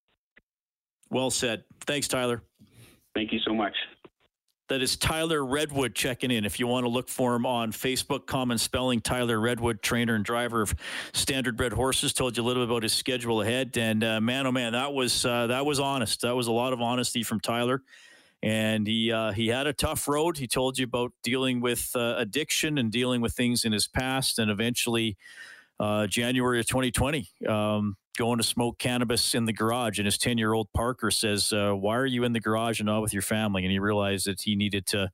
Well 1.11 1.31
said. 1.31 1.63
Thanks, 1.83 2.09
Tyler. 2.09 2.43
Thank 3.15 3.33
you 3.33 3.39
so 3.47 3.55
much. 3.55 3.75
That 4.73 4.81
is 4.81 4.97
Tyler 4.97 5.45
Redwood 5.45 5.95
checking 5.95 6.31
in. 6.31 6.47
If 6.47 6.59
you 6.59 6.67
want 6.67 6.85
to 6.85 6.89
look 6.89 7.11
for 7.11 7.35
him 7.35 7.45
on 7.45 7.73
Facebook, 7.73 8.25
common 8.25 8.57
spelling 8.57 9.03
Tyler 9.03 9.39
Redwood, 9.39 9.83
trainer 9.83 10.15
and 10.15 10.25
driver 10.25 10.63
of 10.63 10.75
Standard 11.13 11.59
Bred 11.59 11.75
Horses. 11.75 12.15
Told 12.15 12.39
you 12.39 12.43
a 12.43 12.47
little 12.47 12.63
bit 12.63 12.71
about 12.71 12.83
his 12.83 12.95
schedule 12.95 13.43
ahead, 13.43 13.77
and 13.77 14.03
uh, 14.03 14.19
man, 14.23 14.47
oh 14.47 14.53
man, 14.53 14.73
that 14.73 14.95
was 14.95 15.27
uh, 15.27 15.49
that 15.49 15.67
was 15.67 15.79
honest. 15.79 16.23
That 16.23 16.35
was 16.35 16.47
a 16.47 16.53
lot 16.53 16.73
of 16.73 16.81
honesty 16.81 17.23
from 17.23 17.39
Tyler, 17.39 17.83
and 18.43 18.87
he 18.87 19.13
uh, 19.13 19.33
he 19.33 19.49
had 19.49 19.67
a 19.67 19.75
tough 19.75 20.09
road. 20.09 20.39
He 20.39 20.47
told 20.47 20.79
you 20.79 20.85
about 20.85 21.13
dealing 21.23 21.61
with 21.61 21.91
uh, 21.95 22.15
addiction 22.17 22.79
and 22.79 22.91
dealing 22.91 23.21
with 23.21 23.35
things 23.35 23.67
in 23.67 23.73
his 23.73 23.87
past, 23.87 24.39
and 24.39 24.51
eventually, 24.51 25.19
uh, 25.81 26.07
January 26.07 26.61
of 26.61 26.67
2020. 26.67 27.29
Um, 27.47 27.99
going 28.17 28.39
to 28.39 28.45
smoke 28.45 28.79
cannabis 28.79 29.35
in 29.35 29.45
the 29.45 29.53
garage. 29.53 29.99
And 29.99 30.07
his 30.07 30.19
10 30.19 30.39
year 30.39 30.53
old 30.53 30.73
Parker 30.73 31.11
says, 31.11 31.53
uh, 31.53 31.73
Why 31.73 31.97
are 31.97 32.07
you 32.07 32.25
in 32.25 32.33
the 32.33 32.41
garage 32.41 32.81
and 32.81 32.87
not 32.87 33.03
with 33.03 33.13
your 33.13 33.23
family? 33.23 33.65
And 33.65 33.73
he 33.73 33.79
realized 33.79 34.27
that 34.27 34.43
he 34.43 34.57
needed 34.57 34.87
to. 34.89 35.11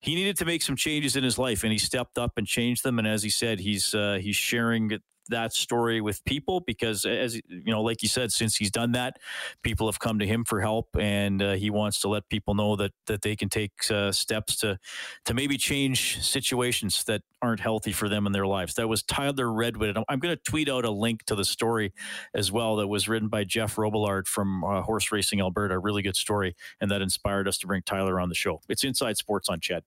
He 0.00 0.14
needed 0.14 0.36
to 0.36 0.44
make 0.44 0.60
some 0.60 0.76
changes 0.76 1.16
in 1.16 1.24
his 1.24 1.38
life, 1.38 1.62
and 1.62 1.72
he 1.72 1.78
stepped 1.78 2.18
up 2.18 2.32
and 2.36 2.46
changed 2.46 2.84
them. 2.84 2.98
And 2.98 3.08
as 3.08 3.22
he 3.22 3.30
said, 3.30 3.58
he's 3.58 3.94
uh, 3.94 4.18
he's 4.20 4.36
sharing 4.36 4.90
that 5.28 5.52
story 5.52 6.00
with 6.00 6.24
people 6.24 6.60
because 6.60 7.04
as 7.04 7.36
you 7.48 7.72
know 7.72 7.82
like 7.82 8.02
you 8.02 8.08
said 8.08 8.32
since 8.32 8.56
he's 8.56 8.70
done 8.70 8.92
that 8.92 9.18
people 9.62 9.86
have 9.86 9.98
come 9.98 10.18
to 10.18 10.26
him 10.26 10.44
for 10.44 10.60
help 10.60 10.88
and 10.98 11.42
uh, 11.42 11.52
he 11.54 11.70
wants 11.70 12.00
to 12.00 12.08
let 12.08 12.28
people 12.28 12.54
know 12.54 12.76
that 12.76 12.92
that 13.06 13.22
they 13.22 13.36
can 13.36 13.48
take 13.48 13.72
uh, 13.90 14.12
steps 14.12 14.56
to 14.56 14.78
to 15.24 15.34
maybe 15.34 15.56
change 15.56 16.22
situations 16.22 17.04
that 17.04 17.22
aren't 17.42 17.60
healthy 17.60 17.92
for 17.92 18.08
them 18.08 18.26
in 18.26 18.32
their 18.32 18.46
lives. 18.46 18.74
That 18.74 18.88
was 18.88 19.02
Tyler 19.02 19.52
Redwood 19.52 19.96
I'm, 19.96 20.04
I'm 20.08 20.18
going 20.18 20.36
to 20.36 20.42
tweet 20.42 20.68
out 20.68 20.84
a 20.84 20.90
link 20.90 21.24
to 21.24 21.34
the 21.34 21.44
story 21.44 21.92
as 22.34 22.52
well 22.52 22.76
that 22.76 22.88
was 22.88 23.08
written 23.08 23.28
by 23.28 23.44
Jeff 23.44 23.76
Robillard 23.76 24.26
from 24.26 24.64
uh, 24.64 24.82
Horse 24.82 25.10
Racing 25.12 25.40
Alberta 25.40 25.78
really 25.78 26.02
good 26.02 26.16
story 26.16 26.54
and 26.80 26.90
that 26.90 27.02
inspired 27.02 27.48
us 27.48 27.58
to 27.58 27.66
bring 27.66 27.82
Tyler 27.82 28.20
on 28.20 28.28
the 28.28 28.34
show. 28.34 28.60
It's 28.68 28.84
Inside 28.84 29.16
Sports 29.16 29.48
on 29.48 29.60
CHED 29.60 29.82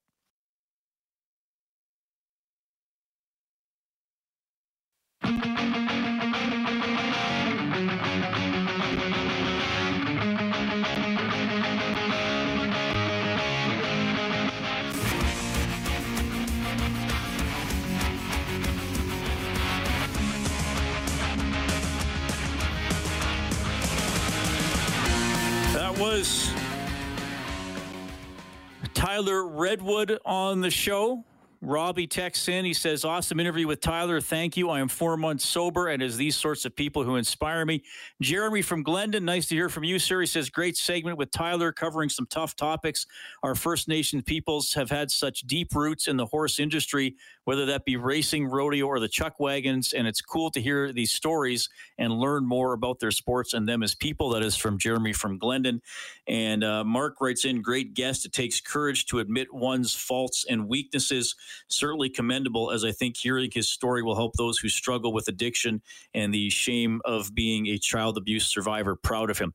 Tyler 29.18 29.48
Redwood 29.48 30.20
on 30.26 30.62
the 30.62 30.70
show. 30.70 31.24
Robbie 31.62 32.08
texts 32.08 32.48
in. 32.48 32.66
He 32.66 32.74
says, 32.74 33.04
Awesome 33.04 33.40
interview 33.40 33.68
with 33.68 33.82
Tyler. 33.82 34.22
Thank 34.22 34.58
you. 34.58 34.70
I 34.70 34.80
am 34.80 34.88
four 34.88 35.18
months 35.18 35.46
sober 35.46 35.88
and 35.88 36.02
is 36.02 36.18
these 36.18 36.36
sorts 36.36 36.66
of 36.66 36.76
people 36.76 37.04
who 37.04 37.16
inspire 37.16 37.66
me. 37.66 37.84
Jeremy 38.22 38.62
from 38.62 38.84
Glendon, 38.84 39.26
nice 39.26 39.48
to 39.48 39.56
hear 39.56 39.70
from 39.70 39.84
you, 39.84 40.00
sir. 40.00 40.22
He 40.22 40.28
says, 40.28 40.50
Great 40.50 40.78
segment 40.78 41.18
with 41.18 41.32
Tyler 41.32 41.72
covering 41.72 42.10
some 42.10 42.28
tough 42.28 42.56
topics. 42.56 43.06
Our 43.44 43.56
First 43.56 43.88
Nation 43.88 44.22
peoples 44.22 44.74
have 44.74 44.90
had 44.90 45.12
such 45.12 45.42
deep 45.42 45.74
roots 45.76 46.08
in 46.08 46.18
the 46.18 46.26
horse 46.26 46.60
industry 46.60 47.16
whether 47.48 47.66
that 47.66 47.86
be 47.86 47.96
racing, 47.96 48.46
rodeo, 48.46 48.88
or 48.88 49.00
the 49.00 49.08
chuck 49.08 49.40
wagons. 49.40 49.94
And 49.94 50.06
it's 50.06 50.20
cool 50.20 50.52
to 50.52 50.60
hear 50.60 50.92
these 50.92 51.14
stories 51.14 51.70
and 51.98 52.12
learn 52.12 52.46
more 52.46 52.74
about 52.74 53.00
their 53.00 53.10
sports 53.10 53.54
and 53.54 53.66
them 53.66 53.84
as 53.84 53.96
people. 53.96 54.32
That 54.32 54.44
is 54.44 54.58
from 54.58 54.78
Jeremy 54.78 55.14
from 55.14 55.38
Glendon. 55.38 55.82
And 56.28 56.62
uh, 56.62 56.84
Mark 56.84 57.22
writes 57.22 57.46
in, 57.46 57.62
great 57.62 57.94
guest. 57.94 58.26
It 58.26 58.34
takes 58.34 58.60
courage 58.60 59.06
to 59.06 59.20
admit 59.20 59.54
one's 59.54 59.96
faults 59.96 60.46
and 60.50 60.68
weaknesses. 60.68 61.36
Certainly 61.68 62.10
commendable, 62.10 62.72
as 62.72 62.84
I 62.84 62.92
think 62.92 63.18
hearing 63.18 63.50
his 63.54 63.70
story 63.70 64.04
will 64.04 64.16
help 64.16 64.34
those 64.36 64.58
who 64.58 64.70
struggle 64.70 65.14
with 65.14 65.28
addiction 65.28 65.82
and 66.14 66.34
the 66.34 66.50
shame 66.50 67.02
of 67.06 67.34
being 67.34 67.68
a 67.68 67.78
child 67.78 68.18
abuse 68.18 68.48
survivor. 68.48 68.96
Proud 68.96 69.30
of 69.30 69.38
him. 69.38 69.54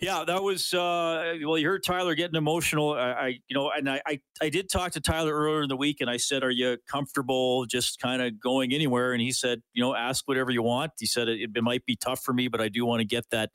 Yeah, 0.00 0.24
that 0.26 0.42
was, 0.42 0.72
uh, 0.74 1.34
well, 1.44 1.58
you 1.58 1.68
heard 1.68 1.84
Tyler 1.84 2.14
getting 2.14 2.36
emotional. 2.36 2.94
I, 2.94 3.12
I 3.12 3.26
you 3.48 3.54
know, 3.54 3.70
and 3.70 3.88
I, 3.88 4.00
I, 4.06 4.20
I 4.40 4.48
did 4.48 4.70
talk 4.70 4.92
to 4.92 5.00
Tyler 5.00 5.34
earlier 5.34 5.62
in 5.62 5.68
the 5.68 5.76
week 5.76 6.00
and 6.00 6.08
I 6.08 6.16
said, 6.16 6.42
Are 6.42 6.50
you 6.50 6.78
comfortable? 6.86 7.66
just 7.66 7.98
kind 7.98 8.22
of 8.22 8.40
going 8.40 8.72
anywhere. 8.72 9.12
And 9.12 9.20
he 9.20 9.32
said, 9.32 9.62
you 9.72 9.82
know, 9.82 9.94
ask 9.94 10.28
whatever 10.28 10.50
you 10.50 10.62
want. 10.62 10.92
He 10.98 11.06
said 11.06 11.28
it, 11.28 11.50
it 11.54 11.62
might 11.62 11.84
be 11.86 11.96
tough 11.96 12.22
for 12.22 12.32
me, 12.32 12.48
but 12.48 12.60
I 12.60 12.68
do 12.68 12.84
want 12.84 13.00
to 13.00 13.04
get 13.04 13.30
that 13.30 13.50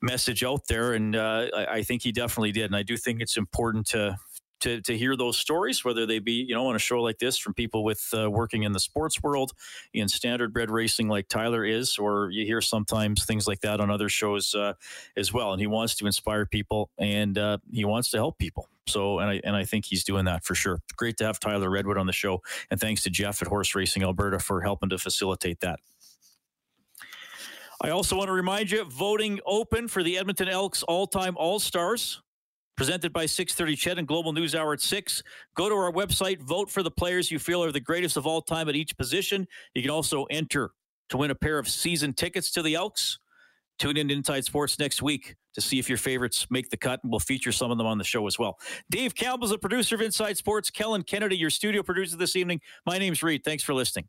message 0.00 0.44
out 0.44 0.66
there. 0.68 0.92
And 0.92 1.16
uh, 1.16 1.48
I, 1.54 1.66
I 1.66 1.82
think 1.82 2.02
he 2.02 2.12
definitely 2.12 2.52
did. 2.52 2.66
And 2.66 2.76
I 2.76 2.82
do 2.82 2.96
think 2.96 3.20
it's 3.20 3.36
important 3.36 3.86
to 3.88 4.16
to, 4.60 4.80
to 4.82 4.96
hear 4.96 5.16
those 5.16 5.36
stories, 5.36 5.84
whether 5.84 6.06
they 6.06 6.18
be, 6.18 6.44
you 6.48 6.54
know, 6.54 6.66
on 6.66 6.76
a 6.76 6.78
show 6.78 7.02
like 7.02 7.18
this 7.18 7.36
from 7.38 7.54
people 7.54 7.84
with 7.84 8.08
uh, 8.16 8.30
working 8.30 8.62
in 8.62 8.72
the 8.72 8.80
sports 8.80 9.22
world 9.22 9.52
in 9.92 10.08
standard 10.08 10.52
bred 10.52 10.70
racing 10.70 11.08
like 11.08 11.28
Tyler 11.28 11.64
is, 11.64 11.98
or 11.98 12.30
you 12.30 12.44
hear 12.44 12.60
sometimes 12.60 13.24
things 13.24 13.46
like 13.46 13.60
that 13.60 13.80
on 13.80 13.90
other 13.90 14.08
shows 14.08 14.54
uh, 14.54 14.74
as 15.16 15.32
well. 15.32 15.52
And 15.52 15.60
he 15.60 15.66
wants 15.66 15.94
to 15.96 16.06
inspire 16.06 16.46
people 16.46 16.90
and 16.98 17.36
uh, 17.36 17.58
he 17.70 17.84
wants 17.84 18.10
to 18.10 18.16
help 18.16 18.38
people. 18.38 18.68
So, 18.86 19.18
and 19.20 19.30
I, 19.30 19.40
and 19.44 19.54
I 19.54 19.64
think 19.64 19.84
he's 19.84 20.04
doing 20.04 20.24
that 20.24 20.44
for 20.44 20.54
sure. 20.54 20.80
Great 20.96 21.16
to 21.18 21.24
have 21.24 21.38
Tyler 21.38 21.70
Redwood 21.70 21.98
on 21.98 22.06
the 22.06 22.12
show. 22.12 22.42
And 22.70 22.80
thanks 22.80 23.02
to 23.04 23.10
Jeff 23.10 23.40
at 23.42 23.48
Horse 23.48 23.74
Racing 23.74 24.02
Alberta 24.02 24.38
for 24.38 24.62
helping 24.62 24.88
to 24.90 24.98
facilitate 24.98 25.60
that. 25.60 25.80
I 27.82 27.90
also 27.90 28.16
want 28.16 28.28
to 28.28 28.32
remind 28.32 28.70
you 28.70 28.84
voting 28.84 29.40
open 29.46 29.88
for 29.88 30.02
the 30.02 30.18
Edmonton 30.18 30.48
Elks 30.48 30.82
all 30.82 31.06
time 31.06 31.34
All 31.38 31.58
Stars 31.58 32.20
presented 32.80 33.12
by 33.12 33.26
630 33.26 33.76
CHED 33.76 33.98
and 33.98 34.08
Global 34.08 34.32
News 34.32 34.54
Hour 34.54 34.72
at 34.72 34.80
6. 34.80 35.22
Go 35.54 35.68
to 35.68 35.74
our 35.74 35.92
website, 35.92 36.40
vote 36.40 36.70
for 36.70 36.82
the 36.82 36.90
players 36.90 37.30
you 37.30 37.38
feel 37.38 37.62
are 37.62 37.70
the 37.70 37.78
greatest 37.78 38.16
of 38.16 38.26
all 38.26 38.40
time 38.40 38.70
at 38.70 38.74
each 38.74 38.96
position. 38.96 39.46
You 39.74 39.82
can 39.82 39.90
also 39.90 40.24
enter 40.30 40.70
to 41.10 41.18
win 41.18 41.30
a 41.30 41.34
pair 41.34 41.58
of 41.58 41.68
season 41.68 42.14
tickets 42.14 42.50
to 42.52 42.62
the 42.62 42.76
Elks. 42.76 43.18
Tune 43.78 43.98
in 43.98 44.08
to 44.08 44.14
Inside 44.14 44.46
Sports 44.46 44.78
next 44.78 45.02
week 45.02 45.34
to 45.52 45.60
see 45.60 45.78
if 45.78 45.90
your 45.90 45.98
favorites 45.98 46.46
make 46.48 46.70
the 46.70 46.78
cut, 46.78 47.00
and 47.02 47.12
we'll 47.12 47.20
feature 47.20 47.52
some 47.52 47.70
of 47.70 47.76
them 47.76 47.86
on 47.86 47.98
the 47.98 48.04
show 48.04 48.26
as 48.26 48.38
well. 48.38 48.58
Dave 48.90 49.14
Campbell's 49.14 49.50
the 49.50 49.58
producer 49.58 49.94
of 49.94 50.00
Inside 50.00 50.38
Sports. 50.38 50.70
Kellen 50.70 51.02
Kennedy, 51.02 51.36
your 51.36 51.50
studio 51.50 51.82
producer 51.82 52.16
this 52.16 52.34
evening. 52.34 52.62
My 52.86 52.96
name's 52.96 53.22
Reid. 53.22 53.44
Thanks 53.44 53.62
for 53.62 53.74
listening. 53.74 54.08